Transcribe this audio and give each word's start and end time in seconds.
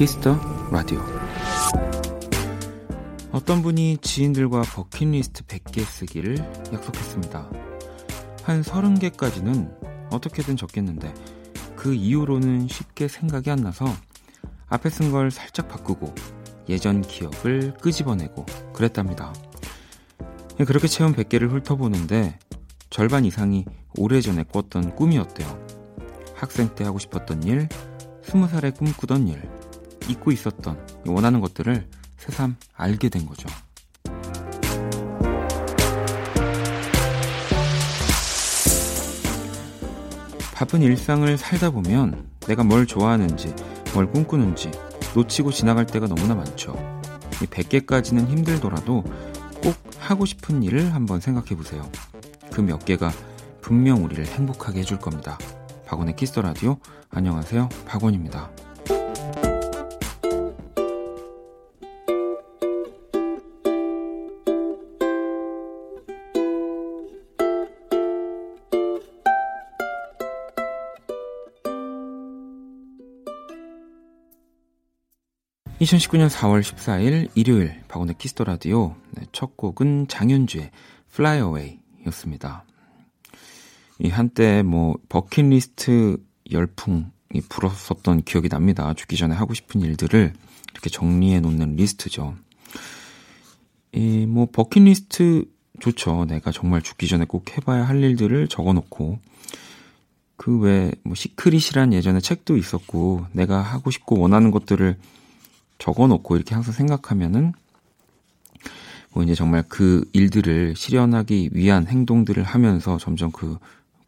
Kiss 0.00 0.23
the 0.23 0.40
Radio 0.72 0.98
어떤 3.32 3.60
분이 3.60 3.98
지인들과 3.98 4.62
버킷리스트 4.62 5.44
100개 5.44 5.84
쓰기를 5.84 6.38
약속했습니다. 6.72 7.50
한 8.42 8.62
30개까지는 8.62 10.08
어떻게든 10.10 10.56
적겠는데 10.56 11.12
그 11.76 11.92
이후로는 11.92 12.66
쉽게 12.68 13.08
생각이 13.08 13.50
안 13.50 13.58
나서 13.58 13.84
앞에 14.70 14.88
쓴 14.88 15.10
걸 15.12 15.30
살짝 15.30 15.68
바꾸고 15.68 16.14
예전 16.70 17.02
기억을 17.02 17.74
끄집어내고 17.74 18.46
그랬답니다. 18.72 19.34
그렇게 20.66 20.88
채운 20.88 21.12
100개를 21.12 21.50
훑어보는데 21.50 22.38
절반 22.88 23.26
이상이 23.26 23.66
오래전에 23.98 24.44
꿨던 24.44 24.96
꿈이었대요. 24.96 25.66
학생 26.34 26.74
때 26.74 26.84
하고 26.84 26.98
싶었던 26.98 27.42
일, 27.42 27.68
20살에 28.22 28.74
꿈꾸던 28.74 29.28
일, 29.28 29.59
잊고 30.08 30.32
있었던 30.32 30.78
원하는 31.06 31.40
것들을 31.40 31.88
새삼 32.16 32.56
알게 32.76 33.08
된 33.08 33.26
거죠. 33.26 33.48
바쁜 40.54 40.82
일상을 40.82 41.36
살다 41.38 41.70
보면 41.70 42.28
내가 42.46 42.64
뭘 42.64 42.86
좋아하는지, 42.86 43.54
뭘 43.94 44.10
꿈꾸는지 44.10 44.70
놓치고 45.14 45.52
지나갈 45.52 45.86
때가 45.86 46.06
너무나 46.06 46.34
많죠. 46.34 46.74
100개까지는 47.30 48.28
힘들더라도 48.28 49.02
꼭 49.62 49.74
하고 49.98 50.26
싶은 50.26 50.62
일을 50.62 50.94
한번 50.94 51.20
생각해 51.20 51.56
보세요. 51.56 51.90
그 52.52 52.60
몇 52.62 52.84
개가 52.84 53.10
분명 53.62 54.04
우리를 54.04 54.26
행복하게 54.26 54.80
해줄 54.80 54.98
겁니다. 54.98 55.38
박원의 55.86 56.16
Kiss 56.16 56.31
the 56.31 56.42
Radio. 56.42 56.78
안녕하세요. 57.10 57.68
박원입니다. 57.86 58.50
2019년 75.80 76.28
4월 76.28 76.60
14일 76.60 77.30
일요일 77.34 77.80
박원의 77.88 78.16
Kiss 78.18 78.33
the 78.33 78.44
Radio 78.44 78.96
네, 79.12 79.24
첫 79.32 79.56
곡은 79.56 80.08
장윤주의 80.08 80.70
Fly 81.14 81.38
Away였습니다. 81.38 82.64
이 83.98 84.08
한때 84.10 84.62
뭐 84.62 84.96
버킷리스트 85.08 86.18
열풍이 86.50 87.40
불었었던 87.48 88.22
기억이 88.24 88.50
납니다. 88.50 88.92
죽기 88.92 89.16
전에 89.16 89.34
하고 89.34 89.54
싶은 89.54 89.80
일들을 89.80 90.34
이렇게 90.72 90.90
정리해 90.90 91.40
놓는 91.40 91.76
리스트죠. 91.76 92.34
이 93.92 94.26
뭐 94.26 94.46
버킷리스트 94.52 95.46
좋죠. 95.80 96.26
내가 96.26 96.52
정말 96.52 96.82
죽기 96.82 97.08
전에 97.08 97.24
꼭 97.24 97.56
해봐야 97.56 97.88
할 97.88 98.02
일들을 98.02 98.48
적어 98.48 98.74
놓고 98.74 99.18
그 100.36 100.58
외에 100.58 100.92
뭐 101.04 101.14
시크릿이란 101.14 101.94
예전에 101.94 102.20
책도 102.20 102.58
있었고 102.58 103.26
내가 103.32 103.62
하고 103.62 103.90
싶고 103.90 104.18
원하는 104.20 104.50
것들을 104.50 104.96
적어 105.80 106.06
놓고 106.06 106.36
이렇게 106.36 106.54
항상 106.54 106.72
생각하면은 106.72 107.52
뭐 109.12 109.24
이제 109.24 109.34
정말 109.34 109.64
그 109.68 110.08
일들을 110.12 110.76
실현하기 110.76 111.50
위한 111.52 111.88
행동들을 111.88 112.40
하면서 112.44 112.96
점점 112.98 113.32
그 113.32 113.58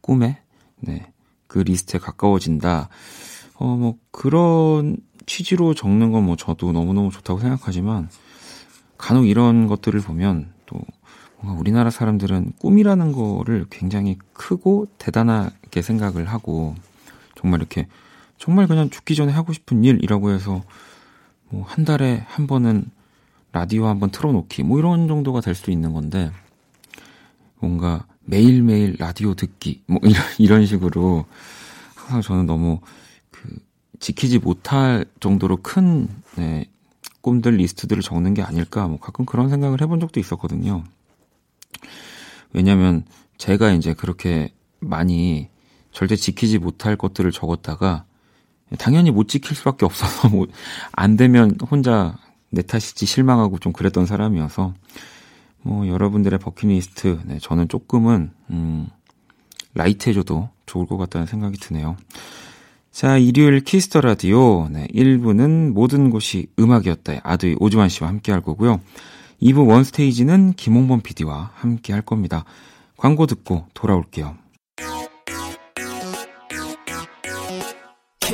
꿈에 0.00 0.38
네, 0.78 1.10
그 1.48 1.58
리스트에 1.58 1.98
가까워진다. 1.98 2.88
어, 3.56 3.66
뭐 3.76 3.96
그런 4.12 4.96
취지로 5.26 5.74
적는 5.74 6.12
건 6.12 6.24
뭐 6.24 6.36
저도 6.36 6.72
너무너무 6.72 7.10
좋다고 7.10 7.40
생각하지만 7.40 8.08
간혹 8.96 9.26
이런 9.26 9.66
것들을 9.66 9.98
보면 10.00 10.52
또 10.66 10.78
뭔가 11.40 11.58
우리나라 11.58 11.90
사람들은 11.90 12.52
꿈이라는 12.60 13.12
거를 13.12 13.66
굉장히 13.70 14.18
크고 14.32 14.86
대단하게 14.98 15.82
생각을 15.82 16.26
하고 16.26 16.76
정말 17.34 17.60
이렇게 17.60 17.88
정말 18.38 18.68
그냥 18.68 18.90
죽기 18.90 19.16
전에 19.16 19.32
하고 19.32 19.52
싶은 19.52 19.82
일이라고 19.84 20.30
해서 20.30 20.62
뭐 21.52 21.64
한 21.64 21.84
달에 21.84 22.24
한 22.28 22.46
번은 22.46 22.90
라디오 23.52 23.86
한 23.86 24.00
번 24.00 24.10
틀어놓기 24.10 24.62
뭐 24.62 24.78
이런 24.78 25.08
정도가 25.08 25.40
될 25.40 25.54
수도 25.54 25.70
있는 25.70 25.92
건데 25.92 26.30
뭔가 27.58 28.06
매일매일 28.24 28.96
라디오 28.98 29.34
듣기 29.34 29.82
뭐 29.86 30.00
이런 30.04 30.22
이런 30.38 30.66
식으로 30.66 31.26
항상 31.94 32.22
저는 32.22 32.46
너무 32.46 32.80
그 33.30 33.58
지키지 34.00 34.38
못할 34.38 35.04
정도로 35.20 35.58
큰 35.58 36.08
네, 36.36 36.66
꿈들 37.20 37.56
리스트들을 37.56 38.02
적는 38.02 38.34
게 38.34 38.42
아닐까 38.42 38.88
뭐 38.88 38.98
가끔 38.98 39.26
그런 39.26 39.48
생각을 39.50 39.80
해본 39.80 40.00
적도 40.00 40.18
있었거든요. 40.18 40.84
왜냐면 42.52 43.04
제가 43.38 43.72
이제 43.72 43.94
그렇게 43.94 44.52
많이 44.80 45.48
절대 45.92 46.16
지키지 46.16 46.58
못할 46.58 46.96
것들을 46.96 47.30
적었다가 47.32 48.04
당연히 48.78 49.10
못 49.10 49.28
지킬 49.28 49.56
수밖에 49.56 49.84
없어서 49.84 50.28
뭐 50.28 50.46
안 50.92 51.16
되면 51.16 51.56
혼자 51.70 52.16
내 52.50 52.62
탓이지 52.62 53.06
실망하고 53.06 53.58
좀 53.58 53.72
그랬던 53.72 54.06
사람이어서 54.06 54.74
뭐 55.62 55.88
여러분들의 55.88 56.38
버킷리스트 56.38 57.20
네, 57.24 57.38
저는 57.40 57.68
조금은 57.68 58.30
음 58.50 58.88
light해져도 59.74 60.50
좋을 60.66 60.86
것 60.86 60.96
같다는 60.98 61.26
생각이 61.26 61.58
드네요. 61.58 61.96
자, 62.90 63.16
일요일 63.16 63.60
키스 63.60 63.87
더 63.87 64.02
라디오. 64.02 64.68
네, 64.68 64.86
1부는 64.88 65.72
모든 65.72 66.10
곳이 66.10 66.48
음악이었다. 66.58 67.20
아도이 67.22 67.56
오주환 67.58 67.88
씨와 67.88 68.10
함께 68.10 68.32
할 68.32 68.42
거고요. 68.42 68.80
2부 69.40 69.66
원스테이지는 69.66 70.52
김홍범 70.54 71.00
PD와 71.00 71.52
함께 71.54 71.92
할 71.94 72.02
겁니다. 72.02 72.44
광고 72.98 73.26
듣고 73.26 73.66
돌아올게요. 73.72 74.36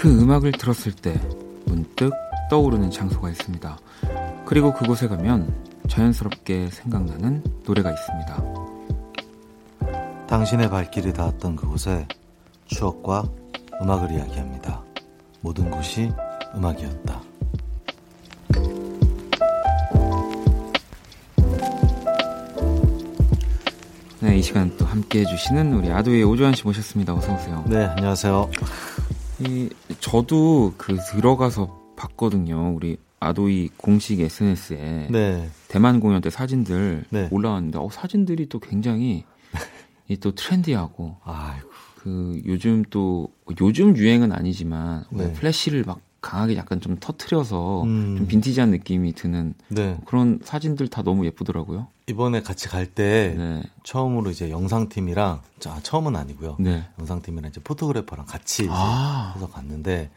그 0.00 0.08
음악을 0.08 0.52
들었을 0.52 0.92
때 0.92 1.20
문득 1.66 2.10
떠오르는 2.48 2.90
장소가 2.90 3.28
있습니다. 3.28 3.78
그리고 4.46 4.72
그곳에 4.72 5.06
가면 5.06 5.54
자연스럽게 5.88 6.70
생각나는 6.70 7.44
노래가 7.66 7.92
있습니다. 7.92 8.42
당신의 10.26 10.70
발길이 10.70 11.12
닿았던 11.12 11.54
그곳에 11.54 12.08
추억과 12.64 13.24
음악을 13.82 14.12
이야기합니다. 14.12 14.82
모든 15.42 15.70
곳이 15.70 16.10
음악이었다. 16.54 17.20
네, 24.20 24.38
이 24.38 24.42
시간 24.42 24.74
또 24.78 24.86
함께 24.86 25.20
해주시는 25.20 25.74
우리 25.74 25.92
아도의 25.92 26.24
오조환 26.24 26.54
씨 26.54 26.64
모셨습니다. 26.64 27.12
어서오세요. 27.12 27.64
네, 27.68 27.84
안녕하세요. 27.84 28.50
이 29.40 29.70
저도 30.00 30.74
그 30.76 30.96
들어가서 30.96 31.94
봤거든요. 31.96 32.74
우리 32.74 32.98
아도이 33.20 33.70
공식 33.76 34.20
SNS에 34.20 35.08
네. 35.10 35.50
대만 35.68 36.00
공연 36.00 36.20
때 36.20 36.30
사진들 36.30 37.04
네. 37.10 37.28
올라왔는데 37.30 37.78
어, 37.78 37.88
사진들이 37.90 38.48
또 38.48 38.58
굉장히 38.58 39.24
또 40.20 40.32
트렌디하고 40.34 41.16
아이고. 41.24 41.70
그 41.96 42.40
요즘 42.46 42.82
또 42.88 43.28
요즘 43.60 43.94
유행은 43.96 44.32
아니지만 44.32 45.04
네. 45.10 45.32
플래시를 45.34 45.84
막 45.84 46.00
강하게 46.20 46.56
약간 46.56 46.80
좀 46.80 46.96
터트려서 46.98 47.82
음. 47.84 48.16
좀 48.18 48.26
빈티지한 48.26 48.70
느낌이 48.70 49.14
드는 49.14 49.54
네. 49.68 49.98
그런 50.04 50.38
사진들 50.44 50.88
다 50.88 51.02
너무 51.02 51.24
예쁘더라고요. 51.26 51.86
이번에 52.08 52.42
같이 52.42 52.68
갈때 52.68 53.34
네. 53.38 53.62
처음으로 53.84 54.30
이제 54.30 54.50
영상팀이랑 54.50 55.40
자 55.60 55.78
처음은 55.82 56.16
아니고요. 56.16 56.56
네. 56.58 56.84
영상팀이랑 56.98 57.50
이제 57.50 57.60
포토그래퍼랑 57.62 58.26
같이 58.26 58.64
이제 58.64 58.72
아. 58.72 59.32
해서 59.34 59.48
갔는데 59.48 60.10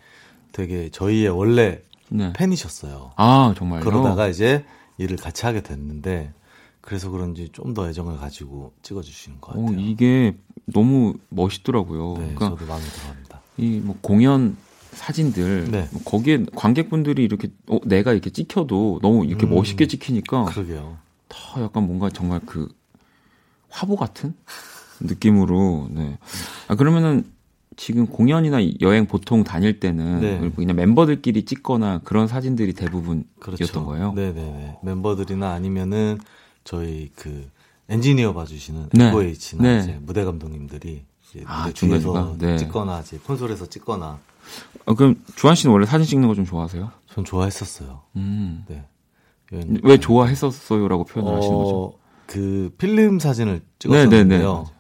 되게 0.51 0.89
저희의 0.89 1.29
원래 1.29 1.81
네. 2.09 2.33
팬이셨어요. 2.33 3.11
아 3.15 3.53
정말요? 3.57 3.83
그러다가 3.85 4.27
이제 4.27 4.65
일을 4.97 5.17
같이 5.17 5.45
하게 5.45 5.61
됐는데 5.61 6.33
그래서 6.81 7.09
그런지 7.09 7.49
좀 7.53 7.73
더 7.73 7.87
애정을 7.87 8.17
가지고 8.17 8.73
찍어주시는 8.81 9.39
것 9.39 9.53
같아요. 9.53 9.65
오, 9.65 9.71
이게 9.79 10.35
너무 10.65 11.13
멋있더라고요. 11.29 12.13
네, 12.17 12.33
그러니까 12.35 12.49
저도 12.49 12.65
마음에 12.65 12.83
들어합니다. 12.83 13.41
이 13.57 13.79
뭐 13.83 13.95
공연 14.01 14.57
사진들 14.93 15.71
네. 15.71 15.87
뭐 15.91 16.01
거기에 16.03 16.45
관객분들이 16.55 17.23
이렇게 17.23 17.49
어, 17.67 17.79
내가 17.85 18.13
이렇게 18.13 18.29
찍혀도 18.29 18.99
너무 19.01 19.25
이렇게 19.25 19.45
음, 19.45 19.51
멋있게 19.51 19.87
찍히니까 19.87 20.45
그러게요. 20.45 20.97
더 21.29 21.63
약간 21.63 21.85
뭔가 21.85 22.09
정말 22.09 22.39
그 22.45 22.67
화보 23.69 23.95
같은 23.95 24.33
느낌으로 24.99 25.89
네. 25.91 26.17
아 26.67 26.75
그러면은 26.75 27.25
지금 27.75 28.05
공연이나 28.05 28.59
여행 28.81 29.07
보통 29.07 29.43
다닐 29.43 29.79
때는 29.79 30.19
네. 30.21 30.51
그냥 30.55 30.75
멤버들끼리 30.75 31.45
찍거나 31.45 32.01
그런 32.03 32.27
사진들이 32.27 32.73
대부분이었던 32.73 33.25
그렇죠. 33.39 33.85
거예요. 33.85 34.13
네네네. 34.13 34.77
멤버들이나 34.83 35.51
아니면은 35.51 36.19
저희 36.63 37.09
그 37.15 37.49
엔지니어 37.89 38.33
봐주시는 38.33 38.89
네. 38.93 39.07
FOH나 39.09 39.61
네. 39.63 39.79
이제 39.79 39.99
무대 40.01 40.23
감독님들이 40.23 41.03
이제 41.29 41.43
아, 41.47 41.61
무대 41.61 41.73
중에서 41.73 42.35
네. 42.37 42.57
찍거나 42.57 43.01
이제 43.01 43.17
콘솔에서 43.25 43.65
찍거나. 43.67 44.19
아, 44.85 44.93
그럼 44.93 45.15
주한 45.35 45.55
씨는 45.55 45.73
원래 45.73 45.85
사진 45.85 46.05
찍는 46.07 46.27
거 46.27 46.33
좀 46.35 46.45
좋아하세요? 46.45 46.91
전 47.07 47.25
좋아했었어요. 47.25 48.01
음. 48.15 48.65
네. 48.67 48.83
왜 49.83 49.99
좋아했었어요라고 49.99 51.03
표현을 51.05 51.31
어, 51.33 51.37
하시는 51.37 51.55
거죠? 51.57 51.93
그 52.25 52.73
필름 52.77 53.19
사진을 53.19 53.61
찍었었는데요. 53.79 54.27
네네네. 54.27 54.43
네, 54.43 54.63
네. 54.63 54.73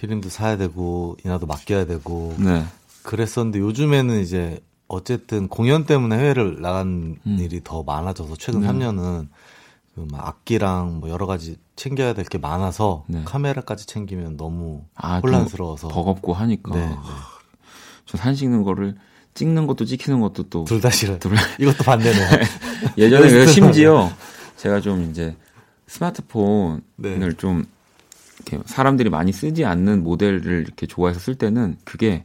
필름도 0.00 0.28
사야 0.30 0.56
되고 0.56 1.16
인화도 1.24 1.46
맡겨야 1.46 1.84
되고 1.86 2.34
네. 2.38 2.64
그랬었는데 3.02 3.58
요즘에는 3.60 4.20
이제 4.20 4.60
어쨌든 4.88 5.48
공연 5.48 5.84
때문에 5.84 6.16
해외를 6.18 6.60
나간 6.60 7.18
음. 7.26 7.38
일이 7.38 7.60
더 7.62 7.82
많아져서 7.82 8.36
최근 8.38 8.60
네. 8.60 8.68
3년은 8.68 9.28
그막 9.94 10.26
악기랑 10.28 11.00
뭐 11.00 11.10
여러 11.10 11.26
가지 11.26 11.56
챙겨야 11.76 12.14
될 12.14 12.24
게 12.24 12.38
많아서 12.38 13.04
네. 13.08 13.22
카메라까지 13.24 13.86
챙기면 13.86 14.36
너무 14.36 14.82
아, 14.94 15.18
혼란스러워서 15.18 15.88
버겁고 15.88 16.32
하니까 16.34 16.74
네, 16.74 16.86
네. 16.88 16.96
저 18.06 18.16
사진 18.16 18.34
찍는 18.36 18.62
거를 18.62 18.94
찍는 19.34 19.66
것도 19.66 19.84
찍히는 19.84 20.20
것도 20.20 20.44
또 20.44 20.64
둘 20.64 20.80
다 20.80 20.90
싫어요. 20.90 21.18
둘... 21.18 21.32
이것도 21.60 21.84
반대네요. 21.84 22.28
예전에 22.96 23.28
그래서 23.28 23.52
심지어 23.52 24.10
제가 24.56 24.80
좀 24.80 25.10
이제 25.10 25.36
스마트폰을 25.88 26.80
네. 26.96 27.28
좀 27.36 27.64
이렇게 28.46 28.62
사람들이 28.66 29.10
많이 29.10 29.32
쓰지 29.32 29.64
않는 29.64 30.02
모델을 30.02 30.62
이렇게 30.64 30.86
좋아해서 30.86 31.20
쓸 31.20 31.34
때는 31.34 31.76
그게 31.84 32.22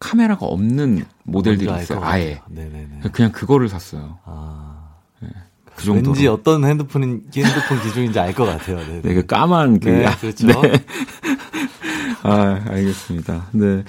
카메라가 0.00 0.46
없는 0.46 1.04
모델들이 1.24 1.70
있어요. 1.82 2.00
아예. 2.02 2.40
네네네. 2.48 3.00
그냥 3.12 3.32
그거를 3.32 3.68
샀어요. 3.68 4.18
아. 4.24 4.94
네. 5.20 5.28
그 5.74 5.84
정도. 5.84 6.10
왠지 6.10 6.26
어떤 6.28 6.64
핸드폰 6.64 7.02
핸드폰 7.34 7.82
기종인지 7.82 8.18
알 8.18 8.32
것 8.32 8.44
같아요. 8.44 8.78
네, 8.78 9.00
네, 9.02 9.14
그 9.14 9.26
까만 9.26 9.80
그. 9.80 9.88
네, 9.88 10.06
그렇죠. 10.20 10.46
네. 10.46 10.54
아, 12.22 12.60
알겠습니다. 12.68 13.46
네. 13.52 13.82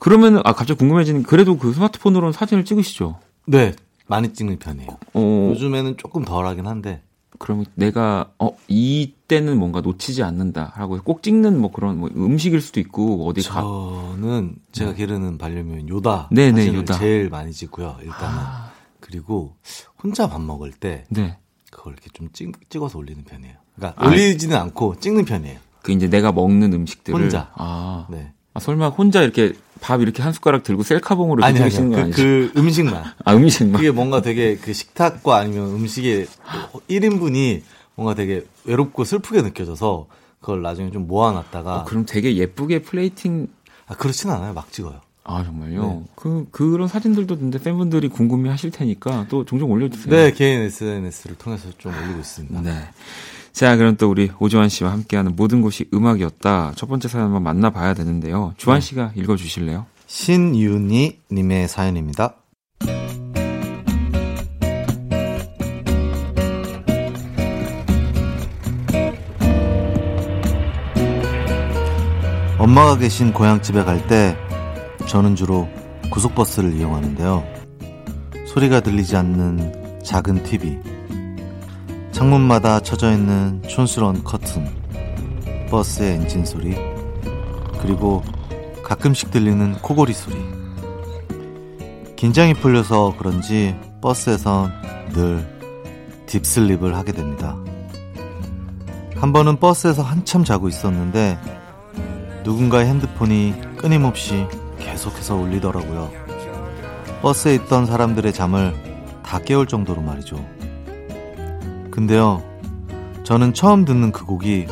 그러면은 0.00 0.40
아 0.44 0.52
갑자기 0.52 0.78
궁금해지는 0.78 1.22
그래도 1.22 1.56
그 1.56 1.72
스마트폰으로는 1.72 2.32
사진을 2.32 2.64
찍으시죠? 2.64 3.20
네, 3.46 3.74
많이 4.06 4.32
찍는 4.32 4.58
편이에요. 4.58 4.88
어. 5.14 5.50
요즘에는 5.52 5.96
조금 5.98 6.24
덜하긴 6.24 6.66
한데. 6.66 7.02
그러면 7.38 7.64
내가 7.74 8.32
어 8.38 8.50
이때는 8.68 9.58
뭔가 9.58 9.80
놓치지 9.80 10.22
않는다라고 10.22 11.00
꼭 11.02 11.22
찍는 11.22 11.58
뭐 11.58 11.70
그런 11.70 11.98
뭐 11.98 12.10
음식일 12.14 12.60
수도 12.60 12.80
있고 12.80 13.26
어디 13.26 13.42
가 13.42 13.62
저는 13.62 14.56
제가 14.72 14.90
네. 14.90 14.96
기르는 14.96 15.38
반려묘인 15.38 15.88
요다 15.88 16.28
네네 16.32 16.66
네, 16.66 16.74
요다 16.74 16.98
제일 16.98 17.30
많이 17.30 17.52
찍고요 17.52 17.96
일단은 18.02 18.38
아. 18.38 18.72
그리고 19.00 19.54
혼자 20.02 20.28
밥 20.28 20.40
먹을 20.42 20.70
때 20.70 21.06
네. 21.08 21.38
그걸 21.70 21.94
이렇게 21.94 22.10
좀 22.12 22.28
찍, 22.32 22.52
찍어서 22.68 22.98
올리는 22.98 23.24
편이에요. 23.24 23.54
그러니까 23.76 24.02
아, 24.02 24.08
올리지는 24.08 24.56
않고 24.56 25.00
찍는 25.00 25.24
편이에요. 25.24 25.58
그 25.82 25.92
이제 25.92 26.10
내가 26.10 26.32
먹는 26.32 26.74
음식들을 26.74 27.18
혼자. 27.18 27.50
아, 27.54 28.06
네. 28.10 28.32
아 28.52 28.60
설마 28.60 28.88
혼자 28.90 29.22
이렇게 29.22 29.54
밥 29.80 30.00
이렇게 30.00 30.22
한 30.22 30.32
숟가락 30.32 30.62
들고 30.62 30.82
셀카봉으로 30.82 31.44
아니, 31.44 31.60
아니요. 31.60 31.90
그, 31.90 32.10
그 32.10 32.52
음식만. 32.56 33.04
아, 33.24 33.34
음식만. 33.34 33.80
그게 33.80 33.90
뭔가 33.90 34.22
되게 34.22 34.56
그 34.56 34.72
식탁과 34.72 35.36
아니면 35.36 35.70
음식의 35.70 36.26
1인분이 36.88 37.62
뭔가 37.94 38.14
되게 38.14 38.44
외롭고 38.64 39.04
슬프게 39.04 39.42
느껴져서 39.42 40.06
그걸 40.40 40.62
나중에 40.62 40.90
좀 40.90 41.06
모아놨다가. 41.06 41.76
어, 41.76 41.84
그럼 41.84 42.06
되게 42.06 42.36
예쁘게 42.36 42.82
플레이팅. 42.82 43.48
아, 43.86 43.94
그렇진 43.94 44.30
않아요. 44.30 44.52
막 44.52 44.70
찍어요. 44.72 45.00
아, 45.24 45.44
정말요? 45.44 45.82
네. 45.82 46.02
그, 46.14 46.46
그런 46.50 46.88
사진들도 46.88 47.38
근데 47.38 47.58
팬분들이 47.58 48.08
궁금해 48.08 48.48
하실 48.50 48.70
테니까 48.70 49.26
또 49.28 49.44
종종 49.44 49.70
올려주세요. 49.70 50.14
네, 50.14 50.32
개인 50.32 50.60
SNS를 50.62 51.36
통해서 51.36 51.68
좀 51.78 51.92
올리고 51.96 52.20
있습니다. 52.20 52.62
네. 52.62 52.88
자, 53.52 53.76
그럼 53.76 53.96
또 53.96 54.08
우리 54.10 54.30
오주환 54.38 54.68
씨와 54.68 54.92
함께하는 54.92 55.36
모든 55.36 55.60
곳이 55.60 55.86
음악이었다. 55.92 56.72
첫 56.76 56.86
번째 56.88 57.08
사연 57.08 57.26
한번 57.26 57.42
만나봐야 57.42 57.94
되는데요. 57.94 58.54
주환 58.56 58.80
네. 58.80 58.86
씨가 58.86 59.12
읽어주실래요? 59.16 59.86
신윤희 60.06 61.20
님의 61.30 61.68
사연입니다. 61.68 62.34
엄마가 72.58 72.98
계신 72.98 73.32
고향집에 73.32 73.84
갈 73.84 74.06
때 74.06 74.36
저는 75.06 75.34
주로 75.34 75.68
고속버스를 76.10 76.74
이용하는데요. 76.74 77.44
소리가 78.46 78.80
들리지 78.80 79.16
않는 79.16 80.02
작은 80.04 80.42
TV, 80.44 80.78
창문마다 82.20 82.80
쳐져 82.80 83.12
있는 83.12 83.62
촌스러운 83.66 84.22
커튼, 84.22 84.68
버스의 85.70 86.16
엔진 86.16 86.44
소리, 86.44 86.76
그리고 87.80 88.22
가끔씩 88.84 89.30
들리는 89.30 89.72
코골이 89.80 90.12
소리. 90.12 90.36
긴장이 92.16 92.52
풀려서 92.52 93.14
그런지 93.16 93.74
버스에선 94.02 94.70
늘 95.14 95.48
딥슬립을 96.26 96.94
하게 96.94 97.12
됩니다. 97.12 97.56
한 99.16 99.32
번은 99.32 99.56
버스에서 99.56 100.02
한참 100.02 100.44
자고 100.44 100.68
있었는데 100.68 101.38
누군가의 102.44 102.86
핸드폰이 102.86 103.54
끊임없이 103.78 104.46
계속해서 104.78 105.36
울리더라고요. 105.36 106.10
버스에 107.22 107.54
있던 107.54 107.86
사람들의 107.86 108.30
잠을 108.34 108.74
다 109.22 109.38
깨울 109.38 109.66
정도로 109.66 110.02
말이죠. 110.02 110.36
근데요, 111.90 112.42
저는 113.24 113.52
처음 113.52 113.84
듣는 113.84 114.12
그 114.12 114.24
곡이 114.24 114.66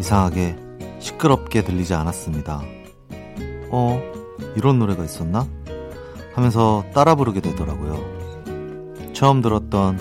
이상하게 0.00 0.56
시끄럽게 0.98 1.62
들리지 1.62 1.94
않았습니다. 1.94 2.62
어, 3.70 4.00
이런 4.56 4.78
노래가 4.78 5.04
있었나? 5.04 5.46
하면서 6.34 6.84
따라 6.94 7.14
부르게 7.14 7.40
되더라고요. 7.40 9.12
처음 9.12 9.40
들었던 9.40 9.98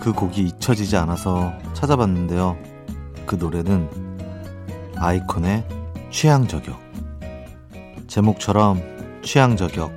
그 0.00 0.12
곡이 0.12 0.42
잊혀지지 0.42 0.96
않아서 0.96 1.52
찾아봤는데요. 1.74 2.56
그 3.26 3.36
노래는 3.36 3.88
아이콘의 4.96 5.66
취향 6.10 6.46
저격. 6.46 6.78
제목처럼 8.06 8.80
취향 9.22 9.56
저격 9.56 9.92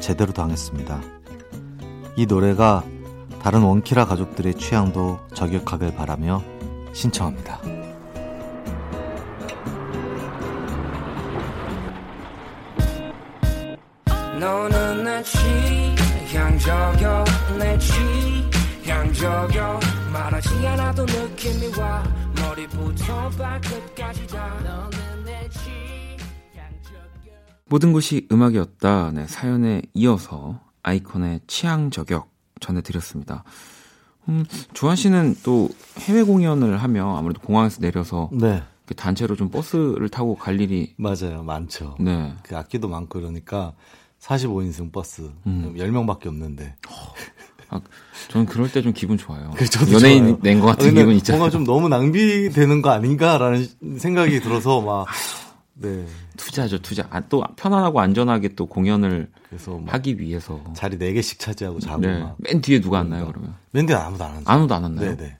제대로 0.00 0.32
당했습니다. 0.32 1.00
이 2.16 2.26
노래가 2.26 2.84
다른 3.46 3.62
원키라 3.62 4.06
가족들의 4.06 4.54
취향도 4.54 5.20
저격하길 5.32 5.94
바라며 5.94 6.42
신청합니다. 6.92 7.60
너는 14.40 15.04
내 15.04 15.22
취향 15.22 16.58
저격 16.58 17.24
내 17.56 17.78
취향 17.78 19.12
저격. 19.12 19.78
말하지 20.12 20.66
않아도 20.66 21.04
느낌이 21.04 21.78
와. 21.78 22.02
머리부터 22.40 23.30
발끝까지 23.30 24.26
다. 24.26 24.54
너는 24.64 25.24
내 25.24 25.48
취향 25.50 26.68
저격. 26.82 27.34
모든 27.66 27.92
것이 27.92 28.26
음악이었다. 28.32 29.12
네, 29.12 29.28
사연에 29.28 29.82
이어서 29.94 30.58
아이콘의 30.82 31.42
취향 31.46 31.92
저격 31.92 32.35
전해드렸습니다. 32.60 33.44
음, 34.28 34.44
주한 34.74 34.96
씨는 34.96 35.36
또 35.44 35.68
해외 36.00 36.22
공연을 36.22 36.76
하면 36.82 37.16
아무래도 37.16 37.40
공항에서 37.40 37.80
내려서 37.80 38.28
네. 38.32 38.62
그 38.86 38.94
단체로 38.94 39.36
좀 39.36 39.50
버스를 39.50 40.08
타고 40.08 40.36
갈 40.36 40.60
일이 40.60 40.94
맞아요, 40.96 41.42
많죠. 41.44 41.96
네. 42.00 42.34
그 42.42 42.56
악기도 42.56 42.88
많고 42.88 43.20
그러니까 43.20 43.72
45인승 44.20 44.90
버스 44.92 45.30
음. 45.46 45.74
10명밖에 45.76 46.26
없는데. 46.26 46.74
아, 47.68 47.80
저는 48.28 48.46
그럴 48.46 48.70
때 48.70 48.80
좀 48.80 48.92
기분 48.92 49.18
좋아요. 49.18 49.50
그 49.56 49.64
연예인 49.92 50.38
낸 50.40 50.60
것 50.60 50.66
같은 50.66 50.94
기분 50.94 51.14
있잖아요. 51.16 51.40
뭔가 51.40 51.50
좀 51.52 51.64
너무 51.64 51.88
낭비되는 51.88 52.80
거 52.82 52.90
아닌가라는 52.90 53.66
생각이 53.98 54.40
들어서 54.40 54.80
막 54.80 55.06
네. 55.78 56.06
투자죠, 56.36 56.78
투자. 56.80 57.06
아, 57.10 57.20
또 57.28 57.44
편안하고 57.56 58.00
안전하게 58.00 58.54
또 58.54 58.66
공연을 58.66 59.30
하기 59.86 60.18
위해서 60.18 60.62
자리 60.74 60.96
4 60.96 61.12
개씩 61.12 61.38
차지하고 61.38 61.80
자고 61.80 62.00
네. 62.00 62.26
맨 62.38 62.60
뒤에 62.60 62.80
누가 62.80 63.00
앉나요, 63.00 63.26
그러면? 63.26 63.54
맨 63.72 63.86
뒤에 63.86 63.94
아무도 63.96 64.24
안 64.24 64.30
앉아요. 64.36 64.44
아무도 64.46 64.74
안 64.74 64.84
앉나요? 64.84 65.10
네, 65.10 65.16
네. 65.16 65.38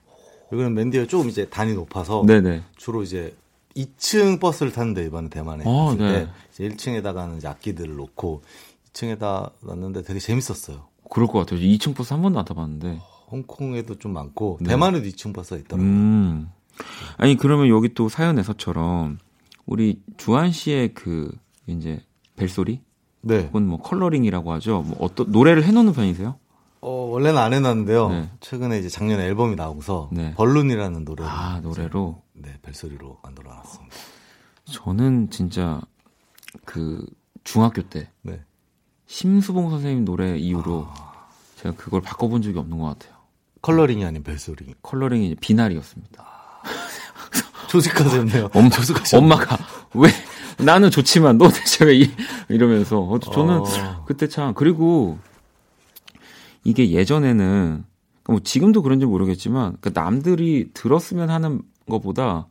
여기는 0.51 0.73
맨디가 0.73 1.07
조금 1.07 1.29
이제 1.29 1.45
단이 1.49 1.73
높아서 1.73 2.23
네네. 2.25 2.63
주로 2.77 3.03
이제 3.03 3.35
2층 3.75 4.39
버스를 4.39 4.71
탔는데 4.71 5.05
이번에 5.05 5.29
대만에 5.29 5.63
어, 5.65 5.87
갔을 5.87 5.97
네. 5.97 6.13
때 6.25 6.31
이제 6.51 6.69
1층에다가는 6.69 7.37
이제 7.37 7.47
악기들을 7.47 7.95
놓고 7.95 8.43
2층에다 8.93 9.51
놨는데 9.61 10.03
되게 10.03 10.19
재밌었어요. 10.19 10.85
그럴 11.09 11.27
것 11.27 11.39
같아요. 11.39 11.59
2층 11.59 11.95
버스 11.95 12.13
한 12.13 12.21
번도 12.21 12.39
안 12.39 12.45
타봤는데. 12.45 12.99
홍콩에도 13.29 13.97
좀 13.99 14.13
많고 14.13 14.59
네. 14.61 14.69
대만에도 14.69 15.07
2층 15.07 15.33
버스가 15.33 15.57
있더라고요. 15.57 15.89
음. 15.89 16.49
아니 17.17 17.35
그러면 17.35 17.67
여기 17.69 17.93
또 17.93 18.07
사연에서처럼 18.07 19.19
우리 19.67 20.01
주환 20.17 20.51
씨의 20.51 20.93
그 20.95 21.31
이제 21.67 22.01
벨소리 22.35 22.81
네. 23.21 23.45
혹은 23.45 23.67
뭐 23.67 23.79
컬러링이라고 23.79 24.51
하죠. 24.53 24.81
뭐 24.81 24.97
어떤 24.99 25.31
노래를 25.31 25.63
해놓는 25.63 25.93
편이세요? 25.93 26.39
어, 26.79 26.89
원래는 26.89 27.37
안 27.39 27.53
해놨는데요. 27.53 28.09
네. 28.09 28.29
최근에 28.39 28.79
이제 28.79 28.87
작년에 28.89 29.23
앨범이 29.25 29.55
나오고서 29.55 30.09
네. 30.13 30.33
Balloon이라는 30.35 31.03
노래를 31.03 31.29
아 31.29 31.59
노래로. 31.59 32.21
네 32.33 32.57
벨소리로 32.61 33.19
만들어 33.23 33.53
놨습니다. 33.53 33.95
저는 34.65 35.29
진짜 35.29 35.81
그 36.65 37.05
중학교 37.43 37.81
때 37.81 38.09
네. 38.21 38.41
심수봉 39.07 39.69
선생님 39.69 40.05
노래 40.05 40.37
이후로 40.37 40.87
제가 41.55 41.75
그걸 41.75 42.01
바꿔본 42.01 42.41
적이 42.41 42.59
없는 42.59 42.77
것 42.77 42.85
같아요. 42.85 43.17
컬러링이 43.61 44.05
아닌 44.05 44.23
벨소리. 44.23 44.73
컬러링이 44.81 45.27
이제 45.27 45.35
비나리였습니다. 45.35 46.36
조숙하셨네요. 47.67 48.49
엄마, 48.55 48.69
조숙하셨네요. 48.69 49.33
엄마가 49.33 49.57
왜 49.93 50.09
나는 50.59 50.89
좋지만 50.89 51.37
너 51.37 51.49
대체 51.49 51.85
왜 51.85 51.95
이, 51.97 52.11
이러면서 52.49 52.99
어, 52.99 53.19
저는 53.19 53.59
어. 53.59 54.03
그때 54.05 54.27
참 54.27 54.53
그리고 54.53 55.17
이게 56.63 56.91
예전에는 56.91 57.85
뭐 58.27 58.39
지금도 58.43 58.81
그런지 58.81 59.05
모르겠지만 59.05 59.77
그 59.79 59.91
남들이 59.93 60.69
들었으면 60.73 61.29
하는 61.29 61.61
것보다 61.89 62.47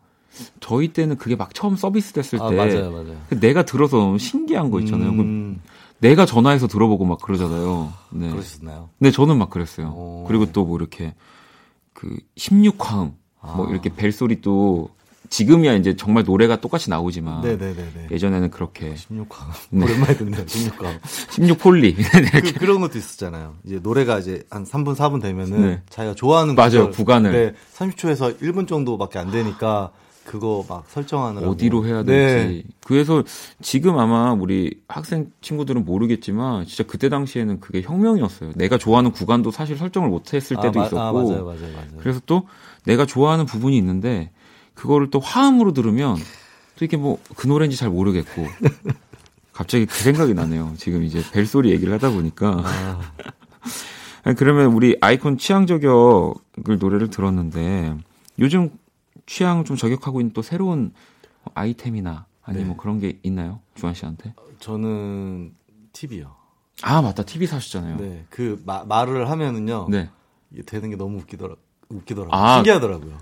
저희 0.61 0.89
때는 0.89 1.17
그게 1.17 1.37
막 1.37 1.55
처음 1.55 1.77
서비스 1.77 2.13
됐을 2.13 2.41
아, 2.41 2.49
때 2.49 2.57
맞아요, 2.57 2.91
맞아요. 2.91 3.17
내가 3.41 3.65
들어서 3.65 3.97
너무 3.99 4.19
신기한 4.19 4.71
거 4.71 4.81
있잖아요. 4.81 5.11
음, 5.11 5.61
내가 5.99 6.27
전화해서 6.27 6.67
들어보고 6.67 7.05
막 7.05 7.21
그러잖아요. 7.21 7.93
네. 8.11 8.31
그러셨나요? 8.31 8.91
근데 8.99 9.11
저는 9.11 9.39
막 9.39 9.51
그랬어요. 9.51 9.89
오. 9.89 10.25
그리고 10.29 10.47
또 10.53 10.65
뭐 10.65 10.77
이렇게 10.79 11.15
그 11.93 12.15
16화음 12.37 13.15
뭐 13.55 13.67
아. 13.67 13.71
이렇게 13.71 13.89
벨 13.91 14.13
소리 14.13 14.41
도 14.41 14.91
지금이야 15.29 15.75
이제 15.75 15.97
정말 15.97 16.25
노래가 16.25 16.61
똑같이 16.61 16.91
나오지만 16.91 17.43
네네네네. 17.43 18.09
예전에는 18.11 18.51
그렇게 18.51 18.95
16강. 18.95 19.37
네. 19.71 19.85
오랜만에 19.85 20.17
듣네요, 20.17 20.45
16강. 20.45 21.01
16폴리 21.01 21.97
그, 22.43 22.53
그런 22.59 22.81
것도 22.81 22.99
있었잖아요. 22.99 23.55
이제 23.65 23.79
노래가 23.83 24.19
이제 24.19 24.43
한 24.51 24.65
3분, 24.65 24.95
4분 24.97 25.21
되면은 25.23 25.61
네. 25.63 25.83
자기가 25.89 26.15
좋아하는 26.15 26.55
맞아요, 26.55 26.91
구간을. 26.91 27.33
네, 27.33 27.55
30초에서 27.77 28.39
1분 28.41 28.67
정도밖에 28.69 29.19
안 29.19 29.31
되니까 29.31 29.91
그거 30.25 30.65
막 30.69 30.85
설정하느라고. 30.89 31.53
어디로 31.53 31.87
해야 31.87 32.03
네. 32.03 32.13
될지. 32.13 32.65
그래서 32.85 33.23
지금 33.63 33.97
아마 33.99 34.33
우리 34.33 34.81
학생 34.89 35.31
친구들은 35.41 35.85
모르겠지만 35.85 36.67
진짜 36.67 36.83
그때 36.85 37.09
당시에는 37.09 37.61
그게 37.61 37.81
혁명이었어요. 37.83 38.51
내가 38.57 38.77
좋아하는 38.77 39.13
구간도 39.13 39.53
사실 39.53 39.77
설정을 39.77 40.09
못 40.09 40.35
했을 40.35 40.57
때도 40.57 40.81
아, 40.81 40.83
마- 40.83 40.87
있었고. 40.87 41.01
아, 41.01 41.13
맞아요, 41.13 41.45
맞아요, 41.45 41.73
맞아요. 41.75 41.91
그래서 42.01 42.21
또 42.27 42.49
내가 42.85 43.07
좋아하는 43.07 43.47
부분이 43.47 43.77
있는데 43.79 44.31
그거를 44.77 45.11
또 45.11 45.19
화음으로 45.21 45.73
들으면 45.73 46.17
또 46.79 46.85
이게 46.85 46.97
뭐 46.97 47.19
그 47.35 47.47
노래인지 47.49 47.77
잘 47.77 47.91
모르겠고 47.91 48.47
갑자기 49.53 49.87
그 49.87 49.95
생각이 49.99 50.35
나네요. 50.35 50.75
지금 50.77 51.03
이제 51.03 51.23
벨소리 51.33 51.71
얘기를 51.73 51.93
하다 51.95 52.11
보니까 52.11 52.63
아, 52.65 53.01
아니, 54.23 54.37
그러면 54.37 54.73
우리 54.73 54.97
아이콘 55.01 55.39
취향 55.39 55.67
저격을 55.67 56.79
노래를 56.79 57.09
들었는데 57.11 57.97
요즘 58.39 58.71
취향 59.25 59.65
좀 59.65 59.77
저격하고 59.77 60.21
있는 60.21 60.33
또 60.35 60.43
새로운 60.43 60.93
아이템이나 61.55 62.27
아니면 62.43 62.65
네. 62.65 62.69
뭐 62.69 62.77
그런 62.77 63.01
게 63.01 63.19
있나요? 63.23 63.61
주한 63.75 63.95
씨한테? 63.95 64.35
저는 64.61 65.53
TV요. 65.93 66.35
아 66.83 67.01
맞다 67.01 67.23
TV 67.23 67.47
사셨잖아요. 67.47 67.97
네, 67.97 68.25
그 68.29 68.63
마- 68.67 68.85
말을 68.85 69.31
하면은요. 69.31 69.89
네. 69.91 70.11
이게 70.53 70.63
되는 70.63 70.91
게 70.91 70.97
너무 70.97 71.19
웃기더라. 71.21 71.55
웃기더라고요. 71.89 72.39
아. 72.39 72.57
신기하더라고요. 72.57 73.17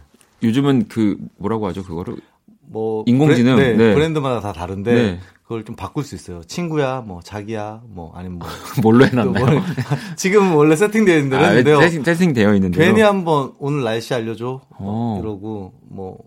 요즘은 0.44 0.86
그 0.88 1.16
뭐라고 1.38 1.66
하죠 1.68 1.82
그거를 1.82 2.16
뭐 2.60 3.04
인공지능? 3.06 3.56
브랜, 3.56 3.76
네. 3.76 3.94
브랜드마다 3.94 4.40
다 4.40 4.52
다른데 4.52 4.94
네. 4.94 5.20
그걸 5.42 5.64
좀 5.64 5.76
바꿀 5.76 6.04
수 6.04 6.14
있어요. 6.14 6.42
친구야, 6.44 7.02
뭐 7.06 7.20
자기야, 7.22 7.82
뭐 7.88 8.12
아니면 8.14 8.38
뭐 8.38 8.48
뭘로 8.82 9.04
또 9.04 9.10
해놨나요? 9.10 9.44
뭘- 9.44 9.62
지금 10.16 10.54
원래 10.56 10.74
세팅되어 10.74 11.18
있는 11.18 11.30
대로 11.62 11.78
아. 11.78 11.82
세팅, 11.82 12.02
세팅 12.02 12.32
되어 12.32 12.54
있는데 12.54 12.78
괜히 12.82 13.02
한번 13.02 13.52
오늘 13.58 13.84
날씨 13.84 14.14
알려줘 14.14 14.62
어. 14.70 14.82
뭐 14.82 15.20
이러고 15.20 15.74
뭐 15.82 16.18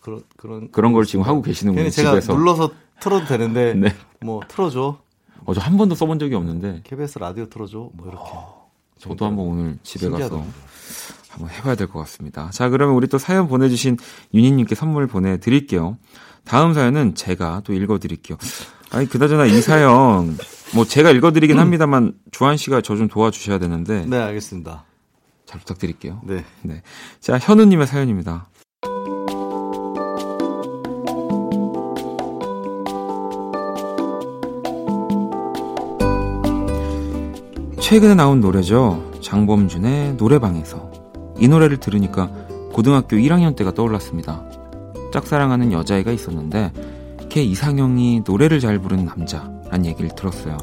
그런 0.00 0.22
그런 0.36 0.70
그런 0.70 0.92
걸 0.92 1.04
지금 1.04 1.24
하고 1.24 1.42
계시는군요 1.42 1.82
괜히 1.82 1.90
제가 1.90 2.10
집에서. 2.10 2.34
눌러서 2.34 2.70
틀어도 3.00 3.26
되는데 3.26 3.74
네. 3.78 3.92
뭐 4.20 4.40
틀어줘 4.46 4.98
어, 5.44 5.54
저 5.54 5.60
한 5.60 5.76
번도 5.76 5.94
써본 5.96 6.18
적이 6.20 6.36
없는데 6.36 6.80
KBS 6.84 7.18
라디오 7.18 7.46
틀어줘 7.48 7.90
뭐 7.92 8.06
이렇게 8.08 8.24
저도 9.00 9.26
한번 9.26 9.46
오늘 9.46 9.78
집에 9.82 10.08
가서 10.08 10.16
신기하더라고요. 10.18 10.52
한번 11.36 11.50
해봐야 11.54 11.74
될 11.74 11.86
것 11.88 11.98
같습니다. 12.00 12.48
자, 12.52 12.68
그러면 12.68 12.94
우리 12.96 13.06
또 13.08 13.18
사연 13.18 13.46
보내주신 13.48 13.98
윤희님께 14.34 14.74
선물 14.74 15.06
보내드릴게요. 15.06 15.98
다음 16.44 16.72
사연은 16.74 17.14
제가 17.14 17.62
또 17.64 17.72
읽어드릴게요. 17.74 18.38
아니, 18.90 19.06
그나저나 19.08 19.46
이 19.46 19.60
사연, 19.60 20.38
뭐 20.74 20.84
제가 20.84 21.10
읽어드리긴 21.10 21.58
합니다만, 21.58 22.14
주한 22.30 22.56
씨가 22.56 22.80
저 22.80 22.96
좀 22.96 23.08
도와주셔야 23.08 23.58
되는데, 23.58 24.06
네 24.06 24.16
알겠습니다. 24.18 24.84
잘 25.44 25.60
부탁드릴게요. 25.60 26.20
네 26.24 26.44
네. 26.62 26.82
자, 27.20 27.38
현우님의 27.38 27.86
사연입니다. 27.86 28.48
최근에 37.80 38.14
나온 38.14 38.40
노래죠. 38.40 39.12
장범준의 39.22 40.14
노래방에서. 40.14 40.90
이 41.38 41.48
노래를 41.48 41.78
들으니까 41.78 42.30
고등학교 42.72 43.16
1학년 43.16 43.56
때가 43.56 43.72
떠올랐습니다. 43.74 44.42
짝사랑하는 45.12 45.72
여자애가 45.72 46.12
있었는데 46.12 46.72
걔 47.28 47.42
이상형이 47.42 48.22
노래를 48.26 48.60
잘 48.60 48.78
부르는 48.78 49.06
남자란 49.06 49.84
얘기를 49.84 50.10
들었어요. 50.14 50.56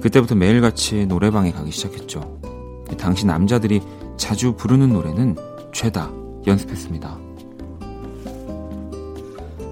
그때부터 0.00 0.34
매일같이 0.34 1.06
노래방에 1.06 1.52
가기 1.52 1.70
시작했죠. 1.70 2.38
당시 2.98 3.26
남자들이 3.26 3.80
자주 4.16 4.54
부르는 4.54 4.92
노래는 4.92 5.36
죄다 5.72 6.10
연습했습니다. 6.46 7.18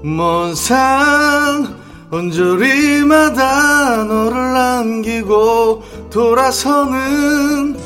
먼산 0.02 1.76
언저리마다 2.10 4.04
너를 4.04 4.52
남기고 4.54 5.82
돌아서는 6.10 7.78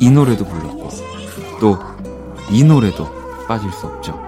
이 0.00 0.10
노래도 0.10 0.44
불렀고 0.44 0.77
또 1.60 1.78
이 2.50 2.64
노래도 2.64 3.06
빠질 3.46 3.70
수 3.72 3.86
없죠. 3.86 4.18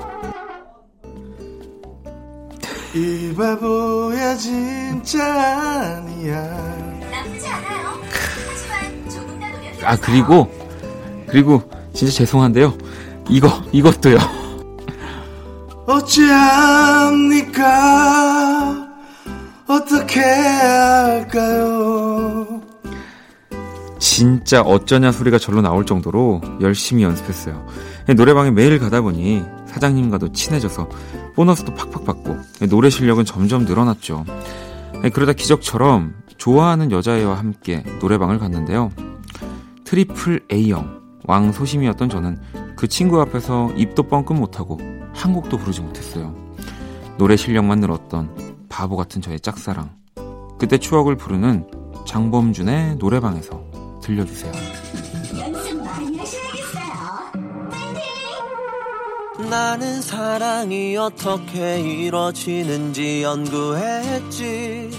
이 2.94 3.32
바보야 3.34 4.36
진짜 4.36 5.24
아니야 5.24 6.42
나쁘지 7.10 7.46
않아요. 7.46 7.98
하지만 8.12 9.08
조금 9.08 9.40
더 9.40 9.46
노력해. 9.48 9.84
아 9.86 9.96
그리고 9.96 10.50
그리고 11.28 11.62
진짜 11.94 12.12
죄송한데요. 12.12 12.74
이거 13.30 13.48
이것도요. 13.72 14.18
어찌합니까 17.50 18.88
어떻게 19.66 20.20
할까요 20.20 21.66
진짜 24.20 24.60
어쩌냐 24.60 25.12
소리가 25.12 25.38
절로 25.38 25.62
나올 25.62 25.86
정도로 25.86 26.42
열심히 26.60 27.04
연습했어요. 27.04 27.66
노래방에 28.14 28.50
매일 28.50 28.78
가다 28.78 29.00
보니 29.00 29.42
사장님과도 29.64 30.32
친해져서 30.32 30.90
보너스도 31.34 31.74
팍팍 31.74 32.04
받고 32.04 32.36
노래 32.68 32.90
실력은 32.90 33.24
점점 33.24 33.64
늘어났죠. 33.64 34.26
그러다 35.14 35.32
기적처럼 35.32 36.16
좋아하는 36.36 36.92
여자애와 36.92 37.38
함께 37.38 37.82
노래방을 38.02 38.38
갔는데요. 38.38 38.90
triple 39.84 40.48
A형 40.52 41.00
왕소심이었던 41.24 42.10
저는 42.10 42.38
그 42.76 42.88
친구 42.88 43.22
앞에서 43.22 43.72
입도 43.74 44.02
뻥끗 44.02 44.36
못하고 44.36 44.78
한 45.14 45.32
곡도 45.32 45.56
부르지 45.56 45.80
못했어요. 45.80 46.36
노래 47.16 47.36
실력만 47.36 47.80
늘었던 47.80 48.66
바보 48.68 48.98
같은 48.98 49.22
저의 49.22 49.40
짝사랑. 49.40 49.88
그때 50.58 50.76
추억을 50.76 51.16
부르는 51.16 51.66
장범준의 52.06 52.96
노래방에서 52.96 53.69
들려주세요. 54.10 54.52
나는 59.48 60.02
사랑이 60.02 60.96
어떻게 60.96 61.80
이루어지는지 61.80 63.22
연구했지. 63.22 64.90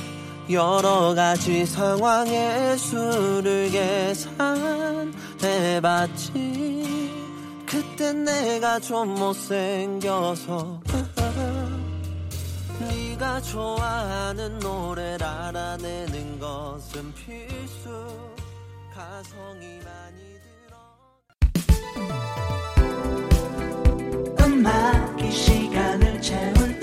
여러 0.50 1.14
가지 1.14 1.66
상황의 1.66 2.78
수를 2.78 3.70
계산해봤지. 5.32 6.32
그때 7.66 8.14
내가 8.14 8.80
좀 8.80 9.16
못생겨서 9.16 10.82
네가 12.80 13.42
좋아하는 13.42 14.60
노래를 14.60 15.26
알아내는 15.26 16.40
것은 16.40 17.14
필수 17.14 18.31
가성이 19.02 19.80
많이 19.84 20.38
들어. 20.44 20.78
음악 24.46 25.20
이 25.20 25.32
시간을 25.32 26.22
채울 26.22 26.80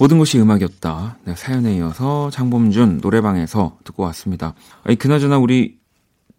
모든 0.00 0.18
것이 0.18 0.40
음악이었다. 0.40 1.18
네, 1.24 1.34
사연에 1.36 1.76
이어서 1.76 2.30
장범준 2.30 3.00
노래방에서 3.02 3.76
듣고 3.84 4.02
왔습니다. 4.04 4.54
아니, 4.82 4.96
그나저나 4.96 5.36
우리 5.36 5.78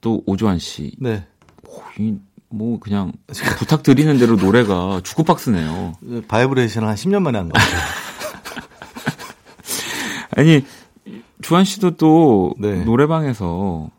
또 0.01 0.23
오주환 0.25 0.57
씨. 0.57 0.95
네. 0.97 1.27
오, 1.67 1.79
이, 1.99 2.15
뭐 2.49 2.79
그냥 2.79 3.13
부탁드리는 3.59 4.17
대로 4.17 4.35
노래가 4.35 5.01
주크박스네요. 5.03 5.93
바이브레이션을 6.27 6.87
한 6.87 6.95
10년 6.95 7.21
만에 7.21 7.37
한거 7.37 7.53
같아요. 7.53 7.81
아니 10.35 10.65
주환 11.41 11.63
씨도 11.63 11.97
또 11.97 12.55
네. 12.57 12.83
노래방에서 12.83 13.89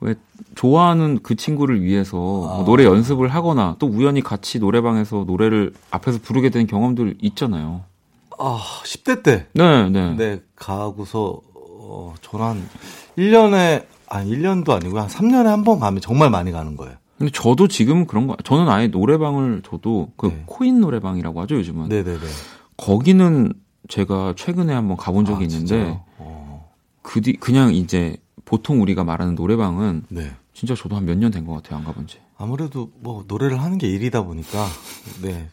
왜 0.00 0.14
좋아하는 0.54 1.18
그 1.22 1.34
친구를 1.36 1.82
위해서 1.82 2.16
뭐 2.16 2.62
아. 2.62 2.64
노래 2.64 2.84
연습을 2.84 3.28
하거나 3.28 3.76
또 3.78 3.86
우연히 3.86 4.22
같이 4.22 4.58
노래방에서 4.58 5.24
노래를 5.26 5.74
앞에서 5.90 6.20
부르게 6.22 6.50
된 6.50 6.66
경험들 6.66 7.16
있잖아요. 7.20 7.82
아, 8.38 8.60
10대 8.84 9.22
때. 9.22 9.46
네, 9.52 9.88
네. 9.90 10.14
네, 10.16 10.40
가고서, 10.56 11.40
어, 11.54 12.14
저한 12.22 12.68
1년에, 13.16 13.84
아니, 14.08 14.30
1년도 14.30 14.70
아니고 14.70 14.98
한 15.00 15.08
3년에 15.08 15.44
한 15.44 15.64
번 15.64 15.80
가면 15.80 16.00
정말 16.00 16.30
많이 16.30 16.52
가는 16.52 16.76
거예요. 16.76 16.94
근데 17.18 17.32
저도 17.32 17.66
지금 17.66 18.06
그런 18.06 18.28
거 18.28 18.36
저는 18.44 18.68
아예 18.68 18.86
노래방을 18.86 19.62
저도 19.68 20.12
그 20.16 20.26
네. 20.26 20.42
코인 20.46 20.80
노래방이라고 20.80 21.40
하죠 21.42 21.56
요즘은. 21.56 21.88
네네네. 21.88 22.18
거기는 22.76 23.52
제가 23.88 24.34
최근에 24.36 24.72
한번 24.72 24.96
가본 24.96 25.24
적이 25.24 25.44
아, 25.44 25.46
있는데? 25.48 26.00
어, 26.18 26.70
그뒤 27.02 27.32
그냥 27.34 27.74
이제 27.74 28.16
보통 28.44 28.80
우리가 28.80 29.02
말하는 29.02 29.34
노래방은 29.34 30.04
네. 30.10 30.30
진짜 30.54 30.76
저도 30.76 30.94
한 30.96 31.04
몇 31.06 31.18
년 31.18 31.32
된 31.32 31.44
것 31.44 31.54
같아요 31.54 31.78
안 31.80 31.84
가본 31.84 32.06
지. 32.06 32.18
아무래도 32.38 32.90
뭐 33.00 33.24
노래를 33.26 33.60
하는 33.60 33.78
게 33.78 33.88
일이다 33.88 34.22
보니까 34.22 34.66
네 35.22 35.48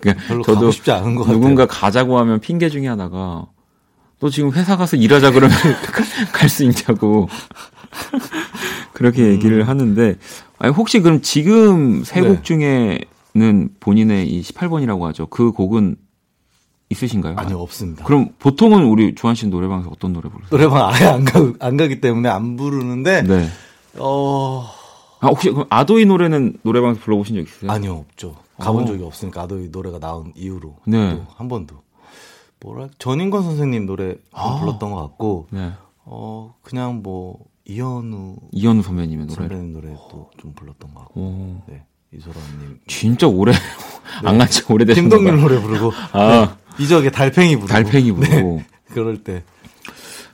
그냥 0.00 0.16
별로 0.26 0.42
저도 0.42 0.58
가고 0.60 0.70
싶지 0.72 0.90
않은 0.90 1.14
것 1.14 1.24
같아요. 1.24 1.36
누군가 1.38 1.66
가자고 1.66 2.18
하면 2.18 2.40
핑계 2.40 2.70
중에 2.70 2.88
하나가 2.88 3.46
너 4.20 4.30
지금 4.30 4.50
회사 4.52 4.76
가서 4.76 4.96
일하자 4.96 5.32
그러면 5.32 5.56
갈 6.32 6.48
수 6.48 6.64
있냐고 6.64 7.28
그렇게 8.92 9.22
음. 9.22 9.32
얘기를 9.32 9.68
하는데 9.68 10.16
아니 10.58 10.72
혹시 10.72 11.00
그럼 11.00 11.20
지금 11.22 12.04
세곡 12.04 12.36
네. 12.36 12.42
중에는 12.42 13.68
본인의 13.80 14.28
이 14.28 14.42
18번이라고 14.42 15.02
하죠 15.02 15.26
그 15.26 15.52
곡은 15.52 15.96
있으신가요? 16.88 17.34
아니요 17.36 17.60
없습니다. 17.60 18.04
그럼 18.04 18.30
보통은 18.38 18.82
우리 18.84 19.14
주한 19.14 19.36
씨 19.36 19.46
노래방에서 19.46 19.90
어떤 19.92 20.12
노래 20.12 20.28
부르세요? 20.28 20.48
노래방 20.50 20.88
아예 20.92 21.04
안, 21.04 21.24
가, 21.24 21.52
안 21.60 21.76
가기 21.76 22.00
때문에 22.00 22.28
안 22.28 22.56
부르는데 22.56 23.22
네. 23.22 23.48
어 23.96 24.68
아, 25.20 25.28
혹시 25.28 25.50
그럼 25.50 25.66
아도이 25.70 26.06
노래는 26.06 26.58
노래방에서 26.62 27.00
불러보신 27.00 27.36
적 27.36 27.42
있으세요? 27.42 27.70
아니요 27.70 27.94
없죠. 28.08 28.36
가본 28.58 28.84
어. 28.84 28.86
적이 28.86 29.04
없으니까 29.04 29.42
아도 29.42 29.58
이 29.60 29.68
노래가 29.70 29.98
나온 29.98 30.32
이후로 30.34 30.76
네. 30.86 31.22
또한 31.26 31.48
번도 31.48 31.76
뭐랄 32.60 32.90
전인권 32.98 33.42
선생님 33.42 33.86
노래 33.86 34.12
좀 34.14 34.18
아. 34.32 34.58
불렀던 34.60 34.90
것 34.90 34.96
같고 35.02 35.46
네. 35.50 35.72
어 36.04 36.54
그냥 36.62 37.02
뭐 37.02 37.38
이현우 37.64 38.36
이현우 38.52 38.82
선배님의 38.82 39.26
노래를. 39.26 39.48
선배님 39.48 39.72
노래도 39.72 40.30
좀 40.38 40.52
불렀던 40.54 40.92
것 40.94 41.00
같고 41.00 41.20
오. 41.20 41.62
네 41.68 41.84
이소라님 42.12 42.80
진짜 42.86 43.26
오래 43.28 43.52
안 44.24 44.36
간지 44.38 44.62
오래되신 44.70 45.04
김동률? 45.08 45.40
노래 45.40 45.60
부르고 45.60 45.92
아. 46.12 46.56
네, 46.78 46.84
이적의 46.84 47.12
달팽이 47.12 47.54
부르고 47.56 47.68
달팽이 47.72 48.12
부르고. 48.12 48.34
네, 48.58 48.66
그럴 48.92 49.22
때 49.22 49.42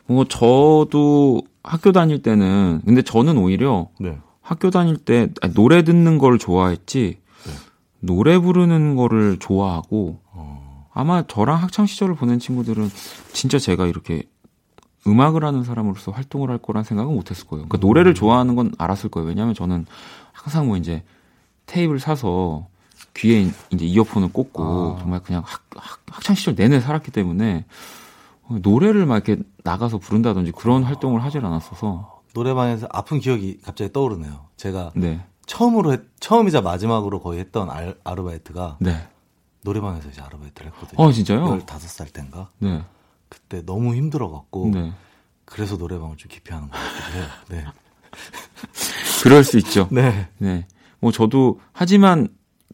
뭐 0.08 0.24
저도 0.24 1.42
학교 1.64 1.90
다닐 1.90 2.22
때는 2.22 2.80
근데 2.84 3.02
저는 3.02 3.38
오히려 3.38 3.88
네. 3.98 4.16
학교 4.46 4.70
다닐 4.70 4.96
때 4.96 5.28
아니, 5.42 5.54
노래 5.54 5.82
듣는 5.82 6.18
걸 6.18 6.38
좋아했지 6.38 7.18
네. 7.46 7.52
노래 7.98 8.38
부르는 8.38 8.94
거를 8.94 9.38
좋아하고 9.40 10.20
어, 10.30 10.88
아마 10.94 11.26
저랑 11.26 11.60
학창 11.60 11.84
시절을 11.84 12.14
보낸 12.14 12.38
친구들은 12.38 12.88
진짜 13.32 13.58
제가 13.58 13.86
이렇게 13.86 14.22
음악을 15.04 15.44
하는 15.44 15.64
사람으로서 15.64 16.12
활동을 16.12 16.50
할 16.50 16.58
거란 16.58 16.84
생각은 16.84 17.12
못했을 17.12 17.48
거예요. 17.48 17.66
그러니까 17.66 17.84
노래를 17.84 18.14
좋아하는 18.14 18.54
건 18.54 18.72
알았을 18.78 19.10
거예요. 19.10 19.28
왜냐하면 19.28 19.52
저는 19.52 19.84
항상 20.32 20.68
뭐 20.68 20.76
이제 20.76 21.02
테이프를 21.66 21.98
사서 21.98 22.68
귀에 23.14 23.50
이제 23.70 23.84
이어폰을 23.84 24.28
꽂고 24.32 24.62
아. 24.62 25.00
정말 25.00 25.20
그냥 25.24 25.42
학, 25.44 25.62
학, 25.74 25.98
학창 26.08 26.36
시절 26.36 26.54
내내 26.54 26.78
살았기 26.78 27.10
때문에 27.10 27.64
어, 28.44 28.58
노래를 28.62 29.06
막 29.06 29.26
이렇게 29.26 29.42
나가서 29.64 29.98
부른다든지 29.98 30.52
그런 30.52 30.84
활동을 30.84 31.24
하질 31.24 31.44
않았어서 31.44 32.15
노래방에서 32.36 32.86
아픈 32.90 33.18
기억이 33.18 33.60
갑자기 33.62 33.90
떠오르네요. 33.92 34.48
제가 34.58 34.92
네, 34.94 35.24
처음으로 35.46 35.92
했, 35.92 36.00
처음이자 36.20 36.60
마지막으로 36.60 37.20
거의 37.20 37.40
했던 37.40 37.70
알, 37.70 37.96
아르바이트가 38.04 38.76
네, 38.80 39.08
노래방에서 39.62 40.10
이제 40.10 40.20
아르바이트를 40.20 40.70
했거든요. 40.72 41.02
어 41.02 41.10
진짜요? 41.12 41.60
15살 41.60 42.12
때인가? 42.12 42.50
네, 42.58 42.84
그때 43.30 43.62
너무 43.64 43.94
힘들어 43.94 44.30
갖고 44.30 44.70
네. 44.72 44.92
그래서 45.46 45.76
노래방을 45.76 46.18
좀 46.18 46.28
기피하는 46.28 46.68
것 46.68 46.76
같기도 46.76 47.18
해요. 47.18 47.26
네. 47.48 47.64
그럴 49.22 49.42
수 49.42 49.56
있죠. 49.58 49.88
네. 49.90 50.28
네, 50.36 50.66
뭐 51.00 51.12
저도 51.12 51.60
하지만 51.72 52.28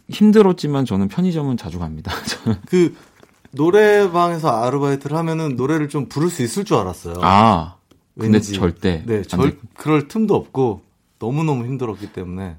힘들었지만 0.08 0.86
저는 0.86 1.06
편의점은 1.06 1.56
자주 1.56 1.78
갑니다. 1.78 2.12
저는 2.26 2.58
그 2.66 2.96
노래방에서 3.52 4.48
아르바이트를 4.48 5.16
하면은 5.18 5.54
노래를 5.54 5.88
좀 5.88 6.08
부를 6.08 6.30
수 6.30 6.42
있을 6.42 6.64
줄 6.64 6.78
알았어요. 6.78 7.16
아, 7.22 7.76
근데 8.26 8.36
왠지. 8.38 8.52
절대 8.54 9.02
네, 9.06 9.16
안절 9.18 9.40
될- 9.50 9.58
그럴 9.74 10.08
틈도 10.08 10.34
없고 10.34 10.82
너무 11.18 11.44
너무 11.44 11.64
힘들었기 11.64 12.12
때문에 12.12 12.56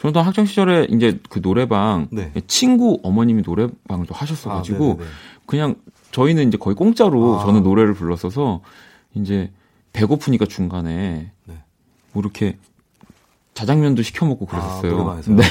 저도 0.00 0.20
학창 0.20 0.46
시절에 0.46 0.86
이제 0.90 1.18
그 1.28 1.40
노래방 1.42 2.06
네. 2.10 2.32
친구 2.46 3.00
어머님이 3.02 3.42
노래방을 3.44 4.06
또 4.06 4.14
하셨어가지고 4.14 4.98
아. 5.00 5.04
그냥 5.46 5.74
저희는 6.12 6.48
이제 6.48 6.56
거의 6.56 6.76
공짜로 6.76 7.40
아. 7.40 7.44
저는 7.44 7.62
노래를 7.62 7.94
불렀어서 7.94 8.60
이제 9.14 9.50
배고프니까 9.92 10.46
중간에 10.46 11.32
네. 11.46 11.62
뭐 12.12 12.22
이렇게 12.22 12.58
자장면도 13.54 14.02
시켜 14.02 14.24
먹고 14.26 14.46
아, 14.46 14.50
그랬었어요. 14.50 14.92
노래방에서요? 14.92 15.36
네, 15.36 15.42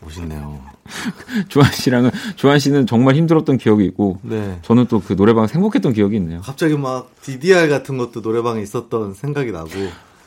멋있네요. 0.00 0.60
주한 1.48 1.70
씨랑은 1.72 2.10
주한 2.36 2.58
씨는 2.58 2.86
정말 2.86 3.14
힘들었던 3.16 3.58
기억이 3.58 3.84
있고 3.86 4.18
네. 4.22 4.58
저는 4.62 4.86
또 4.86 4.98
그 5.00 5.12
노래방에서 5.14 5.52
행복했던 5.54 5.92
기억이 5.92 6.16
있네요. 6.16 6.40
갑자기 6.42 6.76
막 6.76 7.10
DDR 7.22 7.68
같은 7.68 7.96
것도 7.98 8.20
노래방에 8.20 8.60
있었던 8.62 9.14
생각이 9.14 9.52
나고 9.52 9.68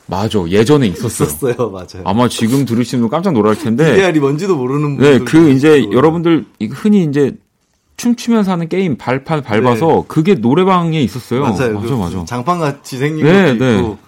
맞아, 0.06 0.38
예전에 0.48 0.88
있었어요. 0.88 1.28
있었어요, 1.28 1.70
맞아요. 1.70 2.02
아마 2.04 2.28
지금 2.28 2.64
들으시면 2.64 3.08
깜짝 3.08 3.32
놀랄 3.32 3.56
텐데. 3.56 3.92
DDR이 3.92 4.18
뭔지도 4.20 4.56
모르는 4.56 4.96
네, 4.98 5.18
분들 5.18 5.24
그 5.24 5.50
이제 5.50 5.84
여러분들 5.92 6.46
흔히 6.72 7.04
이제 7.04 7.36
춤추면서 7.96 8.50
하는 8.52 8.68
게임 8.68 8.96
발판 8.96 9.42
밟아서 9.42 10.04
그게 10.08 10.34
노래방에 10.34 11.00
있었어요. 11.02 11.46
네. 11.46 11.50
맞아요. 11.50 11.74
맞아, 11.80 11.86
그 11.86 12.00
맞아. 12.00 12.24
장판 12.24 12.58
같이 12.58 12.98
생긴 12.98 13.24
네, 13.26 13.52
것도 13.52 13.64
네. 13.64 13.76
있고. 13.78 13.98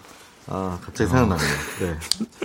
아, 0.49 0.79
갑자기 0.85 1.09
생각나네요. 1.11 1.49
네. 1.81 1.95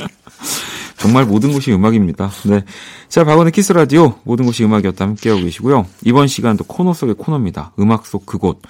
정말 0.99 1.25
모든 1.25 1.53
곳이 1.53 1.71
음악입니다. 1.71 2.29
네. 2.45 2.63
자, 3.07 3.23
박원의 3.23 3.53
키스 3.53 3.64
더 3.65 3.71
라디오 3.71 4.19
모든 4.23 4.45
곳이 4.45 4.63
음악이었다 4.65 5.05
함께하고 5.05 5.41
계시고요. 5.43 5.85
이번 6.03 6.27
시간도 6.27 6.65
코너 6.65 6.93
속의 6.93 7.15
코너입니다. 7.15 7.71
음악 7.79 8.05
속 8.05 8.25
그곳. 8.25 8.61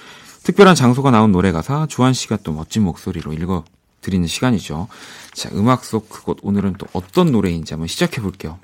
특별한 0.44 0.76
장소가 0.76 1.12
나온 1.12 1.32
노래 1.32 1.52
가사 1.52 1.88
주환 1.88 2.14
씨가 2.14 2.38
또 2.44 2.54
멋진 2.54 2.84
목소리로 2.84 3.34
읽어 3.34 3.66
드리는 4.02 4.28
시간이죠. 4.28 4.88
자, 5.34 5.50
음악 5.54 5.84
속 5.84 6.08
그곳 6.10 6.38
오늘은 6.44 6.76
또 6.78 6.86
어떤 6.94 7.32
노래인지 7.32 7.74
한번 7.74 7.88
시작해 7.88 8.22
볼게요. 8.22 8.60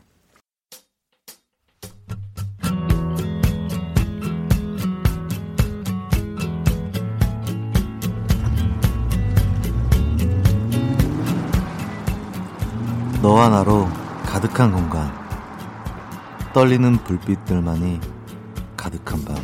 너와 13.26 13.50
나로 13.50 13.90
가득한 14.24 14.72
공간. 14.72 15.12
떨리는 16.54 16.96
불빛들만이 16.98 18.00
가득한 18.78 19.26
밤. 19.26 19.36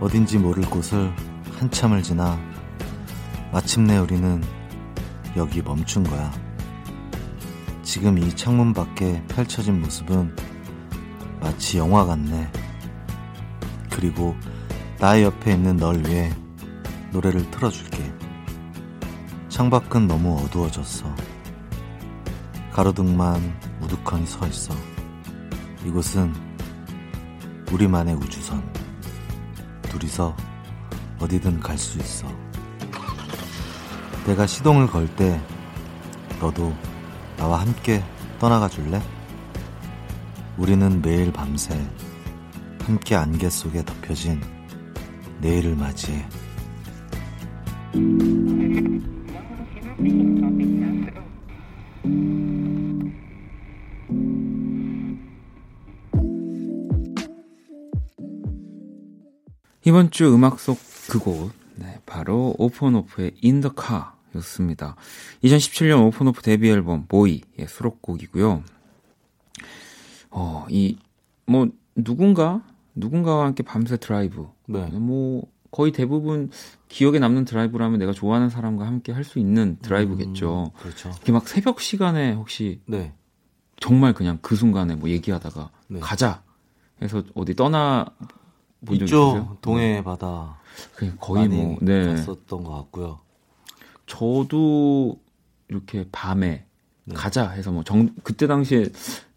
어딘지 0.00 0.36
모를 0.36 0.64
곳을 0.64 1.14
한참을 1.60 2.02
지나 2.02 2.36
마침내 3.52 3.96
우리는 3.96 4.42
여기 5.36 5.62
멈춘 5.62 6.02
거야. 6.02 6.32
지금 7.84 8.18
이 8.18 8.34
창문 8.34 8.72
밖에 8.72 9.24
펼쳐진 9.28 9.80
모습은 9.80 10.34
마치 11.40 11.78
영화 11.78 12.04
같네. 12.06 12.50
그리고 13.88 14.34
나의 14.98 15.22
옆에 15.22 15.52
있는 15.52 15.76
널 15.76 16.04
위해 16.04 16.32
노래를 17.12 17.48
틀어줄게. 17.52 18.02
창밖은 19.48 20.08
너무 20.08 20.40
어두워졌어. 20.44 21.29
가로등만 22.72 23.40
우두커니 23.82 24.26
서 24.26 24.46
있어. 24.46 24.74
이곳은 25.84 26.32
우리만의 27.72 28.14
우주선. 28.14 28.62
둘이서 29.82 30.36
어디든 31.18 31.60
갈 31.60 31.76
수 31.76 31.98
있어. 31.98 32.28
내가 34.26 34.46
시동을 34.46 34.86
걸 34.86 35.08
때 35.16 35.40
너도 36.40 36.72
나와 37.36 37.60
함께 37.60 38.02
떠나가 38.38 38.68
줄래? 38.68 39.02
우리는 40.56 41.02
매일 41.02 41.32
밤새 41.32 41.74
함께 42.82 43.16
안개 43.16 43.48
속에 43.50 43.84
덮여진 43.84 44.40
내일을 45.40 45.74
맞이해. 45.74 46.28
이번 59.90 60.12
주 60.12 60.32
음악 60.32 60.60
속 60.60 60.78
그곳, 61.08 61.50
네, 61.74 62.00
바로 62.06 62.54
오픈오프의 62.58 63.32
Car 63.42 64.04
였습니다. 64.36 64.94
2017년 65.42 66.06
오픈오프 66.06 66.42
데뷔 66.42 66.70
앨범 66.70 67.06
보이의 67.08 67.42
수록곡이고요. 67.66 68.62
어, 70.30 70.66
이, 70.70 70.96
뭐, 71.44 71.66
누군가, 71.96 72.62
누군가와 72.94 73.46
함께 73.46 73.64
밤새 73.64 73.96
드라이브. 73.96 74.46
네. 74.66 74.86
뭐, 74.92 75.42
거의 75.72 75.90
대부분 75.90 76.52
기억에 76.88 77.18
남는 77.18 77.44
드라이브라면 77.44 77.98
내가 77.98 78.12
좋아하는 78.12 78.48
사람과 78.48 78.86
함께 78.86 79.10
할 79.10 79.24
수 79.24 79.40
있는 79.40 79.76
드라이브겠죠. 79.82 80.70
음, 80.72 80.78
그렇죠. 80.80 81.08
이렇게 81.08 81.32
막 81.32 81.48
새벽 81.48 81.80
시간에 81.80 82.32
혹시 82.34 82.80
네. 82.86 83.12
정말 83.80 84.14
그냥 84.14 84.38
그 84.40 84.54
순간에 84.54 84.94
뭐 84.94 85.08
얘기하다가 85.08 85.70
네. 85.88 85.98
가자 85.98 86.44
해서 87.02 87.24
어디 87.34 87.56
떠나 87.56 88.06
본적 88.86 89.08
있죠. 89.08 89.28
있으세요? 89.28 89.56
동해 89.60 90.02
바다 90.04 90.58
그냥 90.94 91.16
거의 91.20 91.48
뭐 91.48 91.76
네. 91.82 92.06
갔었던 92.06 92.64
것 92.64 92.70
같고요. 92.72 93.18
저도 94.06 95.18
이렇게 95.68 96.06
밤에 96.10 96.64
네. 97.04 97.14
가자 97.14 97.48
해서 97.50 97.70
뭐 97.72 97.82
정 97.84 98.10
그때 98.22 98.46
당시에 98.46 98.86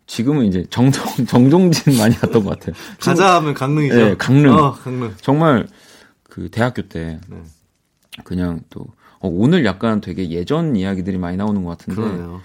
지금은 0.05 0.45
이제 0.45 0.65
정동 0.69 1.03
정동진 1.27 1.97
많이 1.97 2.15
갔던 2.15 2.43
것 2.43 2.59
같아요. 2.59 2.75
가자 2.99 3.35
하면 3.35 3.53
강릉이죠. 3.53 3.95
네, 3.95 4.15
강릉. 4.17 4.53
어, 4.53 4.71
강릉. 4.73 5.13
정말 5.21 5.67
그 6.23 6.49
대학교 6.49 6.83
때 6.87 7.19
네. 7.27 7.41
그냥 8.23 8.61
또 8.69 8.81
어, 9.19 9.29
오늘 9.29 9.65
약간 9.65 10.01
되게 10.01 10.29
예전 10.29 10.75
이야기들이 10.75 11.17
많이 11.17 11.37
나오는 11.37 11.63
것 11.63 11.77
같은데 11.77 12.01
그러네요. 12.01 12.41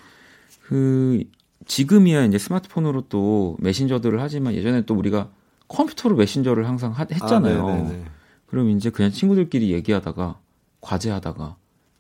그 0.62 1.24
지금이야 1.66 2.24
이제 2.24 2.38
스마트폰으로 2.38 3.04
또 3.08 3.56
메신저들을 3.60 4.20
하지만 4.20 4.54
예전에 4.54 4.82
또 4.82 4.94
우리가 4.94 5.28
컴퓨터로 5.68 6.16
메신저를 6.16 6.66
항상 6.66 6.92
하- 6.92 7.06
했잖아요. 7.10 7.66
아, 7.68 7.72
네네네. 7.72 8.04
그럼 8.46 8.70
이제 8.70 8.90
그냥 8.90 9.10
친구들끼리 9.12 9.70
얘기하다가 9.72 10.38
과제하다가 10.80 11.56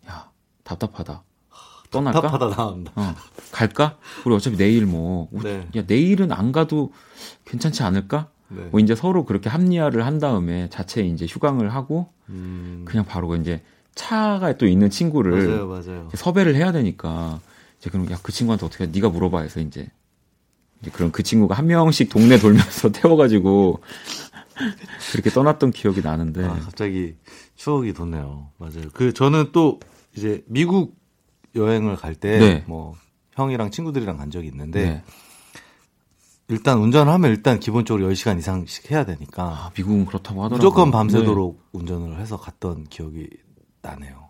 야 0.08 0.30
답답하다 0.64 1.22
떠날까? 1.90 2.20
답답하다 2.20 2.56
나온다. 2.56 2.92
어, 2.96 3.14
갈까? 3.52 3.96
우리 4.24 4.34
어차피 4.34 4.56
내일 4.56 4.86
뭐 4.86 5.28
네. 5.32 5.66
야 5.76 5.82
내일은 5.86 6.32
안 6.32 6.52
가도 6.52 6.92
괜찮지 7.44 7.82
않을까? 7.82 8.28
네. 8.48 8.62
뭐 8.70 8.80
이제 8.80 8.94
서로 8.94 9.24
그렇게 9.24 9.48
합리화를 9.50 10.06
한 10.06 10.18
다음에 10.18 10.68
자체 10.70 11.02
이제 11.02 11.26
휴강을 11.26 11.74
하고 11.74 12.10
음, 12.30 12.84
그냥 12.86 13.04
바로 13.04 13.36
이제 13.36 13.62
차가 13.94 14.56
또 14.56 14.66
있는 14.66 14.88
친구를 14.90 15.46
맞아요, 15.48 15.66
맞아요. 15.66 16.08
섭외를 16.14 16.54
해야 16.54 16.72
되니까 16.72 17.40
이제 17.78 17.90
그럼 17.90 18.10
야 18.10 18.18
그 18.22 18.32
친구한테 18.32 18.64
어떻게 18.64 18.84
해? 18.84 18.90
네가 18.90 19.08
물어봐 19.10 19.40
해서 19.40 19.60
이제 19.60 19.88
그럼 20.92 21.10
그 21.10 21.22
친구가 21.22 21.54
한 21.54 21.66
명씩 21.66 22.08
동네 22.08 22.38
돌면서 22.38 22.90
태워가지고 22.92 23.80
그렇게 25.12 25.30
떠났던 25.30 25.70
기억이 25.72 26.02
나는데 26.02 26.44
아, 26.44 26.54
갑자기 26.60 27.14
추억이 27.56 27.92
돋네요. 27.92 28.50
맞아요. 28.58 28.84
그 28.92 29.12
저는 29.12 29.50
또 29.52 29.80
이제 30.16 30.42
미국 30.46 30.96
여행을 31.54 31.96
갈 31.96 32.14
때뭐 32.14 32.38
네. 32.40 32.64
형이랑 33.32 33.70
친구들이랑 33.70 34.16
간 34.16 34.30
적이 34.30 34.48
있는데 34.48 34.82
네. 34.84 35.02
일단 36.48 36.78
운전을 36.78 37.12
하면 37.12 37.30
일단 37.30 37.60
기본적으로 37.60 38.08
10시간 38.10 38.38
이상씩 38.38 38.90
해야 38.90 39.04
되니까 39.04 39.42
아, 39.44 39.70
미국은 39.76 40.06
그렇다고 40.06 40.42
하더라고요. 40.44 40.56
무조건 40.56 40.88
네. 40.88 40.92
밤새도록 40.92 41.62
운전을 41.72 42.18
해서 42.20 42.36
갔던 42.38 42.84
기억이 42.84 43.28
나네요. 43.82 44.28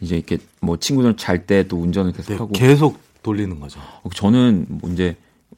이제 0.00 0.16
이렇게 0.16 0.38
뭐 0.60 0.76
친구들 0.76 1.16
잘 1.16 1.46
때 1.46 1.64
또 1.66 1.78
운전을 1.80 2.12
네, 2.12 2.16
계속 2.22 2.40
하고 2.40 2.52
계속 2.52 2.98
돌리는 3.22 3.58
거죠. 3.58 3.80
어, 4.02 4.08
저는 4.14 4.66
뭐 4.68 4.90
이제 4.90 5.16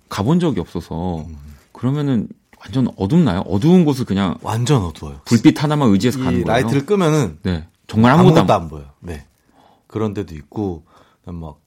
가본 0.09 0.40
적이 0.40 0.61
없어서 0.61 1.25
그러면은 1.73 2.29
완전 2.61 2.88
어둡나요? 2.97 3.40
어두운 3.42 3.85
곳을 3.85 4.05
그냥 4.05 4.37
완전 4.42 4.83
어두워요. 4.83 5.21
불빛 5.25 5.62
하나만 5.62 5.90
의지해서 5.90 6.18
가는 6.18 6.40
이 6.40 6.42
거예요. 6.42 6.47
라이트를 6.47 6.87
끄면은 6.87 7.38
네, 7.42 7.68
정말 7.87 8.12
아무것도, 8.12 8.40
아무것도 8.40 8.53
안 8.55 8.62
안 8.62 8.68
보여요. 8.68 8.87
네. 9.01 9.25
그런 9.87 10.12
데도 10.12 10.35
있고, 10.35 10.85
막 11.25 11.61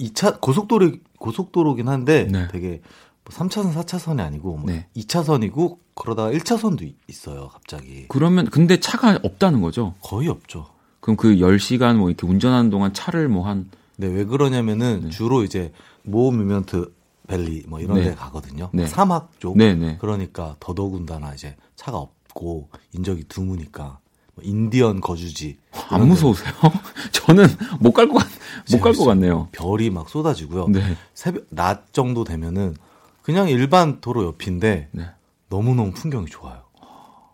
2차 0.00 0.40
고속도로 0.40 0.92
고속도로긴 1.18 1.88
한데 1.88 2.28
네. 2.30 2.48
되게 2.52 2.82
뭐 3.24 3.34
3차선, 3.34 3.72
4차선이 3.74 4.20
아니고 4.20 4.58
뭐 4.58 4.70
네. 4.70 4.86
2차선이고 4.96 5.78
그러다가 5.94 6.30
1차선도 6.32 6.92
있어요, 7.08 7.48
갑자기. 7.52 8.04
그러면 8.08 8.46
근데 8.50 8.78
차가 8.78 9.18
없다는 9.22 9.62
거죠. 9.62 9.94
거의 10.00 10.28
없죠. 10.28 10.66
그럼 11.00 11.16
그 11.16 11.36
10시간 11.36 11.96
뭐 11.96 12.10
이렇게 12.10 12.26
운전하는 12.26 12.68
동안 12.70 12.92
차를 12.92 13.28
뭐 13.28 13.46
한 13.46 13.70
네, 13.96 14.06
왜 14.08 14.24
그러냐면은 14.24 15.04
네. 15.04 15.10
주로 15.10 15.42
이제 15.44 15.72
모미먼트 16.02 16.92
밸리 17.26 17.64
뭐 17.66 17.80
이런 17.80 17.96
네. 17.98 18.04
데 18.10 18.14
가거든요. 18.14 18.70
네. 18.72 18.86
사막 18.86 19.30
쪽. 19.38 19.56
네, 19.56 19.74
네. 19.74 19.96
그러니까 20.00 20.56
더더군다나 20.60 21.34
이제 21.34 21.56
차가 21.74 21.98
없고 21.98 22.68
인적이 22.92 23.24
드무니까 23.28 23.98
뭐 24.34 24.44
인디언 24.44 25.00
거주지 25.00 25.58
안 25.88 25.98
이런 25.98 26.08
무서우세요? 26.08 26.52
저는 27.12 27.46
못 27.80 27.92
갈것 27.92 28.16
같, 28.16 28.28
못갈 28.70 28.92
것. 28.92 29.04
같네요. 29.04 29.48
별이 29.52 29.90
막 29.90 30.08
쏟아지고요. 30.08 30.68
네. 30.68 30.80
새벽 31.14 31.46
낮 31.50 31.92
정도 31.92 32.24
되면은 32.24 32.76
그냥 33.22 33.48
일반 33.48 34.00
도로 34.00 34.24
옆인데 34.24 34.88
네. 34.92 35.06
너무너무 35.48 35.92
풍경이 35.92 36.26
좋아요. 36.26 36.62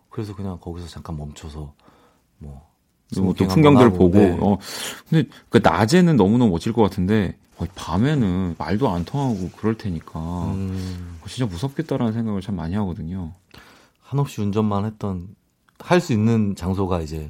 그래서 0.09 0.35
그냥 0.35 0.59
거기서 0.59 0.87
잠깐 0.87 1.17
멈춰서 1.17 1.73
뭐 2.39 2.61
뭐또 3.15 3.35
스모킹 3.35 3.47
풍경들을 3.47 3.93
보고, 3.93 4.17
네. 4.17 4.37
어, 4.41 4.57
근데 5.09 5.29
그 5.49 5.59
낮에는 5.61 6.15
너무너무 6.15 6.51
멋질 6.51 6.73
것 6.73 6.81
같은데, 6.81 7.37
어, 7.37 7.42
밤에는 7.75 8.55
말도 8.57 8.89
안 8.89 9.05
통하고 9.05 9.49
그럴 9.57 9.77
테니까, 9.77 10.19
음, 10.53 11.17
어, 11.21 11.27
진짜 11.27 11.49
무섭겠다라는 11.49 12.13
생각을 12.13 12.41
참 12.41 12.55
많이 12.55 12.75
하거든요. 12.75 13.33
한없이 14.01 14.41
운전만 14.41 14.85
했던 14.85 15.27
할 15.79 15.99
수 15.99 16.13
있는 16.13 16.55
장소가 16.55 17.01
이제 17.01 17.29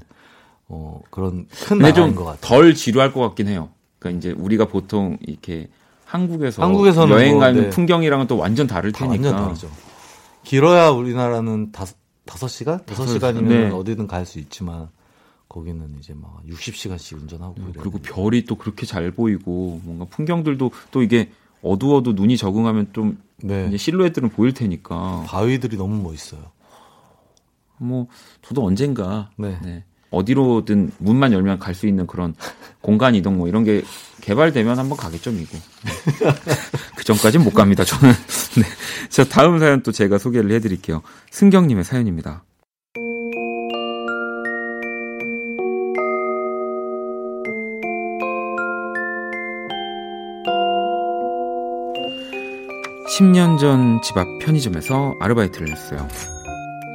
어 0.68 1.02
그런 1.10 1.48
큰 1.66 1.78
나라인 1.80 1.96
좀것 1.96 2.26
같아요. 2.26 2.40
덜 2.42 2.74
지루할 2.76 3.14
것 3.14 3.20
같긴 3.22 3.48
해요. 3.48 3.70
그러니까 4.00 4.20
이제 4.20 4.32
우리가 4.32 4.66
보통 4.66 5.18
이렇게 5.22 5.70
한국에서 6.06 6.62
한국에서는 6.62 7.14
여행 7.16 7.32
뭐, 7.34 7.40
가는 7.42 7.64
네. 7.64 7.70
풍경이랑은 7.70 8.28
또 8.28 8.38
완전 8.38 8.68
다를 8.68 8.92
다 8.92 9.06
테니까. 9.08 9.30
완전 9.30 9.46
다르죠. 9.48 9.70
길어야 10.44 10.90
우리나라는 10.90 11.72
다섯 11.72 11.96
다섯 12.26 12.48
시간 12.48 12.86
다섯 12.86 13.04
다섯 13.04 13.14
시간이면 13.14 13.50
네. 13.50 13.70
어디든 13.70 14.08
갈 14.08 14.26
수 14.26 14.40
있지만 14.40 14.90
거기는 15.54 15.96
이제 16.00 16.16
막 16.16 16.42
60시간씩 16.50 17.22
운전하고 17.22 17.54
음, 17.60 17.74
그리고. 17.78 18.00
별이 18.00 18.44
또 18.46 18.56
그렇게 18.56 18.88
잘 18.88 19.12
보이고 19.12 19.80
뭔가 19.84 20.06
풍경들도 20.06 20.72
또 20.89 21.04
이게 21.04 21.30
어두워도 21.62 22.13
눈이 22.13 22.38
적응하면 22.38 22.88
좀 22.92 23.20
네. 23.38 23.76
실루엣들은 23.78 24.30
보일 24.30 24.54
테니까 24.54 25.26
바위들이 25.28 25.78
너무 25.78 26.02
멋있어요. 26.02 26.42
뭐 27.78 28.08
저도 28.42 28.66
언젠가 28.66 29.30
네. 29.38 29.60
네, 29.62 29.84
어디로든 30.10 30.92
문만 30.98 31.34
열면 31.34 31.60
갈 31.60 31.76
수 31.76 31.86
있는 31.88 32.08
그런 32.08 32.34
공간 32.82 33.13
이동 33.13 33.38
뭐 33.38 33.48
이런 33.48 33.63
게 33.63 33.84
개발되면 34.22 34.80
한번 34.80 34.98
가겠죠 34.98 35.32
미국. 35.32 35.54
네. 35.86 35.92
그 36.98 37.04
전까진 37.04 37.44
못 37.44 37.54
갑니다 37.54 37.84
저는. 37.84 38.12
네. 38.58 38.63
자 39.10 39.24
다음 39.24 39.60
사연 39.60 39.84
또 39.84 39.92
제가 39.92 40.18
소개를 40.18 40.52
해드릴게요. 40.52 41.04
승경님의 41.30 41.84
사연입니다. 41.84 42.44
(10년) 53.17 53.58
전 53.60 54.02
집 54.02 54.17
앞 54.17 54.28
편의점에서 54.39 55.15
아르바이트를 55.19 55.69
했어요. 55.69 56.08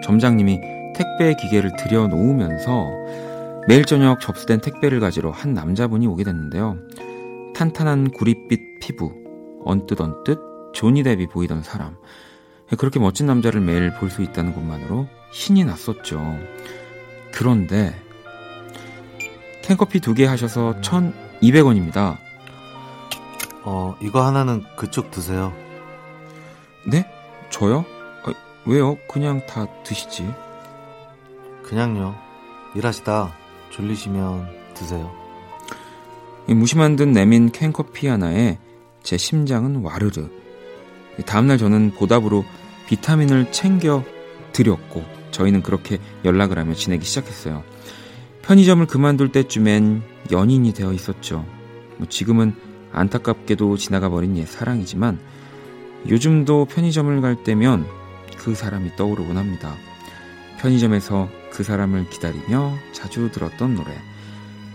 점장님이 0.05 0.61
택배 0.95 1.35
기계를 1.35 1.73
들여놓으면서 1.77 2.87
매일 3.69 3.85
저녁 3.85 4.21
접수된 4.21 4.61
택배를 4.61 5.01
가지러 5.01 5.31
한 5.31 5.55
남자분이 5.55 6.07
오게 6.07 6.25
됐는데요. 6.25 6.79
탄탄한 7.55 8.11
구릿빛 8.13 8.81
피부, 8.81 9.13
언뜻 9.65 10.01
언뜻 10.01 10.39
조니 10.73 11.03
뎁이 11.03 11.27
보이던 11.29 11.63
사람. 11.63 11.97
그렇게 12.79 12.99
멋진 12.99 13.27
남자를 13.27 13.61
매일 13.61 13.93
볼 13.95 14.11
수 14.11 14.23
있다는 14.23 14.55
것만으로 14.55 15.07
신이 15.33 15.65
났었죠. 15.65 16.39
그런데 17.33 17.95
캔커피 19.63 20.01
두 20.01 20.15
개 20.15 20.25
하셔서 20.27 20.77
1,200원입니다. 20.81 22.17
어, 23.65 23.95
이거 24.01 24.25
하나는 24.25 24.65
그쪽 24.77 25.11
드세요. 25.11 25.53
네? 26.87 27.07
저요? 27.51 27.85
아, 28.25 28.33
왜요? 28.67 28.97
그냥 29.09 29.45
다 29.47 29.67
드시지. 29.85 30.29
그냥요. 31.63 32.15
일하시다 32.75 33.33
졸리시면 33.71 34.49
드세요. 34.75 35.13
이 36.47 36.55
무심한 36.55 36.97
듯 36.97 37.09
내민 37.09 37.51
캔커피 37.51 38.07
하나에 38.07 38.59
제 39.03 39.17
심장은 39.17 39.83
와르르. 39.83 40.29
다음날 41.27 41.59
저는 41.59 41.93
보답으로 41.93 42.45
비타민을 42.87 43.53
챙겨 43.53 44.03
드렸고 44.53 45.05
저희는 45.31 45.63
그렇게 45.63 45.99
연락을 46.25 46.59
하며 46.59 46.75
지내기 46.75 47.05
시작했어요. 47.05 47.63
편의점을 48.43 48.87
그만둘 48.87 49.31
때쯤엔 49.31 50.03
연인이 50.31 50.73
되어 50.73 50.93
있었죠. 50.93 51.45
뭐 51.99 52.09
지금은 52.09 52.55
안타깝게도 52.93 53.77
지나가 53.77 54.09
버린 54.09 54.37
옛 54.39 54.47
사랑이지만 54.47 55.19
요즘도 56.07 56.67
편의점을 56.67 57.21
갈 57.21 57.43
때면 57.43 57.87
그 58.37 58.55
사람이 58.55 58.97
떠오르곤 58.97 59.37
합니다. 59.37 59.75
편의점에서 60.61 61.29
그 61.51 61.63
사람을 61.63 62.09
기다리며 62.11 62.75
자주 62.93 63.31
들었던 63.31 63.75
노래 63.75 63.91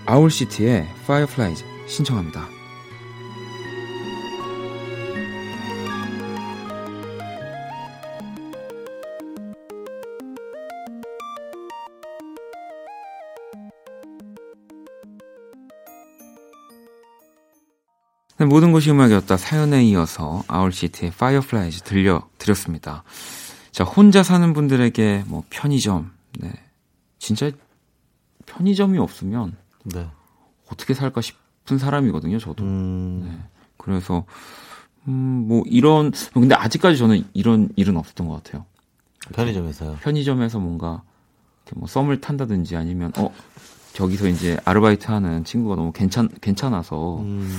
아울시티의 0.06 0.88
Fireflies 1.04 1.64
신청합니다. 1.88 2.62
모든 18.39 18.72
것이 18.72 18.89
음악이었다 18.91 19.38
사연에 19.38 19.84
이어서 19.86 20.43
아울시티의 20.48 21.12
Fireflies 21.13 21.84
들려드렸습니다. 21.84 23.04
자, 23.72 23.84
혼자 23.84 24.24
사는 24.24 24.54
분들에게 24.54 25.24
뭐 25.28 25.43
편의점, 25.50 26.12
네. 26.39 26.52
진짜 27.19 27.52
편의점이 28.46 28.98
없으면 28.98 29.56
네. 29.86 30.08
어떻게 30.72 30.93
살까 30.93 31.22
싶은 31.22 31.78
사람이거든요, 31.78 32.39
저도. 32.39 32.63
음, 32.63 33.24
네. 33.26 33.38
그래서, 33.78 34.26
음, 35.08 35.46
뭐 35.48 35.63
이런, 35.65 36.12
근데 36.34 36.56
아직까지 36.56 36.98
저는 36.98 37.26
이런 37.34 37.69
일은 37.76 37.98
없었던 37.98 38.28
것 38.28 38.43
같아요. 38.43 38.65
편의점에서요. 39.34 39.98
편의점에서 40.02 40.60
뭔가 40.60 41.02
뭐 41.76 41.88
썸을 41.88 42.22
탄다든지 42.22 42.76
아니면, 42.76 43.12
어, 43.17 43.34
저기서 43.93 44.28
이제 44.28 44.58
아르바이트 44.65 45.10
하는 45.10 45.43
친구가 45.43 45.76
너무 45.76 45.91
괜찮, 45.91 46.30
괜찮아서 46.41 47.19
음, 47.19 47.50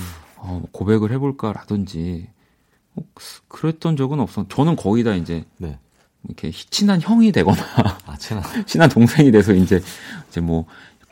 어, 0.45 0.63
고백을 0.71 1.11
해볼까라든지 1.11 2.27
어, 2.95 3.01
그랬던 3.47 3.97
적은 3.97 4.19
없어. 4.19 4.45
저는 4.47 4.75
거의 4.75 5.03
다 5.03 5.15
이제 5.15 5.45
네. 5.57 5.77
이렇게 6.25 6.51
친한 6.51 6.99
형이 7.01 7.31
되거나 7.31 7.61
아, 8.05 8.17
친한. 8.17 8.43
친한 8.65 8.89
동생이 8.89 9.31
돼서 9.31 9.53
이제 9.53 9.81
이제 10.29 10.41
뭐 10.41 10.65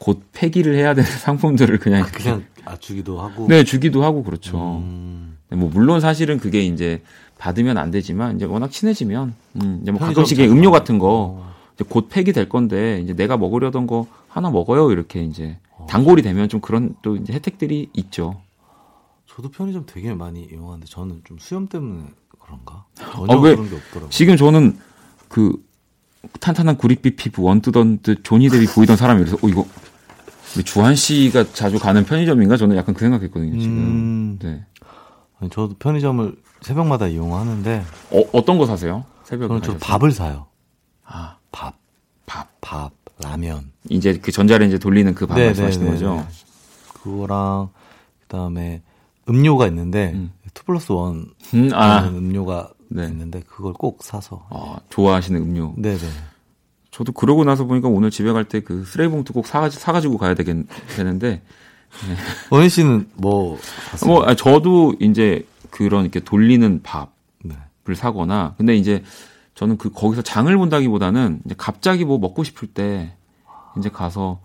곧 0.04 0.22
폐기를 0.34 0.76
해야 0.76 0.94
되는 0.94 1.10
상품들을 1.10 1.80
그냥 1.80 2.02
이렇게 2.02 2.24
그냥 2.24 2.46
아 2.66 2.76
주기도 2.78 3.22
하고. 3.22 3.48
네 3.48 3.64
주기도 3.64 4.04
하고 4.04 4.24
그렇죠. 4.24 4.82
음, 4.84 5.38
네, 5.50 5.56
뭐 5.56 5.70
물론 5.74 6.02
사실은 6.02 6.40
그게 6.40 6.62
이제 6.62 7.02
받으면 7.38 7.78
안 7.78 7.90
되지만 7.90 8.36
이제 8.36 8.44
워낙 8.46 8.70
친해지면 8.70 9.34
음, 9.62 9.80
이제 9.82 9.92
뭐 9.92 10.02
가끔씩 10.02 10.40
음료. 10.42 10.72
같은 10.72 11.00
거 11.00 11.38
어, 11.40 11.54
이제 11.76 11.86
곧 11.88 12.10
폐기될 12.10 12.50
건데 12.50 13.00
이제 13.02 13.14
내가 13.14 13.38
먹으려던 13.38 13.88
거 13.88 14.08
하나 14.28 14.50
먹어요 14.50 14.92
이렇게 14.92 15.24
이제 15.24 15.58
어. 15.72 15.86
단골이 15.90 16.22
되면 16.22 16.50
좀 16.50 16.60
그런 16.60 16.96
또 17.02 17.16
이제 17.16 17.32
혜택들이 17.32 17.90
있죠. 17.94 18.42
저도 19.36 19.50
편의점 19.50 19.86
되게 19.88 20.14
많이 20.14 20.44
이용하는데 20.44 20.86
저는 20.88 21.22
좀 21.24 21.38
수염 21.40 21.68
때문에 21.68 22.06
그런가? 22.40 22.86
전혀 22.96 23.34
아, 23.34 23.42
왜? 23.42 23.56
그런 23.56 23.70
게 23.70 23.76
없더라고요. 23.76 24.10
지금 24.10 24.38
저는 24.38 24.78
그 25.28 25.54
탄탄한 26.40 26.78
구릿빛 26.78 27.16
피부 27.16 27.44
원뜨던 27.44 28.00
듯 28.04 28.24
조니 28.24 28.50
뎁이 28.50 28.68
보이던 28.68 28.96
사람이라서 28.96 29.38
어 29.38 29.50
이거 29.50 29.66
우리 30.56 30.64
주한 30.64 30.96
씨가 30.96 31.52
자주 31.54 31.80
가는 31.80 32.06
편의점인가 32.06 32.58
저는 32.58 32.76
약간 32.76 32.94
그 32.94 33.02
생각했거든요 33.02 33.60
지금. 33.60 33.76
음, 33.76 34.40
네. 34.40 34.64
아니, 35.40 35.50
저도 35.50 35.76
편의점을 35.80 36.36
새벽마다 36.62 37.08
이용하는데 37.08 37.84
어 38.12 38.24
어떤 38.34 38.60
거 38.60 38.68
사세요? 38.68 39.04
새벽에 39.24 39.62
저는? 39.62 39.80
밥을 39.80 40.12
사요. 40.12 40.46
아 41.06 41.38
밥, 41.52 41.76
밥. 42.28 42.50
밥, 42.62 42.92
라면. 43.20 43.72
이제 43.90 44.18
그 44.18 44.32
전자레인지 44.32 44.80
돌리는 44.80 45.14
그밥 45.16 45.38
네, 45.38 45.48
말씀하시는 45.48 45.86
네, 45.86 45.92
거죠? 45.92 46.16
네. 46.16 46.28
그거랑 46.94 47.70
그다음에 48.22 48.82
음료가 49.30 49.68
있는데 49.68 50.12
음. 50.14 50.32
two 50.54 50.64
plus 50.66 50.92
one 50.92 51.28
음, 51.54 51.70
아, 51.74 52.08
음료가 52.08 52.72
네. 52.90 53.06
있는데 53.08 53.42
그걸 53.42 53.74
꼭 53.74 54.04
사서. 54.04 54.46
아, 54.50 54.78
좋아하시는 54.90 55.42
음료. 55.42 55.74
네네. 55.78 56.00
저도 56.92 57.12
그러고 57.12 57.44
나서 57.44 57.66
보니까 57.66 57.88
오늘 57.88 58.12
집에 58.12 58.32
갈 58.32 58.46
때 58.46 58.62
그 58.62 58.84
쓰레기 58.86 59.10
봉투 59.12 59.34
꼭 59.34 59.48
사가지, 59.48 59.80
사가지고 59.80 60.20
가야 60.20 60.36
되겠, 60.36 60.58
되는데, 60.96 61.42
원희 62.52 62.70
씨는 62.70 63.10
뭐 63.16 63.58
샀어요? 63.92 64.12
뭐, 64.12 64.24
아, 64.26 64.36
저도 64.36 64.94
이제 65.00 65.48
그런 65.72 66.04
이렇게 66.04 66.20
돌리는 66.20 66.82
밥을 66.84 67.08
네. 67.46 67.56
사거나, 67.96 68.54
근데 68.58 68.76
이제 68.76 69.04
저는 69.56 69.78
그 69.78 69.90
거기서 69.92 70.22
장을 70.22 70.56
본다기보다는 70.56 71.42
이제 71.46 71.56
갑자기 71.58 72.06
뭐 72.06 72.20
먹고 72.20 72.44
싶을 72.44 72.68
때 72.68 73.16
이제 73.80 73.90
가서 73.90 74.40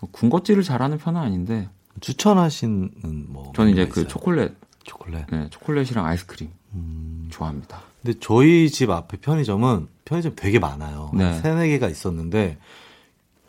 뭐 0.00 0.10
군것질을 0.12 0.62
잘하는 0.62 0.98
편은 0.98 1.18
아닌데, 1.18 1.70
추천하시는 2.00 3.26
뭐 3.28 3.52
저는 3.54 3.72
이제 3.72 3.86
그 3.86 4.00
있어요? 4.00 4.08
초콜릿, 4.08 4.54
초콜릿. 4.84 5.26
네, 5.30 5.48
초콜릿이랑 5.50 6.04
아이스크림 6.06 6.50
음. 6.74 7.28
좋아합니다. 7.30 7.80
근데 8.02 8.18
저희 8.20 8.70
집 8.70 8.90
앞에 8.90 9.18
편의점은 9.18 9.88
편의점 10.04 10.32
되게 10.36 10.58
많아요. 10.58 11.10
네. 11.14 11.24
한 11.24 11.40
세네 11.40 11.68
개가 11.68 11.88
있었는데 11.88 12.58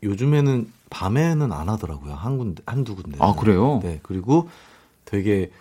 요즘에는 0.03 0.71
밤에는 0.89 1.51
안 1.51 1.69
하더라고요. 1.69 2.13
한 2.13 2.37
군데 2.37 2.63
한두 2.65 2.95
군데. 2.95 3.17
아, 3.19 3.33
그래요? 3.33 3.79
네. 3.83 3.99
그리고 4.03 4.49
되게 5.03 5.51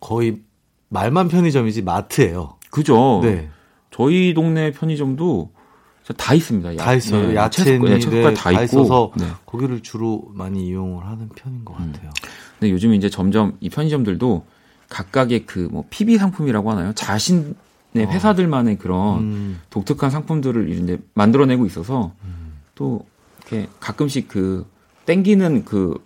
거의 0.00 0.40
말만 0.88 1.28
편의점이지 1.28 1.82
마트예요. 1.82 2.56
그죠? 2.70 3.20
네. 3.22 3.48
저희 3.90 4.34
동네 4.34 4.72
편의점도 4.72 5.52
다 6.14 6.34
있습니다. 6.34 6.76
다 6.76 6.94
있어요. 6.94 7.28
네, 7.28 7.34
야채니 7.34 7.78
채소- 7.78 7.84
네, 7.88 7.98
채소까지 7.98 8.36
다, 8.36 8.50
있고. 8.52 8.62
있어서 8.64 9.12
네. 9.16 9.26
거기를 9.46 9.82
주로 9.82 10.24
많이 10.32 10.66
이용을 10.66 11.04
하는 11.06 11.28
편인 11.28 11.64
것 11.64 11.78
음. 11.78 11.92
같아요. 11.92 12.10
근데 12.58 12.72
요즘 12.72 12.94
이제 12.94 13.08
점점 13.10 13.56
이 13.60 13.68
편의점들도 13.68 14.46
각각의 14.88 15.44
그 15.46 15.68
뭐 15.70 15.84
PB 15.90 16.16
상품이라고 16.18 16.70
하나요? 16.70 16.92
자신의 16.94 17.54
회사들만의 17.96 18.78
그런 18.78 18.98
어. 18.98 19.18
음, 19.18 19.60
독특한 19.70 20.10
상품들을 20.10 20.70
이제 20.70 20.98
만들어내고 21.14 21.66
있어서 21.66 22.12
음. 22.24 22.54
또 22.74 23.04
이렇게 23.40 23.68
가끔씩 23.80 24.28
그 24.28 24.66
땡기는 25.06 25.64
그 25.64 26.02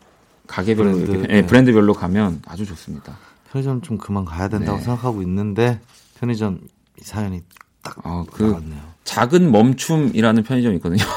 가게별로 0.47 0.93
브랜드, 0.93 1.11
이렇게, 1.11 1.27
네. 1.29 1.37
예, 1.39 1.47
브랜드별로 1.47 1.95
가면 1.95 2.43
아주 2.47 2.67
좋습니다. 2.67 3.17
편의점 3.51 3.81
좀 3.83 3.99
그만 3.99 4.25
가야 4.25 4.49
된다고 4.49 4.79
네. 4.79 4.85
생각하고 4.85 5.23
있는데 5.23 5.81
편의점 6.19 6.61
이 7.01 7.05
사연이 7.05 7.43
딱 7.83 7.99
아, 8.05 8.25
그 8.33 8.43
나왔네요. 8.45 8.92
작은 9.05 9.51
멈춤이라는 9.51 10.43
편의점이 10.43 10.77
있거든요. 10.77 11.05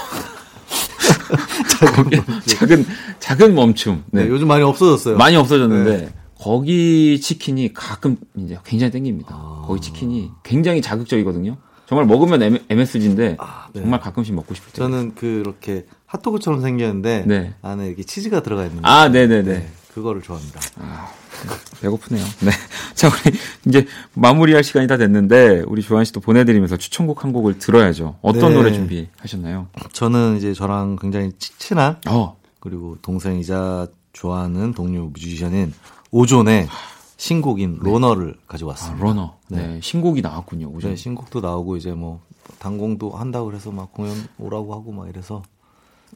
거기 1.96 2.22
작은 2.46 2.86
작은 3.20 3.56
멈춤. 3.56 4.04
네, 4.12 4.24
네. 4.24 4.30
요즘 4.30 4.48
많이 4.48 4.64
없어졌어요. 4.64 5.18
많이 5.18 5.36
없어졌는데 5.36 6.14
거기 6.40 7.20
치킨이 7.20 7.74
가끔 7.74 8.18
이제 8.36 8.58
굉장히 8.66 8.92
땡깁니다. 8.92 9.34
아. 9.34 9.64
거기 9.66 9.82
치킨이 9.82 10.32
굉장히 10.44 10.82
자극적이거든요. 10.82 11.58
정말 11.88 12.08
먹으면 12.08 12.42
M, 12.42 12.60
MSG인데 12.68 13.36
아, 13.40 13.68
네. 13.74 13.82
정말 13.82 14.00
가끔씩 14.00 14.34
먹고 14.34 14.56
싶을 14.56 14.72
때. 14.72 14.78
저는 14.78 15.14
그렇게 15.16 15.86
핫도그처럼 16.08 16.62
생겼는데 16.62 17.26
네. 17.28 17.54
안에 17.62 17.88
이렇게 17.88 18.04
치즈가 18.04 18.42
들어가 18.42 18.66
있는 18.66 18.80
아, 18.84 19.04
거. 19.04 19.10
네네 19.10 19.44
네. 19.44 19.68
그거를 19.96 20.22
좋아합니다. 20.22 20.60
배고프네요. 21.82 22.26
네. 22.42 22.52
자, 22.96 23.08
우리 23.08 23.38
이제 23.66 23.88
마무리할 24.14 24.62
시간이 24.62 24.88
다 24.88 24.98
됐는데 24.98 25.64
우리 25.68 25.82
조한 25.82 26.04
씨도 26.04 26.20
보내드리면서 26.20 26.76
추천곡 26.76 27.24
한 27.24 27.32
곡을 27.32 27.60
들어야죠. 27.60 28.18
어떤 28.22 28.50
네. 28.50 28.56
노래 28.58 28.74
준비하셨나요? 28.74 29.68
저는 29.94 30.36
이제 30.36 30.54
저랑 30.54 30.98
굉장히 31.00 31.32
치- 31.40 31.58
친한 31.58 31.98
어, 32.10 32.36
그리고 32.60 32.98
동생이자 33.02 33.88
좋아하는 34.12 34.74
동료 34.74 35.06
뮤지션인 35.08 35.74
오존의 36.12 36.68
신곡인 37.16 37.78
로너를 37.80 38.36
가지고 38.48 38.72
아, 38.72 38.74
왔습니다. 38.74 39.06
러너. 39.06 39.38
네. 39.48 39.66
네. 39.68 39.80
신곡이 39.82 40.22
나왔군요. 40.22 40.68
오전. 40.68 40.92
네, 40.92 40.96
신곡도 40.98 41.40
나오고 41.40 41.78
이제 41.78 41.92
뭐 41.94 42.22
단공도 42.60 43.12
한다고 43.12 43.46
그래서 43.46 43.72
막 43.72 43.94
공연 43.94 44.28
오라고 44.40 44.74
하고 44.74 44.92
막 44.92 45.08
이래서 45.08 45.42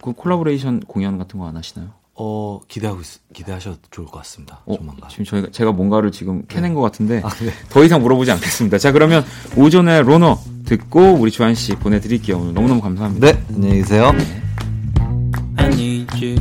그 0.02 0.12
콜라보레이션 0.12 0.82
공연 0.82 1.18
같은 1.18 1.39
거 1.39 1.48
안 1.48 1.56
하시나요? 1.56 1.92
어, 2.21 2.60
기대하고 2.67 2.99
있, 2.99 3.05
기대하셔도 3.34 3.77
좋을 3.91 4.05
것 4.05 4.17
같습니다. 4.17 4.62
어, 4.65 4.75
조만간. 4.75 5.10
지금 5.10 5.23
저희가 5.23 5.47
제가 5.51 5.71
뭔가를 5.71 6.12
지금 6.12 6.43
캐낸 6.47 6.73
것 6.73 6.82
같은데 6.82 7.21
아, 7.23 7.29
네. 7.29 7.51
더 7.69 7.82
이상 7.84 8.01
물어보지 8.01 8.29
않겠습니다. 8.32 8.77
자 8.77 8.91
그러면 8.91 9.23
오전에 9.55 10.01
로너 10.01 10.38
듣고 10.65 11.13
우리 11.13 11.32
주한 11.32 11.55
씨 11.55 11.75
보내드릴게요. 11.75 12.38
오늘 12.38 12.53
너무너무 12.53 12.82
감사합니다. 12.82 13.32
네, 13.32 13.43
안녕히 13.49 13.75
계세요. 13.77 14.12
I 15.55 15.67
need 15.67 16.08
you. 16.13 16.36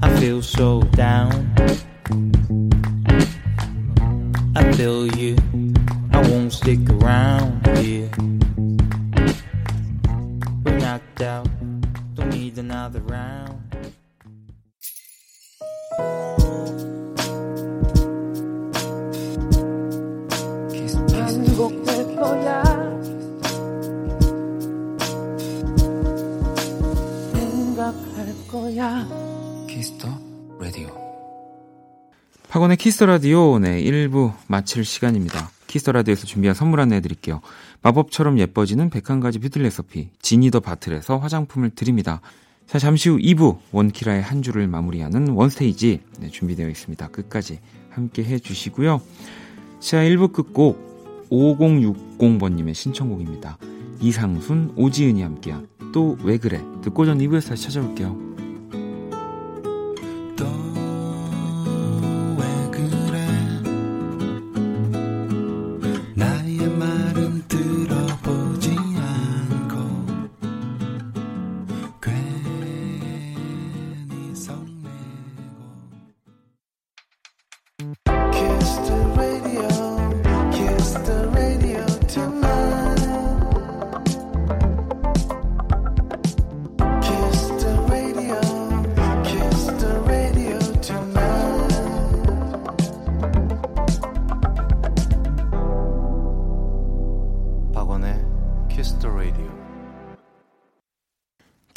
I 0.00 0.10
feel 0.16 0.38
so 0.38 0.80
down. 0.96 1.54
I 4.54 4.64
feel 4.72 5.10
you. 5.18 5.36
I 6.12 6.22
won't 6.22 6.52
stick 6.52 6.80
around 6.90 7.68
here. 7.78 8.10
We're 10.64 10.78
knocked 10.78 11.20
out. 11.22 11.48
Don't 12.14 12.32
need 12.32 12.58
another 12.58 13.02
round. 13.02 13.61
반복될 21.12 22.16
거야 22.16 22.62
생각할 27.32 28.34
거야 28.48 29.08
키스 29.68 29.93
더 29.93 30.08
라디오. 30.58 30.88
박원의 32.48 32.76
키스 32.76 32.95
더 32.95 33.06
라디오 33.06 33.58
네 33.58 33.82
1부 33.82 34.32
마칠 34.46 34.84
시간입니다. 34.84 35.50
키스 35.66 35.82
더 35.82 35.92
라디오에서 35.92 36.26
준비한 36.26 36.54
선물 36.54 36.80
안내 36.80 36.96
해 36.96 37.00
드릴게요. 37.00 37.40
마법처럼 37.80 38.38
예뻐지는 38.38 38.90
101가지 38.90 39.40
뷰티 39.40 39.58
레시피 39.58 40.10
지니더 40.20 40.60
바틀에서 40.60 41.18
화장품을 41.18 41.70
드립니다. 41.70 42.20
자 42.66 42.78
잠시 42.78 43.08
후 43.10 43.18
2부 43.18 43.58
원키라의 43.72 44.22
한 44.22 44.42
주를 44.42 44.66
마무리하는 44.66 45.28
원스테이지 45.28 46.00
네, 46.20 46.28
준비되어 46.28 46.68
있습니다. 46.68 47.08
끝까지 47.08 47.60
함께 47.90 48.24
해주시고요. 48.24 49.00
자 49.80 49.98
1부 49.98 50.32
끝곡 50.32 51.28
5060번님의 51.30 52.74
신청곡입니다. 52.74 53.58
이상순, 54.00 54.72
오지은이 54.76 55.22
함께한 55.22 55.68
또 55.92 56.16
왜 56.22 56.38
그래 56.38 56.60
듣고 56.82 57.04
전 57.04 57.18
2부에서 57.18 57.50
다시 57.50 57.64
찾아올게요. 57.64 58.31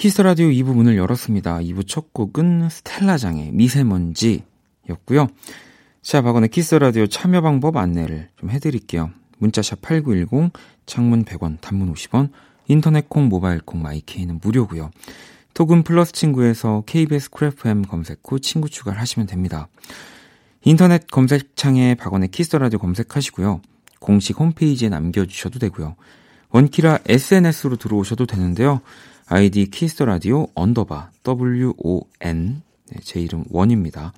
키스 0.05 0.15
더 0.15 0.21
라디오 0.21 0.49
2부 0.49 0.75
문을 0.75 0.97
열었습니다. 0.97 1.57
2부 1.61 1.87
첫 1.87 2.13
곡은 2.13 2.69
스텔라장의 2.69 3.53
미세먼지였고요. 3.53 5.29
자, 6.03 6.21
박원의 6.21 6.49
키스 6.49 6.66
더 6.66 6.75
라디오 6.75 7.07
참여 7.07 7.41
방법 7.41 7.75
안내를 7.75 8.29
좀 8.39 8.51
해드릴게요. 8.51 9.09
문자샵 9.39 9.81
8910, 9.81 10.51
장문 10.85 11.25
100원, 11.25 11.59
단문 11.59 11.91
50원, 11.91 12.29
인터넷 12.67 13.09
콩, 13.09 13.29
모바일 13.29 13.61
콩, 13.61 13.81
마이케이는 13.81 14.41
무료고요. 14.43 14.91
톡은 15.55 15.81
플러스 15.81 16.11
친구에서 16.11 16.83
KBS 16.85 17.31
쿨FM 17.31 17.81
검색 17.81 18.19
후 18.23 18.39
친구 18.39 18.69
추가를 18.69 19.01
하시면 19.01 19.25
됩니다. 19.25 19.69
인터넷 20.63 21.07
검색창에 21.07 21.95
박원의 21.95 22.29
키스 22.29 22.46
더 22.46 22.55
라디오 22.57 22.77
검색하시고요. 22.77 23.59
공식 23.99 24.39
홈페이지에 24.39 24.87
남겨주셔도 24.89 25.57
되고요. 25.57 25.95
원키라 26.51 26.99
SNS로 27.07 27.77
들어오셔도 27.77 28.27
되는데요. 28.27 28.81
아이디 29.27 29.65
키스 29.69 29.92
더 29.92 30.05
라디오 30.05 30.47
underbar 30.53 31.11
WON 31.27 32.61
네, 32.87 32.99
제 33.03 33.19
이름 33.19 33.43
원입니다. 33.49 34.13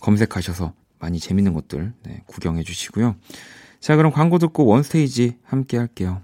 검색하셔서 0.00 0.74
많이 0.98 1.18
재밌는 1.18 1.54
것들 1.54 1.92
네, 2.02 2.22
구경해 2.26 2.62
주시고요. 2.62 3.16
자 3.80 3.96
그럼 3.96 4.12
광고 4.12 4.38
듣고 4.38 4.66
원스테이지 4.66 5.38
함께 5.44 5.78
할게요. 5.78 6.22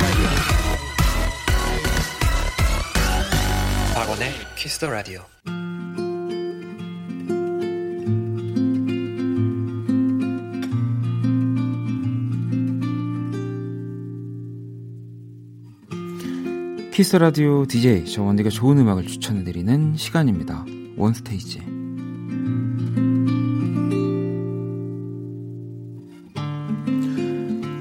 Radio 0.00 0.30
박원의 3.94 4.32
키스 4.56 4.78
더 4.78 4.90
라디오. 4.90 5.37
키스 16.98 17.08
더 17.08 17.14
라디오 17.14 17.64
DJ 17.64 18.06
저 18.06 18.24
원디가 18.24 18.50
좋은 18.50 18.76
음악을 18.76 19.06
추천해 19.06 19.44
드리는 19.44 19.96
시간입니다. 19.96 20.64
원 20.96 21.14
스테이지. 21.14 21.60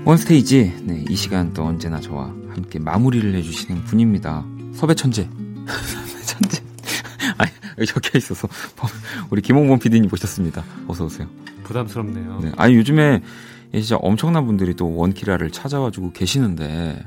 원 0.05 0.17
스테이지 0.17 0.81
네, 0.83 1.03
이 1.09 1.15
시간 1.15 1.51
또 1.55 1.65
언제나 1.65 1.99
저와 1.99 2.25
함께 2.49 2.77
마무리를 2.77 3.33
해 3.33 3.41
주시는 3.41 3.85
분입니다. 3.85 4.45
섭외 4.75 4.93
천재. 4.93 5.27
섭외 5.65 6.21
천재. 6.23 6.61
아니 7.39 7.49
여기 7.79 7.87
적혀 7.87 8.19
있어서 8.19 8.47
우리 9.31 9.41
김홍범 9.41 9.79
PD님 9.79 10.09
모셨습니다. 10.11 10.63
어서 10.87 11.05
오세요. 11.05 11.27
부담스럽네요. 11.63 12.39
네. 12.43 12.51
아니 12.55 12.75
요즘에 12.75 13.23
진짜 13.71 13.95
엄청난 13.95 14.45
분들이 14.45 14.75
또 14.75 14.95
원키라를 14.95 15.49
찾아와주고 15.49 16.11
계시는데 16.11 17.03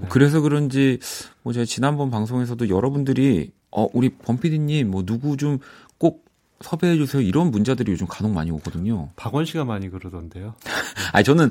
뭐 0.00 0.08
그래서 0.08 0.40
그런지 0.40 0.98
뭐 1.42 1.52
제가 1.52 1.64
지난번 1.64 2.10
방송에서도 2.10 2.68
여러분들이 2.68 3.52
어 3.70 3.86
우리 3.92 4.08
범피디님 4.10 4.90
뭐 4.90 5.04
누구 5.04 5.36
좀 5.36 5.58
꼭 6.00 6.24
섭외해 6.62 6.96
주세요 6.96 7.22
이런 7.22 7.50
문자들이 7.50 7.92
요즘 7.92 8.06
간혹 8.08 8.32
많이 8.32 8.50
오거든요. 8.50 9.10
박원 9.16 9.44
씨가 9.44 9.64
많이 9.64 9.88
그러던데요. 9.88 10.54
아니 11.12 11.24
저는 11.24 11.50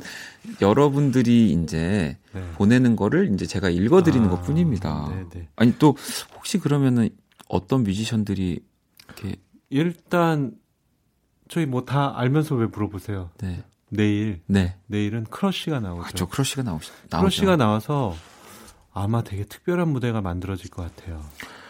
여러분들이 0.62 1.52
이제 1.52 2.18
네. 2.34 2.52
보내는 2.56 2.96
거를 2.96 3.32
이제 3.34 3.46
제가 3.46 3.70
읽어드리는 3.70 4.28
아, 4.28 4.30
것 4.30 4.42
뿐입니다. 4.44 5.10
네, 5.16 5.26
네. 5.40 5.48
아니 5.56 5.78
또 5.80 5.96
혹시 6.36 6.58
그러면은 6.60 7.10
어떤 7.48 7.84
뮤지션들이 7.84 8.60
이렇게 9.06 9.36
일단 9.70 10.52
저희 11.48 11.66
뭐 11.66 11.86
다 11.86 12.18
알면서 12.20 12.56
왜 12.56 12.66
물어보세요? 12.68 13.30
네 13.40 13.64
내일 13.90 14.42
네. 14.46 14.76
내일은 14.88 15.24
크러쉬가 15.26 15.80
나오죠. 15.80 16.04
그렇죠 16.04 16.28
크러쉬가 16.28 16.64
나오시 16.64 16.92
나오죠. 17.10 17.22
크러쉬가 17.24 17.56
나와서 17.56 18.16
아마 18.94 19.24
되게 19.24 19.44
특별한 19.44 19.88
무대가 19.90 20.22
만들어질 20.22 20.70
것 20.70 20.84
같아요. 20.96 21.24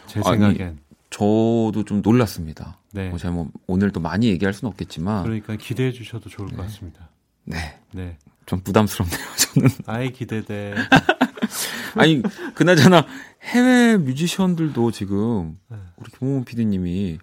제 0.06 0.20
아니, 0.24 0.38
생각엔. 0.38 0.78
저도 1.10 1.84
좀 1.86 2.02
놀랐습니다. 2.02 2.78
네. 2.92 3.08
뭐 3.08 3.18
제가 3.18 3.34
뭐 3.34 3.50
오늘 3.66 3.90
또 3.90 4.00
많이 4.00 4.28
얘기할 4.28 4.52
수는 4.52 4.70
없겠지만 4.70 5.24
그러니까 5.24 5.56
기대해 5.56 5.92
주셔도 5.92 6.28
좋을 6.28 6.48
것 6.48 6.56
같습니다. 6.62 7.08
네. 7.44 7.78
네. 7.92 8.16
좀 8.46 8.60
부담스럽네요. 8.60 9.18
저는 9.36 9.68
아이 9.86 10.12
기대돼. 10.12 10.74
아니 11.96 12.22
그나저나 12.54 13.04
해외 13.42 13.96
뮤지션들도 13.96 14.90
지금 14.92 15.58
네. 15.68 15.76
우리 15.96 16.10
김홍훈 16.12 16.44
PD님이 16.44 17.18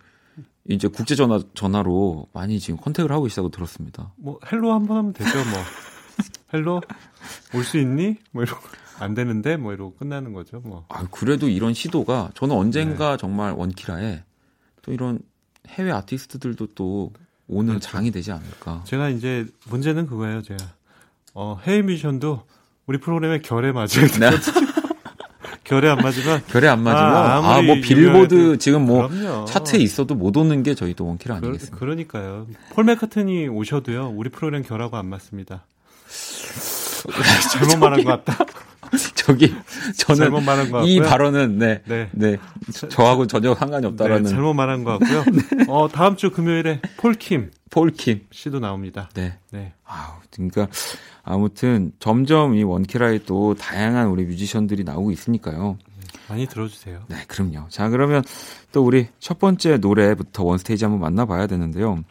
이제 0.70 0.88
국제 0.89 1.16
전화 1.16 1.39
전화로 1.54 2.28
많이 2.34 2.60
지금 2.60 2.78
contact을 2.80 3.12
하고 3.14 3.24
계시다고 3.24 3.50
들었습니다. 3.50 4.12
뭐 4.18 4.38
hello 4.51 4.74
한번 4.74 4.98
하면 4.98 5.14
되죠, 5.14 5.30
뭐. 5.38 5.60
hello 6.53 6.82
올 7.54 7.64
수 7.64 7.78
있니? 7.78 8.18
뭐 8.32 8.43
이러고 8.43 8.62
안 9.00 9.14
되는데 9.14 9.58
뭐 9.58 9.74
이러고 9.74 9.95
끝나는 9.95 10.34
거죠, 10.34 10.62
뭐. 10.64 10.86
아 10.89 11.06
그래도 11.12 11.50
이런 11.50 11.74
시도가 11.74 12.32
저는 12.36 12.56
언젠가 12.56 13.18
정말 13.18 13.52
원키라에 13.54 14.24
또 14.82 14.91
이런 14.93 15.20
해외 15.68 15.91
아티스트들도 15.91 16.68
또 16.76 17.12
오는 17.48 17.68
그렇죠. 17.76 17.89
장이 17.89 18.12
되지 18.12 18.32
않을까. 18.32 18.84
제가 18.86 19.10
이제 19.10 19.45
문제는 19.70 20.08
그거예요, 20.08 20.41
제가. 20.41 20.58
어, 21.34 21.60
해외 21.64 21.82
뮤지션도 21.82 22.43
우리 22.88 22.98
프로그램에 23.00 23.39
결에 23.39 23.72
맞아야 23.72 23.88
돼요. 23.88 24.32
결에 25.64 25.89
안 25.89 25.98
맞으면 25.98 26.41
결에 26.48 26.70
안 26.70 26.82
맞으면 26.82 27.04
아, 27.14 27.18
아 27.18 27.56
아무리 27.58 27.68
뭐 27.68 27.76
빌보드 27.84 28.36
유명해도- 28.56 28.60
지금 28.60 28.86
뭐 28.86 29.08
그럼요. 29.10 29.43
차트에 29.45 29.80
있어도 29.80 30.16
못 30.16 30.36
오는 30.38 30.64
게 30.64 30.74
저희도 30.74 31.06
원키라 31.06 31.41
그, 31.41 31.45
아니겠습니까? 31.48 31.78
그러니까요. 31.78 32.48
폴 32.72 32.86
맥카트니 32.86 33.50
오셔도요. 33.50 34.14
우리 34.16 34.30
프로그램 34.30 34.64
결하고 34.64 34.95
안 34.95 35.08
맞습니다. 35.08 35.66
잘못 37.52 37.78
말한 37.80 38.04
것 38.06 38.24
같다. 38.26 38.45
저기 39.16 39.54
저는 39.98 40.20
잘못 40.20 40.42
말한 40.42 40.72
것 40.72 40.86
이. 40.86 41.00
발언은 41.00 41.58
네, 41.58 41.82
네. 41.86 42.10
네, 42.12 42.38
저하고 42.90 43.28
전혀 43.28 43.54
상관이 43.56 43.86
없다라는 43.86 44.24
네, 44.24 44.30
잘못 44.30 44.54
말한 44.54 44.84
것 44.84 45.00
같고요. 45.00 45.24
어, 45.68 45.88
다음 45.88 46.16
주 46.16 46.32
금요일에 46.32 46.82
폴킴 46.98 47.52
폴킴. 47.70 48.28
씨도 48.32 48.60
나옵니다. 48.60 49.10
네. 49.14 49.38
네. 49.52 49.74
아우, 49.86 50.14
그러니까 50.32 50.68
아무튼 51.24 51.92
점점 52.00 52.56
이 52.56 52.64
원키라에 52.64 53.20
또 53.26 53.54
다양한 53.56 54.08
우리 54.08 54.24
뮤지션들이 54.26 54.84
나오고 54.84 55.12
있으니까요. 55.12 55.78
많이 56.30 56.46
들어주세요. 56.46 57.04
네, 57.08 57.24
그럼요. 57.28 57.68
자, 57.70 57.90
그러면 57.90 58.24
또 58.72 58.84
우리 58.84 59.08
첫 59.20 59.40
번째 59.40 59.78
노래부터 59.78 60.44
원스테이지 60.44 60.86
한번 60.86 61.00
만나봐야 61.02 61.48
되는데요. 61.48 62.04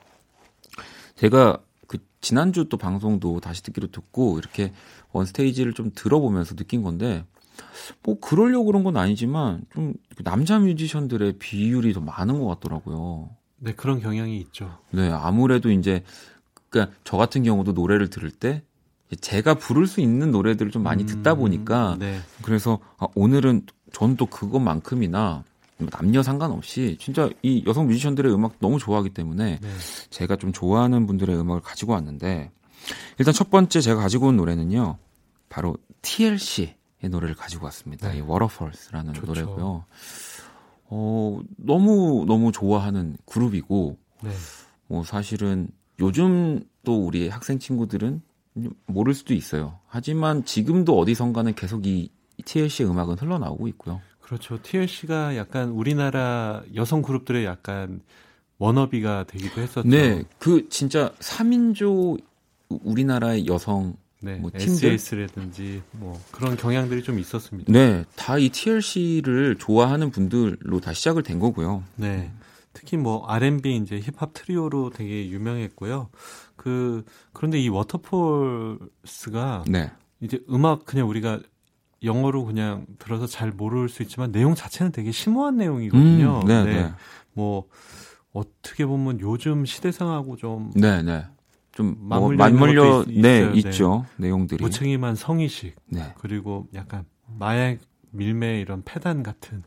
제가 1.17 1.59
그 1.87 1.99
지난주 2.21 2.69
또 2.69 2.77
방송도 2.77 3.41
다시 3.41 3.63
듣기로 3.63 3.89
듣고 3.89 4.39
이렇게 4.39 4.73
원스테이지를 5.17 5.73
좀 5.73 5.91
들어보면서 5.95 6.55
느낀 6.55 6.83
건데 6.83 7.25
뭐 8.03 8.19
그러려고 8.21 8.67
그런 8.67 8.85
건 8.85 8.97
아니지만 8.97 9.63
좀그 9.73 10.23
남자 10.25 10.59
뮤지션들의 10.59 11.35
비율이 11.39 11.93
더 11.93 12.01
많은 12.01 12.39
것 12.39 12.47
같더라고요. 12.47 13.31
네, 13.59 13.73
그런 13.73 14.01
경향이 14.01 14.39
있죠. 14.39 14.79
네, 14.91 15.11
아무래도 15.11 15.71
이제 15.71 16.03
그러니까 16.69 16.95
저 17.05 17.17
같은 17.17 17.43
경우도 17.43 17.73
노래를 17.73 18.11
들을 18.11 18.31
때 18.31 18.63
제가 19.21 19.55
부를 19.55 19.87
수 19.87 20.01
있는 20.01 20.31
노래들을 20.31 20.73
좀 20.73 20.83
많이 20.83 21.07
듣다 21.07 21.35
음, 21.35 21.39
보니까 21.39 21.97
네. 21.99 22.19
그래서 22.43 22.81
아, 22.99 23.07
오늘은 23.15 23.63
전또 23.93 24.27
그것만큼이나 24.27 25.45
남녀 25.79 26.23
상관없이 26.23 26.97
진짜 26.99 27.31
이 27.43 27.63
여성 27.67 27.87
뮤지션들의 27.87 28.33
음악 28.33 28.57
너무 28.61 28.79
좋아하기 28.79 29.11
때문에 29.11 29.59
네. 29.61 29.69
제가 30.11 30.37
좀 30.37 30.53
좋아하는 30.53 31.07
분들의 31.07 31.37
음악을 31.37 31.61
가지고 31.63 31.93
왔는데 31.93 32.51
일단 33.19 33.35
첫 33.35 33.51
번째 33.51 33.81
제가 33.81 34.01
가지고 34.01 34.29
온 34.29 34.37
노래는요 34.37 34.99
바로 35.49 35.77
TLC의 36.03 36.75
노래를 37.11 37.35
가지고 37.35 37.65
왔습니다. 37.67 38.11
네. 38.11 38.19
이 38.19 38.21
Waterfalls라는 38.21 39.15
좋죠. 39.15 39.27
노래고요. 39.27 39.85
어 40.89 41.41
너무 41.57 42.25
너무 42.27 42.53
좋아하는 42.53 43.17
그룹이고 43.27 43.99
네. 44.23 44.31
뭐 44.87 45.03
사실은 45.05 45.69
요즘 45.99 46.63
또 46.85 47.05
우리 47.05 47.29
학생 47.29 47.59
친구들은 47.59 48.23
모를 48.87 49.15
수도 49.15 49.35
있어요. 49.35 49.81
하지만 49.87 50.45
지금도 50.45 50.99
어디선가는 50.99 51.55
계속 51.55 51.87
이 51.87 52.11
TLC의 52.45 52.89
음악은 52.89 53.19
흘러나오고 53.19 53.69
있고요. 53.69 54.01
그렇죠. 54.21 54.61
TLC가 54.61 55.37
약간 55.37 55.71
우리나라 55.71 56.63
여성 56.75 57.03
그룹들의 57.03 57.45
약간 57.45 58.01
워너비가 58.59 59.25
되기도 59.25 59.61
했었죠. 59.61 59.89
네, 59.89 60.25
그 60.39 60.69
진짜 60.69 61.13
3인조 61.21 62.21
우리나라의 62.69 63.47
여성 63.47 63.95
네. 64.21 64.37
뭐 64.37 64.51
팀들? 64.57 64.93
SES라든지 64.93 65.83
뭐 65.93 66.21
그런 66.33 66.57
경향들이 66.57 67.03
좀 67.03 67.19
있었습니다. 67.19 67.71
네, 67.73 68.05
다 68.17 68.39
이 68.39 68.49
TLC를 68.49 69.57
좋아하는 69.59 70.11
분들로 70.11 70.81
다 70.81 70.93
시작을 70.93 71.23
된 71.23 71.39
거고요. 71.39 71.85
네. 71.97 72.33
특히 72.73 72.97
뭐 72.97 73.25
R&B 73.27 73.77
이제 73.77 73.99
힙합 74.01 74.31
트리오로 74.35 74.91
되게 74.91 75.29
유명했고요. 75.31 76.11
그 76.57 77.05
그런데 77.33 77.59
이 77.59 77.69
워터폴스가 77.71 79.65
네. 79.69 79.91
이제 80.21 80.41
음악 80.51 80.85
그냥 80.85 81.09
우리가 81.09 81.41
영어로 82.03 82.45
그냥 82.45 82.87
들어서 82.99 83.27
잘 83.27 83.51
모를 83.51 83.89
수 83.89 84.03
있지만 84.03 84.31
내용 84.33 84.55
자체는 84.55 84.93
되게 84.93 85.11
심오한 85.13 85.57
내용이거든요. 85.57 86.41
음, 86.43 86.47
네, 86.47 86.65
네. 86.65 86.93
뭐 87.33 87.65
어떻게 88.33 88.85
보면 88.85 89.21
요즘 89.21 89.65
시대상하고 89.65 90.37
좀 90.37 90.71
네, 90.75 91.03
네. 91.03 91.25
좀 91.77 91.95
뭐, 92.01 92.33
맞물려 92.33 93.05
있- 93.07 93.21
네, 93.21 93.39
있어요. 93.41 93.53
네. 93.53 93.59
있죠. 93.59 94.07
내용들이. 94.17 94.65
무책임한 94.65 95.15
성의식 95.15 95.77
네. 95.91 96.15
그리고 96.19 96.67
약간 96.75 97.05
마약 97.39 97.77
밀매 98.13 98.61
이런 98.61 98.83
패단 98.83 99.23
같은 99.23 99.63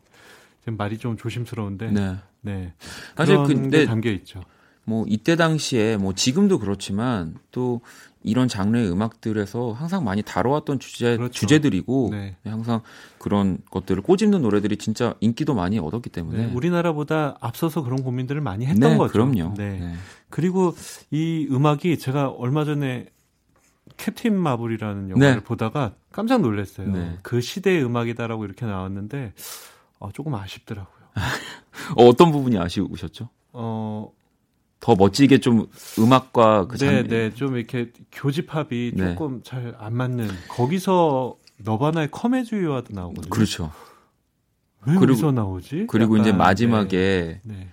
지금 0.62 0.76
말이 0.76 0.98
좀 0.98 1.18
조심스러운데 1.18 1.92
네. 1.92 2.16
네. 2.42 2.74
사실 3.16 3.38
근데 3.44 3.82
게 3.82 3.86
담겨 3.86 4.10
있죠. 4.12 4.42
뭐 4.86 5.06
이때 5.08 5.36
당시에 5.36 5.98
뭐 5.98 6.14
지금도 6.14 6.58
그렇지만 6.58 7.36
또 7.52 7.82
이런 8.24 8.48
장르의 8.48 8.92
음악들에서 8.92 9.72
항상 9.72 10.04
많이 10.04 10.24
다뤄왔던 10.24 10.80
주제 10.80 11.16
그렇죠. 11.16 11.32
주제들이고 11.32 12.10
네. 12.12 12.36
항상 12.44 12.82
그런 13.20 13.60
것들을 13.70 14.02
꼬집는 14.02 14.42
노래들이 14.42 14.78
진짜 14.78 15.14
인기도 15.20 15.54
많이 15.54 15.78
얻었기 15.78 16.10
때문에 16.10 16.48
네, 16.48 16.54
우리나라보다 16.54 17.38
앞서서 17.40 17.84
그런 17.84 18.02
고민들을 18.04 18.42
많이 18.42 18.66
했던 18.66 18.92
네, 18.94 18.98
거죠. 18.98 19.14
그럼요. 19.14 19.54
네. 19.56 19.94
네. 20.30 20.36
그리고 20.36 20.76
이 21.12 21.48
음악이 21.50 21.98
제가 21.98 22.30
얼마 22.30 22.64
전에 22.66 23.08
캡틴 23.98 24.38
마블이라는 24.40 25.10
영화를 25.10 25.36
네. 25.36 25.44
보다가 25.44 25.94
깜짝 26.12 26.42
놀랐어요. 26.42 26.92
네. 26.92 27.18
그 27.24 27.42
시대의 27.42 27.84
음악이다라고 27.84 28.46
이렇게 28.46 28.66
나왔는데 28.66 29.34
어, 30.00 30.12
조금 30.14 30.36
아쉽더라고요. 30.36 30.96
어, 31.98 32.06
어떤 32.08 32.32
부분이 32.32 32.58
아쉬우셨죠? 32.58 33.30
어, 33.54 34.12
더 34.80 34.96
멋지게 34.96 35.40
좀 35.40 35.68
음악과 35.98 36.68
그 36.68 36.78
네, 36.78 36.86
장... 37.02 37.08
네, 37.08 37.34
좀 37.34 37.58
이렇게 37.58 37.92
교집합이 38.12 38.94
네. 38.96 39.10
조금 39.14 39.42
잘 39.44 39.76
안 39.80 39.96
맞는 39.96 40.30
거기서 40.50 41.36
너바나의 41.58 42.10
컴해주의와도 42.12 42.94
나오거든요. 42.94 43.30
그렇죠. 43.30 43.72
왜 44.86 44.96
그리고- 44.96 45.32
나오지? 45.32 45.88
그리고 45.90 46.16
약간, 46.18 46.22
이제 46.28 46.32
마지막에 46.38 47.42
네, 47.44 47.68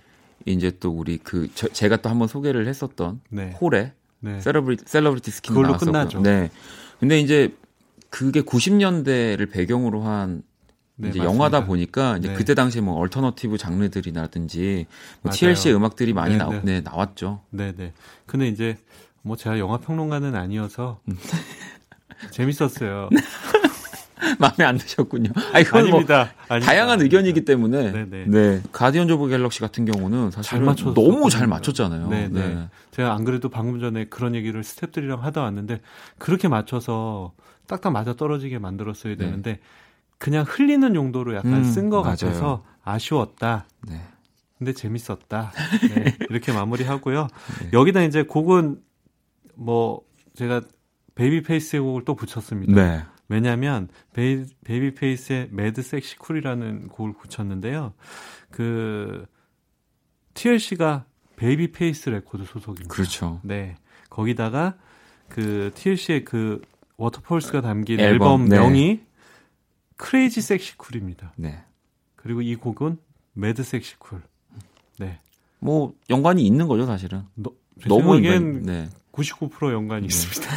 이제 0.53 0.71
또 0.79 0.91
우리 0.91 1.17
그 1.17 1.49
저- 1.55 1.67
제가 1.67 1.97
또 1.97 2.09
한번 2.09 2.27
소개를 2.27 2.67
했었던 2.67 3.21
네, 3.29 3.51
홀의 3.61 3.93
네. 4.19 4.39
Celebrity 4.41 4.83
Celebrity 4.87 5.31
Skin 5.31 5.49
그걸로 5.53 5.67
나왔었고요. 5.69 5.91
끝나죠. 5.91 6.19
네. 6.21 6.49
근데 6.99 7.19
이제 7.19 7.53
그게 8.09 8.41
90년대를 8.41 9.51
배경으로 9.51 10.01
한 10.03 10.43
네, 10.95 11.09
이제 11.09 11.19
맞습니다. 11.19 11.25
영화다 11.25 11.65
보니까 11.65 12.17
이제 12.17 12.29
네. 12.29 12.33
그때 12.33 12.55
당시에 12.55 12.81
뭐 12.81 12.95
alternative 12.95 13.57
장르들이라든지 13.57 14.87
뭐. 15.21 15.31
TLC 15.31 15.71
음악들이 15.73 16.13
많이 16.13 16.31
네, 16.33 16.37
나오, 16.37 16.51
네. 16.53 16.61
네, 16.63 16.81
나왔죠. 16.81 17.41
네, 17.51 17.73
네. 17.77 17.93
근데 18.25 18.47
이제 18.47 18.77
뭐 19.21 19.35
제가 19.35 19.59
영화 19.59 19.77
평론가는 19.77 20.33
아니어서 20.35 20.99
음. 21.09 21.17
재밌었어요. 22.31 23.09
마음에 24.39 24.63
안 24.65 24.77
드셨군요. 24.77 25.31
아니 25.53 25.63
그건 25.63 25.81
뭐 25.89 25.97
아닙니다. 25.97 26.31
아닙니다. 26.47 26.71
다양한 26.71 27.01
의견이기 27.01 27.45
때문에 27.45 27.91
네, 27.91 28.05
네. 28.09 28.25
네. 28.27 28.61
Guardians 28.71 29.13
of 29.13 29.29
Galaxy 29.29 29.59
같은 29.59 29.85
경우는 29.85 30.31
사실. 30.31 30.59
너무 30.93 31.29
잘 31.29 31.47
맞췄잖아요. 31.47 32.09
네, 32.09 32.27
네. 32.29 32.67
제가 32.91 33.13
안 33.13 33.23
그래도 33.23 33.49
방금 33.49 33.79
전에 33.79 34.05
그런 34.05 34.35
얘기를 34.35 34.61
스탭들이랑 34.61 35.19
하다 35.19 35.41
왔는데 35.41 35.81
그렇게 36.17 36.47
맞춰서 36.47 37.33
딱딱 37.67 37.91
맞아 37.91 38.13
떨어지게 38.13 38.59
만들었어야 38.59 39.15
네. 39.15 39.25
되는데 39.25 39.59
그냥 40.17 40.45
흘리는 40.47 40.95
용도로 40.95 41.35
약간 41.35 41.53
음, 41.53 41.63
쓴것 41.63 42.03
맞아요. 42.03 42.15
같아서 42.15 42.63
아쉬웠다. 42.83 43.67
네. 43.87 44.01
근데 44.57 44.73
재밌었다. 44.73 45.51
네, 45.93 46.17
이렇게 46.31 46.51
마무리하고요. 46.51 47.27
네. 47.61 47.69
여기다 47.73 48.01
이제 48.01 48.23
곡은 48.23 48.79
뭐 49.55 50.01
제가 50.35 50.61
베이비 51.13 51.43
페이스의 51.43 51.81
곡을 51.81 52.05
또 52.05 52.15
붙였습니다. 52.15 52.73
네. 53.29 53.35
왜냐하면 53.35 53.89
베이, 54.13 54.45
베이비 54.63 54.95
페이스의 54.95 55.49
Mad 55.51 55.81
Sexy 55.81 56.17
Cool이라는 56.17 56.87
곡을 56.89 57.13
붙였는데요. 57.13 57.93
그 58.51 59.25
TLC가 60.33 61.05
베이비 61.35 61.71
페이스 61.71 62.09
레코드 62.09 62.45
소속입니다. 62.45 62.93
그렇죠. 62.93 63.39
네. 63.43 63.75
거기다가 64.09 64.77
그 65.29 65.71
TLC의 65.75 66.23
그 66.25 66.61
Waterfalls가 66.97 67.61
담긴 67.61 67.99
앨범, 67.99 68.43
앨범, 68.43 68.49
네. 68.49 68.57
명이 68.59 69.01
Crazy 69.97 70.41
Sexy 70.41 70.77
Cool입니다. 70.77 71.33
네. 71.35 71.63
그리고 72.15 72.41
이 72.41 72.55
곡은 72.55 72.97
Mad 73.33 73.63
Sexy 73.63 73.97
Cool. 73.97 74.21
네. 74.99 75.19
뭐 75.59 75.93
연관이 76.09 76.45
있는 76.45 76.67
거죠, 76.67 76.85
사실은. 76.85 77.23
너, 77.35 77.51
제 77.81 77.87
너무 77.89 78.15
인간- 78.17 78.63
네. 78.63 78.89
99% 79.17 79.71
연관이 79.73 80.07
네. 80.07 80.07
있습니다. 80.07 80.51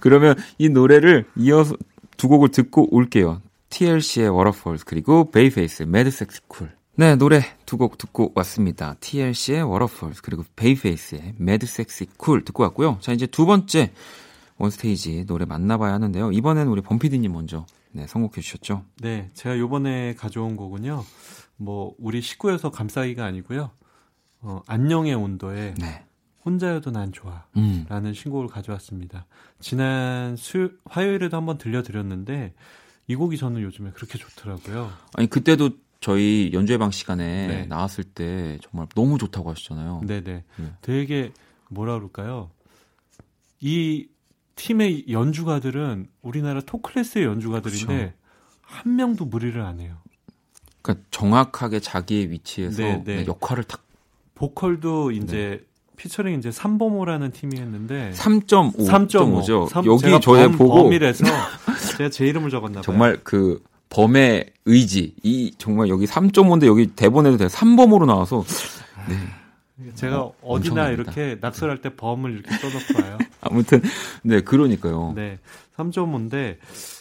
그러면 0.00 0.36
이 0.58 0.68
노래를 0.68 1.26
이어서 1.36 1.76
두 2.16 2.28
곡을 2.28 2.50
듣고 2.50 2.94
올게요. 2.94 3.42
TLC의 3.70 4.28
Waterfalls 4.30 4.84
그리고 4.84 5.30
Sexy 6.08 6.40
Cool. 6.52 6.72
네, 6.96 7.16
노래 7.16 7.40
두 7.66 7.76
곡 7.76 7.98
듣고 7.98 8.30
왔습니다. 8.36 8.94
TLC의 9.00 9.64
Waterfalls 9.64 10.22
그리고 10.22 10.44
베이비페이스의 10.54 11.34
Cool 12.22 12.44
듣고 12.44 12.62
왔고요. 12.62 12.98
자, 13.00 13.12
이제 13.12 13.26
두 13.26 13.46
번째 13.46 13.92
원스테이지 14.58 15.26
노래 15.26 15.44
만나봐야 15.44 15.92
하는데요. 15.94 16.30
이번에는 16.30 16.70
우리 16.70 16.80
범피디님 16.82 17.32
먼저 17.32 17.66
네, 17.90 18.06
선곡해 18.06 18.40
주셨죠. 18.40 18.84
네, 19.00 19.30
제가 19.34 19.58
요번에 19.58 20.14
가져온 20.14 20.54
곡은요. 20.56 21.04
뭐 21.56 21.94
우리 21.98 22.20
식구여서 22.20 22.70
감싸기가 22.70 23.24
아니고요. 23.24 23.70
어, 24.42 24.62
안녕의 24.68 25.14
온도에 25.14 25.74
네. 25.80 26.04
혼자여도 26.44 26.90
난 26.90 27.12
좋아. 27.12 27.44
음. 27.56 27.86
라는 27.88 28.12
신곡을 28.12 28.48
가져왔습니다. 28.48 29.26
지난 29.60 30.36
수 30.36 30.72
화요일에도 30.84 31.36
한번 31.36 31.58
들려드렸는데 31.58 32.54
이 33.06 33.14
곡이 33.14 33.36
저는 33.36 33.62
요즘에 33.62 33.90
그렇게 33.92 34.18
좋더라고요. 34.18 34.90
아니 35.14 35.28
그때도 35.28 35.70
저희 36.00 36.50
연주회방 36.52 36.90
시간에 36.90 37.46
네. 37.46 37.66
나왔을 37.66 38.04
때 38.04 38.58
정말 38.62 38.86
너무 38.94 39.18
좋다고 39.18 39.50
하셨잖아요. 39.50 40.02
네네. 40.06 40.44
네. 40.56 40.72
되게 40.82 41.32
뭐라 41.70 41.94
그럴까요? 41.94 42.50
이 43.60 44.08
팀의 44.56 45.06
연주가들은 45.10 46.08
우리나라 46.22 46.60
톱클래스의 46.60 47.24
연주가들인데 47.24 47.86
그렇죠. 47.86 48.12
한 48.60 48.96
명도 48.96 49.24
무리를 49.24 49.60
안 49.60 49.80
해요. 49.80 49.96
그러니까 50.82 51.06
정확하게 51.10 51.80
자기의 51.80 52.30
위치에서 52.30 52.82
네, 52.82 53.02
네. 53.02 53.26
역할을 53.26 53.64
탁 53.64 53.82
보컬도 54.34 55.10
네. 55.10 55.16
이제 55.16 55.66
피처링 55.96 56.38
이제 56.38 56.50
삼보모라는 56.50 57.30
팀이 57.32 57.58
했는데 57.58 58.10
3.5, 58.14 58.76
3.5. 58.76 59.08
3.5죠. 59.08 59.68
삼- 59.68 59.84
여기 59.86 60.02
제가 60.02 60.20
저에 60.20 60.48
범, 60.48 60.56
보고 60.58 60.82
범이라서 60.84 61.24
제가 61.98 62.10
제 62.10 62.26
이름을 62.26 62.50
적었나 62.50 62.74
봐요. 62.76 62.82
정말 62.82 63.18
그 63.22 63.62
범의 63.90 64.50
의지 64.64 65.14
이 65.22 65.54
정말 65.58 65.88
여기 65.88 66.06
3.5인데 66.06 66.66
여기 66.66 66.88
대본에도 66.88 67.36
돼 67.36 67.46
3범으로 67.46 68.06
나와서 68.06 68.44
네. 69.08 69.16
제가 69.94 70.20
어, 70.22 70.34
어, 70.42 70.60
디나 70.60 70.82
엄청납니다. 70.86 70.90
이렇게 70.90 71.38
낙설할 71.40 71.80
때 71.80 71.94
범을 71.94 72.32
이렇게 72.32 72.50
써놓고 72.56 72.94
봐요. 73.02 73.18
아무튼 73.40 73.82
네 74.22 74.40
그러니까요. 74.40 75.12
네. 75.14 75.38
3.5인데 75.76 76.56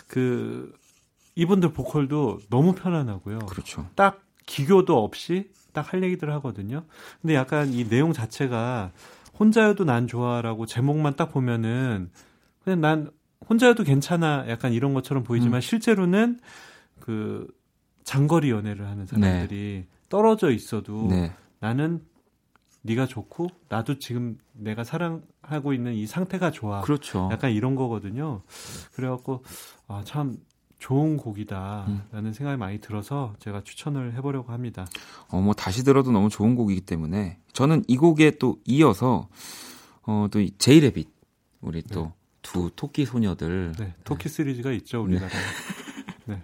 그 0.07 0.71
이분들 1.35 1.73
보컬도 1.73 2.39
너무 2.49 2.73
편안하고요. 2.73 3.39
그렇죠. 3.39 3.87
딱 3.95 4.21
기교도 4.45 5.03
없이 5.03 5.49
딱 5.73 5.93
할 5.93 6.03
얘기들 6.03 6.31
하거든요. 6.33 6.83
근데 7.21 7.35
약간 7.35 7.73
이 7.73 7.87
내용 7.87 8.13
자체가 8.13 8.91
혼자여도 9.39 9.83
난 9.83 10.07
좋아라고 10.07 10.65
제목만 10.65 11.15
딱 11.15 11.31
보면은 11.31 12.09
그냥 12.63 12.81
난 12.81 13.11
혼자여도 13.49 13.83
괜찮아 13.83 14.45
약간 14.47 14.71
이런 14.73 14.93
것처럼 14.93 15.23
보이지만 15.23 15.57
음. 15.57 15.61
실제로는 15.61 16.39
그 16.99 17.47
장거리 18.03 18.49
연애를 18.51 18.87
하는 18.87 19.05
사람들이 19.05 19.85
떨어져 20.09 20.51
있어도 20.51 21.07
네. 21.09 21.31
나는 21.59 22.01
네가 22.83 23.07
좋고 23.07 23.47
나도 23.69 23.97
지금 23.99 24.37
내가 24.53 24.83
사랑하고 24.83 25.73
있는 25.73 25.93
이 25.93 26.05
상태가 26.05 26.51
좋아. 26.51 26.81
그렇죠. 26.81 27.29
약간 27.31 27.51
이런 27.51 27.75
거거든요. 27.75 28.41
그래갖고 28.93 29.43
아, 29.87 30.03
참 30.05 30.37
좋은 30.83 31.17
곡이다라는 31.17 32.33
생각이 32.33 32.57
많이 32.57 32.79
들어서 32.79 33.33
제가 33.39 33.61
추천을 33.63 34.13
해보려고 34.15 34.51
합니다. 34.51 34.85
어, 35.29 35.39
뭐 35.39 35.53
다시 35.53 35.83
들어도 35.83 36.11
너무 36.11 36.29
좋은 36.29 36.55
곡이기 36.55 36.81
때문에 36.81 37.39
저는 37.53 37.83
이 37.87 37.97
곡에 37.97 38.31
또 38.31 38.57
이어서 38.65 39.29
어, 40.03 40.27
또 40.31 40.45
제이레빗 40.57 41.07
우리 41.61 41.81
또 41.83 42.13
두 42.43 42.69
토끼 42.75 43.05
소녀들 43.05 43.73
네, 43.79 43.95
토키 44.03 44.29
시리즈가 44.29 44.71
있죠 44.73 45.01
우리나라에. 45.01 45.31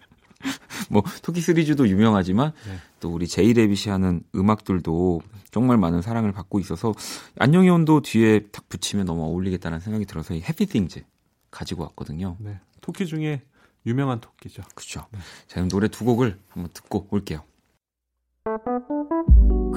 뭐 0.90 1.04
토끼 1.22 1.42
시리즈도 1.42 1.88
유명하지만 1.88 2.54
네. 2.66 2.78
또 3.00 3.14
우리 3.14 3.28
제이레빗이 3.28 3.92
하는 3.92 4.24
음악들도 4.34 5.22
정말 5.52 5.78
많은 5.78 6.02
사랑을 6.02 6.32
받고 6.32 6.60
있어서 6.62 6.96
안녕의 7.38 7.70
온도 7.70 8.02
뒤에 8.02 8.48
딱 8.52 8.68
붙이면 8.70 9.06
너무 9.06 9.24
어울리겠다는 9.26 9.82
생각이 9.82 10.06
들어서 10.06 10.34
이 10.34 10.42
해피 10.42 10.66
띵즈 10.66 11.04
가지고 11.52 11.84
왔거든요. 11.84 12.38
네, 12.40 12.60
토끼 12.82 13.06
중에 13.06 13.44
유명한 13.86 14.20
토끼죠. 14.20 14.64
그렇죠. 14.76 15.06
자, 15.48 15.56
그럼 15.56 15.70
노래 15.70 15.88
두 15.88 16.06
곡을 16.06 16.38
한번 16.50 16.72
듣고 16.74 17.08
올게요. 17.12 17.44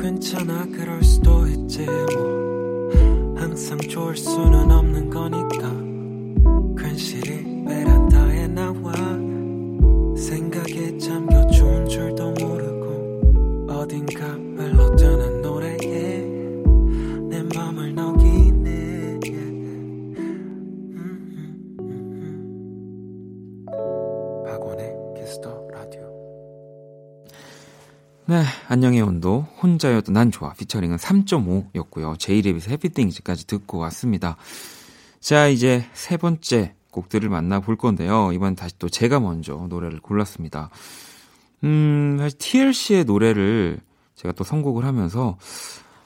괜찮아 0.01 0.67
그럴 0.67 1.03
수도 1.03 1.47
있지 1.47 1.87
뭐 1.87 2.91
항상 3.37 3.79
좋을 3.79 4.17
수는 4.17 4.71
없는 4.71 5.11
거니까 5.11 5.71
괜시리 6.83 7.65
베란다에 7.65 8.49
나와 8.49 8.93
생각에 10.17 10.97
잠겨 10.99 11.47
좋은 11.49 11.87
줄도 11.89 12.33
모르고 12.33 13.69
어딘가 13.71 14.27
흘러드는 14.27 15.32
안녕의 28.73 29.03
온도 29.03 29.43
혼자여도 29.63 30.13
난 30.13 30.31
좋아 30.31 30.55
피처링은 30.55 30.97
3.5였고요. 30.97 32.19
제이레빗의 32.19 32.73
해피띵즈까지 32.73 33.47
듣고 33.47 33.77
왔습니다. 33.77 34.39
자, 35.21 35.47
이제 35.47 35.85
세 35.93 36.17
번째 36.17 36.75
곡들을 36.91 37.29
만나볼 37.29 37.77
건데요. 37.77 38.33
이번 38.33 38.55
다시 38.55 38.79
또 38.79 38.89
제가 38.89 39.21
먼저 39.21 39.67
노래를 39.69 40.01
골랐습니다. 40.01 40.71
음, 41.65 42.17
사실 42.19 42.39
TLC의 42.39 43.05
노래를 43.05 43.79
제가 44.15 44.33
또 44.33 44.43
선곡을 44.43 44.87
하면서 44.87 45.37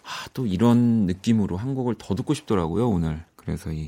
아, 0.03 0.29
또 0.35 0.45
이런 0.45 1.07
느낌으로 1.07 1.57
한 1.57 1.77
곡을 1.77 1.95
더 1.99 2.17
듣고 2.17 2.35
싶더라고요, 2.35 2.89
오늘. 2.89 3.25
그래서 3.37 3.71
이 3.71 3.87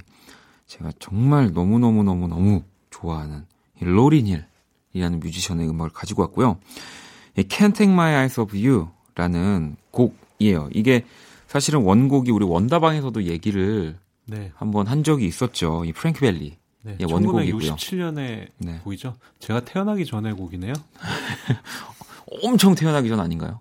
제가 0.67 0.93
정말 1.01 1.51
너무너무너무너무 1.53 2.63
좋아하는 2.91 3.45
이 3.83 3.85
로린힐이라는 3.85 5.19
뮤지션의 5.19 5.69
음악을 5.69 5.91
가지고 5.91 6.23
왔고요. 6.23 6.61
이 7.39 7.43
Can't 7.43 7.75
Take 7.75 7.93
My 7.93 8.15
Eyes 8.15 8.41
Off 8.41 8.57
You라는 8.57 9.77
곡이에요. 9.93 10.69
이게 10.73 11.05
사실은 11.47 11.83
원곡이 11.83 12.33
우리 12.33 12.45
원다방에서도 12.45 13.23
얘기를 13.25 13.97
네, 14.27 14.53
한번 14.57 14.87
한 14.87 15.05
적이 15.05 15.27
있었죠. 15.27 15.85
이 15.85 15.93
프랭크 15.93 16.21
벨리. 16.21 16.59
네 16.83 16.97
예, 17.01 17.05
원곡이고요. 17.05 17.75
1967년의 17.75 18.49
네. 18.59 18.81
곡이죠. 18.85 19.17
제가 19.39 19.61
태어나기 19.61 20.05
전의 20.05 20.35
곡이네요. 20.35 20.73
엄청 22.43 22.75
태어나기 22.75 23.09
전 23.09 23.21
아닌가요? 23.21 23.61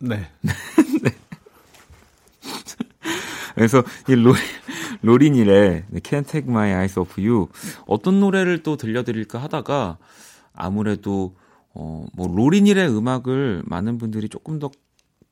네, 0.00 0.30
그래서 3.54 3.82
이 4.08 4.14
로, 4.14 4.32
로린힐의 5.02 5.84
Can't 6.02 6.28
Take 6.28 6.48
My 6.48 6.70
Eyes 6.70 6.98
Off 6.98 7.20
You 7.20 7.48
어떤 7.86 8.20
노래를 8.20 8.62
또 8.62 8.76
들려드릴까 8.76 9.40
하다가 9.42 9.98
아무래도 10.54 11.34
어, 11.78 12.04
뭐 12.12 12.26
로린힐의 12.26 12.88
음악을 12.90 13.62
많은 13.64 13.98
분들이 13.98 14.28
조금 14.28 14.58
더 14.58 14.70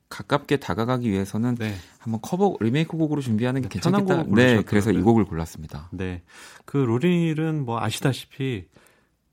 가깝게 0.09 0.57
다가가기 0.57 1.11
위해서는 1.11 1.55
네, 1.55 1.75
한번 1.99 2.21
커버 2.21 2.55
리메이크 2.61 2.95
곡으로 2.97 3.21
준비하는 3.21 3.61
게 3.61 3.67
네, 3.67 3.73
괜찮겠다. 3.73 4.23
네, 4.23 4.23
고르셨더라고요. 4.23 4.63
그래서 4.65 4.91
이 4.91 5.01
곡을 5.01 5.25
골랐습니다. 5.25 5.89
네. 5.91 6.23
그 6.63 6.77
로린힐은 6.77 7.65
뭐 7.65 7.81
아시다시피 7.81 8.65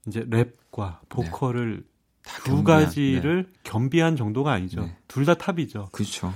이제 0.08 0.24
랩과 0.24 0.98
보컬을 1.08 1.84
다 2.24 2.40
두 2.40 2.56
겸비한, 2.56 2.84
가지를 2.84 3.52
겸비한 3.62 4.16
정도가 4.16 4.52
아니죠. 4.52 4.80
네. 4.80 4.96
둘다 5.06 5.34
top이죠. 5.34 5.90
그렇죠. 5.92 6.32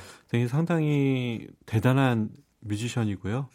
상당히 0.49 1.49
대단한 1.67 2.31
뮤지션이고요. 2.61 3.49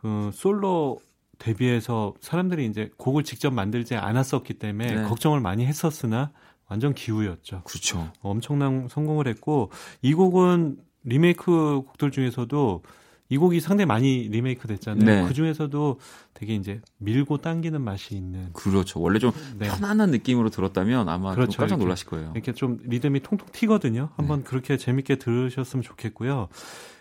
그 0.00 0.30
솔로 0.32 1.00
데뷔해서 1.38 2.14
사람들이 2.20 2.66
이제 2.66 2.90
곡을 2.96 3.24
직접 3.24 3.52
만들지 3.52 3.96
않았었기 3.96 4.54
때문에 4.54 4.94
네. 4.94 5.02
걱정을 5.02 5.40
많이 5.40 5.66
했었으나 5.66 6.30
완전 6.72 6.94
기우였죠. 6.94 7.62
그렇죠. 7.64 8.10
엄청난 8.22 8.88
성공을 8.88 9.28
했고 9.28 9.70
이 10.00 10.14
곡은 10.14 10.78
리메이크 11.04 11.82
곡들 11.86 12.10
중에서도 12.10 12.82
이 13.28 13.36
곡이 13.36 13.60
상당히 13.60 13.84
많이 13.86 14.28
리메이크 14.28 14.66
됐잖아요. 14.68 15.04
네. 15.04 15.28
그 15.28 15.34
중에서도 15.34 16.00
되게 16.32 16.54
이제 16.54 16.80
밀고 16.96 17.38
당기는 17.38 17.78
맛이 17.82 18.14
있는 18.16 18.50
그렇죠. 18.54 19.00
원래 19.02 19.18
좀 19.18 19.32
네. 19.58 19.68
편안한 19.68 20.10
느낌으로 20.12 20.48
들었다면 20.48 21.10
아마 21.10 21.34
그렇죠. 21.34 21.52
좀 21.52 21.60
깜짝. 21.60 21.78
놀라실 21.78 22.06
거예요. 22.08 22.32
이렇게 22.34 22.52
좀 22.54 22.78
리듬이 22.84 23.20
통통 23.20 23.48
튀거든요. 23.52 24.08
한번 24.16 24.38
네. 24.38 24.44
그렇게 24.44 24.78
재밌게 24.78 25.16
들으셨으면 25.16 25.82
좋겠고요. 25.82 26.48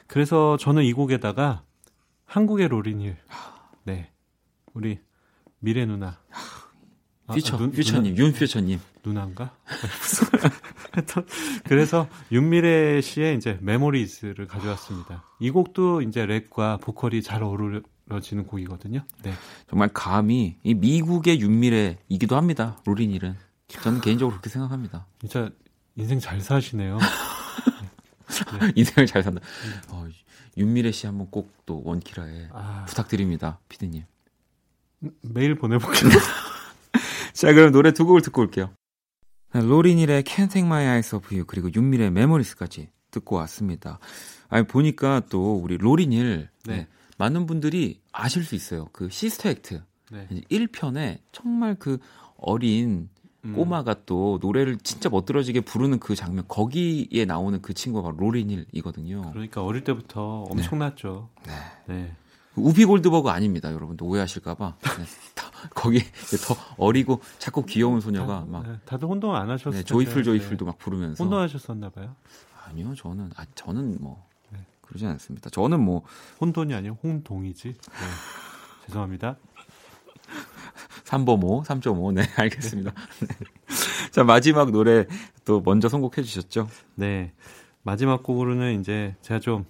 그래서 0.07 0.57
저는 0.57 0.84
이 0.84 0.91
곡에다가 0.91 1.63
한국의 2.26 2.67
로린힐, 2.67 3.15
네, 3.86 4.11
우리 4.74 4.99
미래 5.59 5.86
누나, 5.86 6.19
아, 7.28 7.34
퓨처, 7.34 7.57
눈- 7.57 7.72
퓨처님, 7.72 8.17
윤 8.17 8.34
future님. 8.34 8.80
누나, 9.04 9.22
누나인가? 9.22 9.56
그래서 11.66 12.08
윤미래 12.32 13.02
씨의 13.02 13.38
이제 13.38 13.58
Memories를 13.62 14.47
가져왔습니다. 14.47 15.24
이 15.39 15.49
곡도 15.49 16.02
이제 16.02 16.26
랩과 16.26 16.82
보컬이 16.82 17.22
잘 17.22 17.43
어우러지는 17.43 18.45
곡이거든요. 18.47 19.04
네, 19.24 19.34
정말 19.70 19.89
감히 19.93 20.58
이 20.64 20.74
미국의 20.74 21.39
윤미래이기도 21.41 22.36
합니다. 22.36 22.80
로린힐은. 22.86 23.36
저는 23.68 24.02
개인적으로 24.02 24.36
그렇게 24.36 24.49
생각합니다. 24.49 25.06
진짜 25.20 25.49
인생 25.95 26.20
잘 26.20 26.41
사시네요. 26.41 26.99
인생을 28.76 29.08
잘 29.08 29.24
산다. 29.24 29.41
어, 29.89 30.08
윤미래 30.58 30.91
씨 30.91 31.06
한번 31.08 31.30
꼭 31.32 31.62
또 31.72 31.82
원키라에 31.86 32.49
아, 32.52 32.84
부탁드립니다. 32.86 33.60
피디님. 33.70 34.04
메일 35.22 35.56
보내볼게요. 35.56 36.10
자, 37.32 37.54
그럼 37.54 37.72
노래 37.72 37.93
두 37.93 38.06
곡을 38.06 38.22
듣고 38.22 38.41
올게요. 38.41 38.74
네, 39.54 39.62
로린힐의 39.62 40.24
Can't 40.24 40.52
Take 40.52 40.66
My 40.66 40.86
Eyes 40.86 41.16
Off 41.16 41.34
You 41.34 41.45
그리고 41.45 41.70
윤미래의 41.74 42.12
Memories까지 42.12 42.89
듣고 43.12 43.36
왔습니다. 43.38 43.99
아니 44.49 44.66
보니까 44.66 45.22
또 45.30 45.56
우리 45.56 45.78
로린힐 45.78 46.49
네. 46.66 46.76
네, 46.76 46.88
많은 47.18 47.45
분들이 47.45 48.02
아실 48.12 48.43
수 48.43 48.56
있어요. 48.56 48.88
그 48.91 49.10
Sister 49.10 49.49
Act 49.49 49.84
네. 50.12 50.28
1편에 50.49 51.20
정말 51.32 51.76
그 51.76 51.99
어린 52.38 53.10
음. 53.43 53.54
꼬마가 53.54 54.06
또 54.06 54.39
노래를 54.41 54.78
진짜 54.78 55.10
멋들어지게 55.10 55.62
부르는 55.62 55.99
그 55.99 56.16
장면 56.16 56.45
거기에 56.47 57.26
나오는 57.26 57.62
그 57.62 57.74
친구가 57.74 58.04
바로 58.04 58.18
로린일이거든요. 58.18 59.32
그러니까 59.32 59.64
어릴 59.64 59.84
때부터 59.84 60.43
엄청났죠. 60.49 61.30
네. 61.45 61.54
네. 61.88 62.16
우비 62.56 62.86
골드버그 62.86 63.30
아닙니다, 63.30 63.74
여러분들 63.74 64.06
오해하실까봐. 64.06 64.76
네. 64.82 64.89
더- 65.62 65.70
거기 65.76 65.99
더 65.99 66.55
어리고 66.78 67.22
자꾸 67.39 67.66
귀여운 67.66 68.01
소녀가 68.01 68.45
막 68.47 68.64
네, 68.68 68.78
다들 68.86 69.07
혼동 69.07 69.36
안 69.36 69.49
하셨을 69.49 69.72
네. 69.80 69.84
조이풀 69.84 70.18
네. 70.18 70.24
조이풀도 70.24 70.66
막 70.66 70.78
부르면서 70.78 71.24
혼동하셨었나 71.24 71.89
봐요. 71.89 72.16
아니요, 72.66 72.93
저는 72.95 73.32
아 73.36 73.45
저는 73.55 73.97
뭐 73.99 74.26
네. 74.51 74.59
그러지 74.82 75.05
않습니다. 75.05 75.49
저는 75.49 75.80
뭐 75.80 76.03
혼돈이 76.39 76.74
아니고 76.74 76.97
홍동이지. 77.03 77.68
네. 77.68 77.76
죄송합니다. 78.88 79.38
3범5, 81.05 81.66
3.5. 81.66 82.14
네, 82.14 82.24
알겠습니다. 82.38 82.91
네. 83.20 83.28
자, 84.12 84.24
마지막 84.24 84.72
노래 84.72 85.05
또 85.45 85.62
먼저 85.62 85.89
선곡해 85.89 86.24
주셨죠? 86.24 86.70
네. 86.95 87.34
마지막 87.84 88.24
곡으로는 88.24 88.80
이제 88.80 89.16
제가 89.22 89.39
좀 89.39 89.66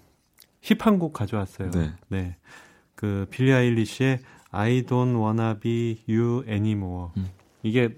힙한 0.61 0.99
곡 0.99 1.13
가져왔어요. 1.13 1.71
네. 1.71 1.93
네. 2.09 2.35
그 2.95 3.25
빌리 3.31 3.51
아일리시의 3.53 4.19
I 4.51 4.83
don't 4.83 5.17
wanna 5.17 5.59
be 5.59 5.97
you 6.07 6.43
anymore. 6.47 7.11
음. 7.17 7.29
이게 7.63 7.89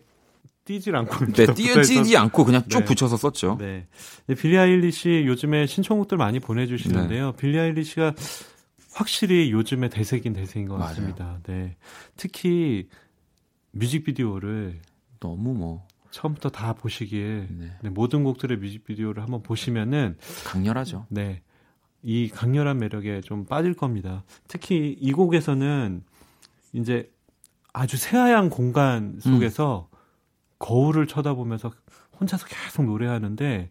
뛰질 0.65 0.95
않고 0.95 1.25
네, 1.33 1.53
띄어지지 1.53 2.15
않고 2.15 2.45
그냥 2.45 2.63
쭉 2.69 2.79
네. 2.79 2.85
붙여서 2.85 3.17
썼죠. 3.17 3.57
네. 3.59 3.87
네, 4.27 4.35
빌리 4.35 4.57
아일리시 4.57 5.23
요즘에 5.25 5.65
신청곡들 5.65 6.17
많이 6.17 6.39
보내 6.39 6.67
주시는데요. 6.67 7.31
네. 7.31 7.37
빌리 7.37 7.59
아일리시가 7.59 8.13
확실히 8.93 9.51
요즘에 9.51 9.89
대세긴 9.89 10.33
대세인 10.33 10.67
것 10.67 10.75
맞아요. 10.77 10.89
같습니다. 10.89 11.39
네. 11.47 11.75
특히 12.15 12.87
뮤직비디오를 13.71 14.79
너무 15.19 15.53
뭐 15.53 15.87
처음부터 16.11 16.49
다 16.49 16.73
보시기에 16.73 17.47
네, 17.49 17.71
네, 17.81 17.89
모든 17.89 18.23
곡들의 18.23 18.57
뮤직비디오를 18.57 19.23
한번 19.23 19.41
보시면은 19.41 20.17
강렬하죠. 20.45 21.07
네. 21.09 21.41
이 22.03 22.29
강렬한 22.29 22.77
매력에 22.77 23.21
좀 23.21 23.45
빠질 23.45 23.73
겁니다. 23.73 24.23
특히 24.47 24.95
이 24.99 25.11
곡에서는 25.11 26.03
이제 26.73 27.11
아주 27.71 27.97
새하얀 27.97 28.49
공간 28.49 29.19
속에서 29.19 29.89
거울을 30.59 31.07
쳐다보면서 31.07 31.71
혼자서 32.19 32.45
계속 32.47 32.85
노래하는데 32.85 33.69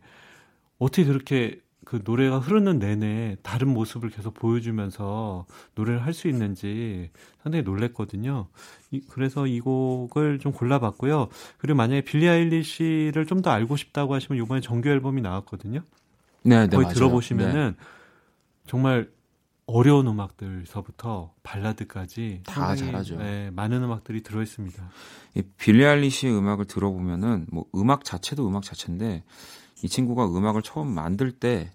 어떻게 0.78 1.04
그렇게 1.04 1.60
그 1.84 2.00
노래가 2.04 2.38
흐르는 2.38 2.78
내내 2.78 3.36
다른 3.42 3.68
모습을 3.68 4.10
계속 4.10 4.34
보여주면서 4.34 5.46
노래를 5.74 6.04
할 6.04 6.12
수 6.12 6.28
있는지 6.28 7.10
상당히 7.42 7.64
놀랬거든요. 7.64 8.46
이- 8.92 9.00
그래서 9.00 9.46
이 9.48 9.58
곡을 9.60 10.38
좀 10.38 10.52
골라봤고요. 10.52 11.28
그리고 11.58 11.76
만약에 11.76 12.02
빌리 12.02 12.28
아일리시를 12.28 13.26
좀 13.26 13.42
더 13.42 13.50
알고 13.50 13.76
싶다고 13.76 14.14
하시면 14.14 14.42
이번에 14.44 14.60
정규 14.60 14.88
앨범이 14.90 15.22
나왔거든요. 15.22 15.80
네, 16.44 16.60
네, 16.60 16.68
거기 16.68 16.82
맞아요. 16.84 16.94
들어보시면은 16.94 17.76
정말 18.66 19.10
어려운 19.66 20.06
음악들서부터 20.06 21.34
발라드까지 21.42 22.42
다 22.44 22.54
상당히, 22.54 22.80
잘하죠. 22.80 23.16
네, 23.16 23.50
많은 23.50 23.82
음악들이 23.82 24.22
들어 24.22 24.42
있습니다. 24.42 24.90
이 25.34 25.42
빌리 25.56 25.84
아일리시의 25.84 26.36
음악을 26.36 26.66
들어보면은 26.66 27.46
뭐 27.50 27.66
음악 27.74 28.04
자체도 28.04 28.46
음악 28.46 28.64
자체인데 28.64 29.24
이 29.82 29.88
친구가 29.88 30.26
음악을 30.26 30.62
처음 30.62 30.88
만들 30.88 31.32
때 31.32 31.72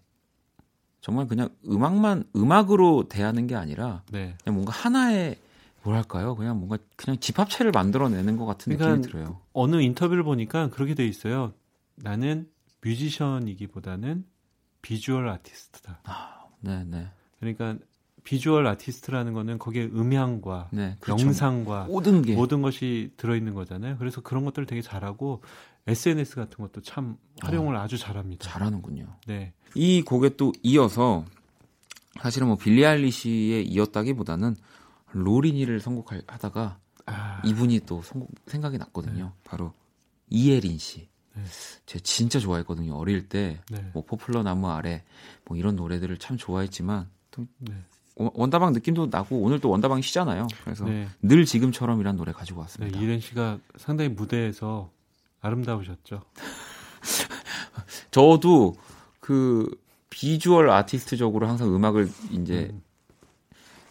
정말 1.02 1.28
그냥 1.28 1.50
음악만 1.66 2.26
음악으로 2.36 3.08
대하는 3.08 3.48
게 3.48 3.56
아니라 3.56 4.04
네. 4.12 4.36
그냥 4.44 4.56
뭔가 4.56 4.74
하나의 4.74 5.38
뭐랄까요? 5.84 6.36
그냥 6.36 6.58
뭔가 6.58 6.78
그냥 6.98 7.18
집합체를 7.20 7.72
만들어내는 7.72 8.36
것 8.36 8.46
같은 8.46 8.76
그러니까 8.76 8.98
느낌이 8.98 9.14
들어요. 9.14 9.42
어느 9.54 9.82
인터뷰를 9.82 10.24
보니까 10.24 10.70
그렇게 10.70 10.96
돼 10.96 11.08
있어요. 11.08 11.54
나는 11.96 12.50
뮤지션이기보다는 12.82 14.26
비주얼 14.82 15.30
아티스트다. 15.30 16.02
네, 16.60 16.84
네, 16.84 17.10
그러니까 17.40 17.78
비주얼 18.24 18.68
아티스트라는 18.68 19.34
거는 19.34 19.58
거기에 19.58 19.86
음향과 19.86 20.70
네. 20.72 20.98
그렇죠. 21.00 21.26
영상과 21.26 21.86
모든 21.86 22.22
게 22.22 22.36
모든 22.36 22.62
것이 22.62 23.12
들어 23.16 23.36
있는 23.36 23.54
거잖아요. 23.54 23.98
그래서 23.98 24.22
그런 24.22 24.44
것들을 24.44 24.66
되게 24.66 24.82
잘하고 24.82 25.42
SNS 25.88 26.36
같은 26.36 26.58
것도 26.58 26.82
참 26.82 27.16
활용을 27.40 27.78
아주 27.78 27.98
잘합니다. 27.98 28.50
잘하는군요. 28.50 29.08
네. 29.28 29.54
이 29.76 30.02
곡에 30.02 30.36
또 30.36 30.52
이어서 30.62 31.24
사실은 32.22 32.48
뭐 32.48 32.58
빌리 32.58 32.86
아일리시에 32.86 33.62
이었다기보다는 33.62 34.56
로린힐을 35.12 35.80
선곡하다가 35.80 36.80
아, 37.06 37.42
이분이 37.46 37.82
또 37.86 38.02
선곡, 38.02 38.30
생각이 38.48 38.78
났거든요. 38.78 39.32
바로 39.46 39.74
이예린 40.30 40.78
씨. 40.78 41.08
네. 41.34 41.44
제가 41.86 42.04
진짜 42.04 42.40
좋아했거든요. 42.40 42.94
어릴 42.96 43.30
때. 43.30 43.62
네. 43.72 43.90
뭐 43.94 44.04
포플러 44.04 44.44
나무 44.44 44.70
아래 44.70 45.06
뭐 45.46 45.56
이런 45.56 45.78
노래들을 45.78 46.18
참 46.18 46.36
좋아했지만 46.36 47.10
또 47.10 47.17
네. 47.60 47.74
원- 48.16 48.32
원다방 48.34 48.74
느낌도 48.74 49.08
나고 49.12 49.40
오늘 49.42 49.60
또 49.60 49.70
원다방이 49.70 50.02
쉬잖아요. 50.02 50.48
그래서 50.64 50.86
네. 50.86 51.08
늘 51.22 51.46
지금처럼이란 51.46 52.16
노래 52.18 52.32
가지고 52.32 52.58
네, 52.58 52.62
왔습니다. 52.64 53.00
이ren 53.00 53.20
씨가 53.20 53.60
상당히 53.78 54.10
무대에서 54.10 54.90
아름다우셨죠. 55.42 56.22
저도 58.12 58.76
그 59.20 59.70
비주얼 60.10 60.70
아티스트적으로 60.70 61.48
항상 61.48 61.74
음악을 61.74 62.10
이제 62.32 62.70
음. 62.72 62.82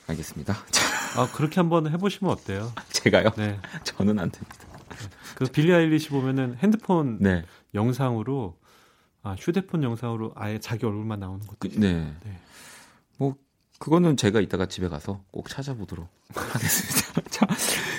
알겠습니다. 0.08 0.54
아 1.16 1.28
그렇게 1.34 1.60
한번 1.60 1.90
해보시면 1.90 2.32
어때요? 2.32 2.72
제가요? 2.90 3.30
네. 3.36 3.58
저는 3.84 4.18
안 4.18 4.30
됩니다. 4.30 4.56
그 5.34 5.44
빌리 5.46 5.72
아일리시 5.72 6.08
보면은 6.10 6.56
핸드폰 6.58 7.18
네. 7.20 7.44
영상으로 7.74 8.56
아 9.22 9.34
휴대폰 9.38 9.82
영상으로 9.82 10.32
아예 10.36 10.58
자기 10.58 10.86
얼굴만 10.86 11.20
나오는 11.20 11.40
것도 11.46 11.56
그. 11.58 11.68
네. 11.78 12.14
네. 12.24 12.38
뭐 13.76 13.84
그거는 13.86 14.16
제가 14.16 14.40
이따가 14.40 14.66
집에 14.66 14.88
가서 14.88 15.22
꼭 15.30 15.48
찾아보도록 15.48 16.08
하겠습니다. 16.34 17.20
자, 17.30 17.46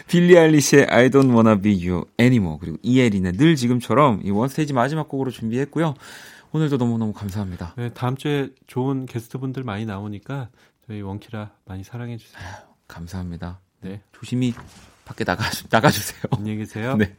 빌리 0.07 0.37
아일리시의 0.37 0.87
I 0.89 1.09
Don't 1.09 1.31
Wanna 1.33 1.61
Be 1.61 1.87
You 1.87 2.05
Anymore 2.19 2.57
그리고 2.59 2.77
이혜린의 2.81 3.33
늘 3.33 3.55
지금처럼 3.55 4.21
이 4.23 4.31
원스테이지 4.31 4.73
마지막 4.73 5.07
곡으로 5.07 5.31
준비했고요. 5.31 5.93
오늘도 6.51 6.77
너무너무 6.77 7.13
감사합니다. 7.13 7.73
네, 7.77 7.89
다음 7.93 8.15
주에 8.15 8.49
좋은 8.67 9.05
게스트분들 9.05 9.63
많이 9.63 9.85
나오니까 9.85 10.49
저희 10.87 11.01
원키라 11.01 11.51
많이 11.65 11.83
사랑해 11.83 12.17
주세요. 12.17 12.41
감사합니다. 12.87 13.59
네. 13.81 14.01
조심히 14.13 14.53
밖에 15.05 15.23
나가 15.23 15.43
나가 15.69 15.91
주세요. 15.91 16.21
안녕히 16.31 16.59
계세요. 16.59 16.95
네. 16.97 17.15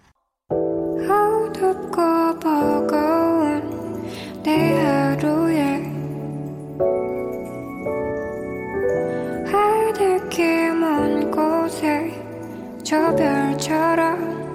저 12.89 12.97
별처럼 13.17 14.49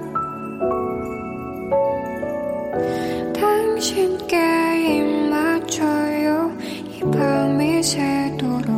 당신께 3.31 4.97
입 4.97 5.29
맞춰요. 5.29 6.57
이 6.59 6.99
밤이 7.11 7.83
새도록. 7.83 8.73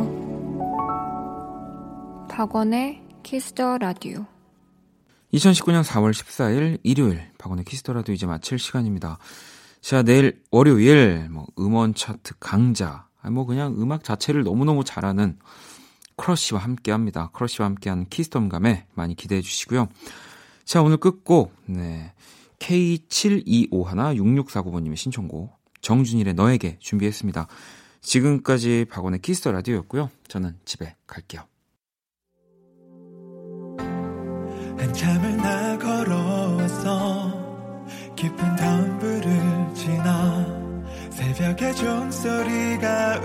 박원의 2.28 3.00
Kiss 3.22 3.54
the 3.54 3.78
Radio 3.78 4.26
2019년 5.32 5.82
4월 5.84 6.10
14일 6.10 6.80
일요일 6.82 7.22
박원의 7.38 7.64
Kiss 7.64 7.80
the 7.80 7.92
Radio 7.92 8.12
이제 8.12 8.26
마칠 8.26 8.58
시간입니다. 8.58 9.16
자 9.80 10.02
내일 10.02 10.42
월요일 10.50 11.30
뭐 11.30 11.46
음원 11.58 11.94
차트 11.94 12.34
강자 12.40 13.06
뭐 13.30 13.46
그냥 13.46 13.74
음악 13.78 14.04
자체를 14.04 14.42
너무너무 14.42 14.84
잘하는 14.84 15.38
크러쉬와 16.16 16.60
함께 16.60 16.92
합니다. 16.92 17.30
크러쉬와 17.32 17.68
함께한 17.68 18.06
키스덤감에 18.08 18.86
많이 18.94 19.14
기대해 19.14 19.40
주시고요. 19.40 19.88
자 20.64 20.82
오늘 20.82 20.96
끝곡 20.96 21.54
네 21.66 22.12
K72516649번님의 22.58 24.96
신청곡 24.96 25.56
정준일의 25.80 26.34
너에게 26.34 26.78
준비했습니다. 26.80 27.46
지금까지 28.00 28.86
박원의 28.90 29.20
Kiss 29.20 29.38
the 29.38 29.52
Radio였고요. 29.52 30.10
저는 30.28 30.58
집에 30.64 30.96
갈게요. 31.06 31.42
한참을 34.78 35.36
나 35.38 35.78
걸어왔어 35.78 37.46
깊은 38.16 38.56
덤불을 38.56 39.74
지나 39.74 40.44
새벽의 41.10 41.74
종소리가 41.76 43.20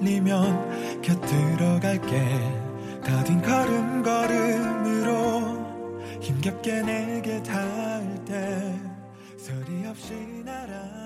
울리면 0.00 0.89
내곁 1.00 1.20
들어갈게. 1.22 2.20
더딘 3.02 3.40
걸음걸음으로 3.42 5.10
힘겹게 6.20 6.82
내게 6.82 7.42
닿을 7.42 8.24
때 8.26 8.78
소리 9.38 9.86
없이 9.86 10.12
날아 10.44 10.99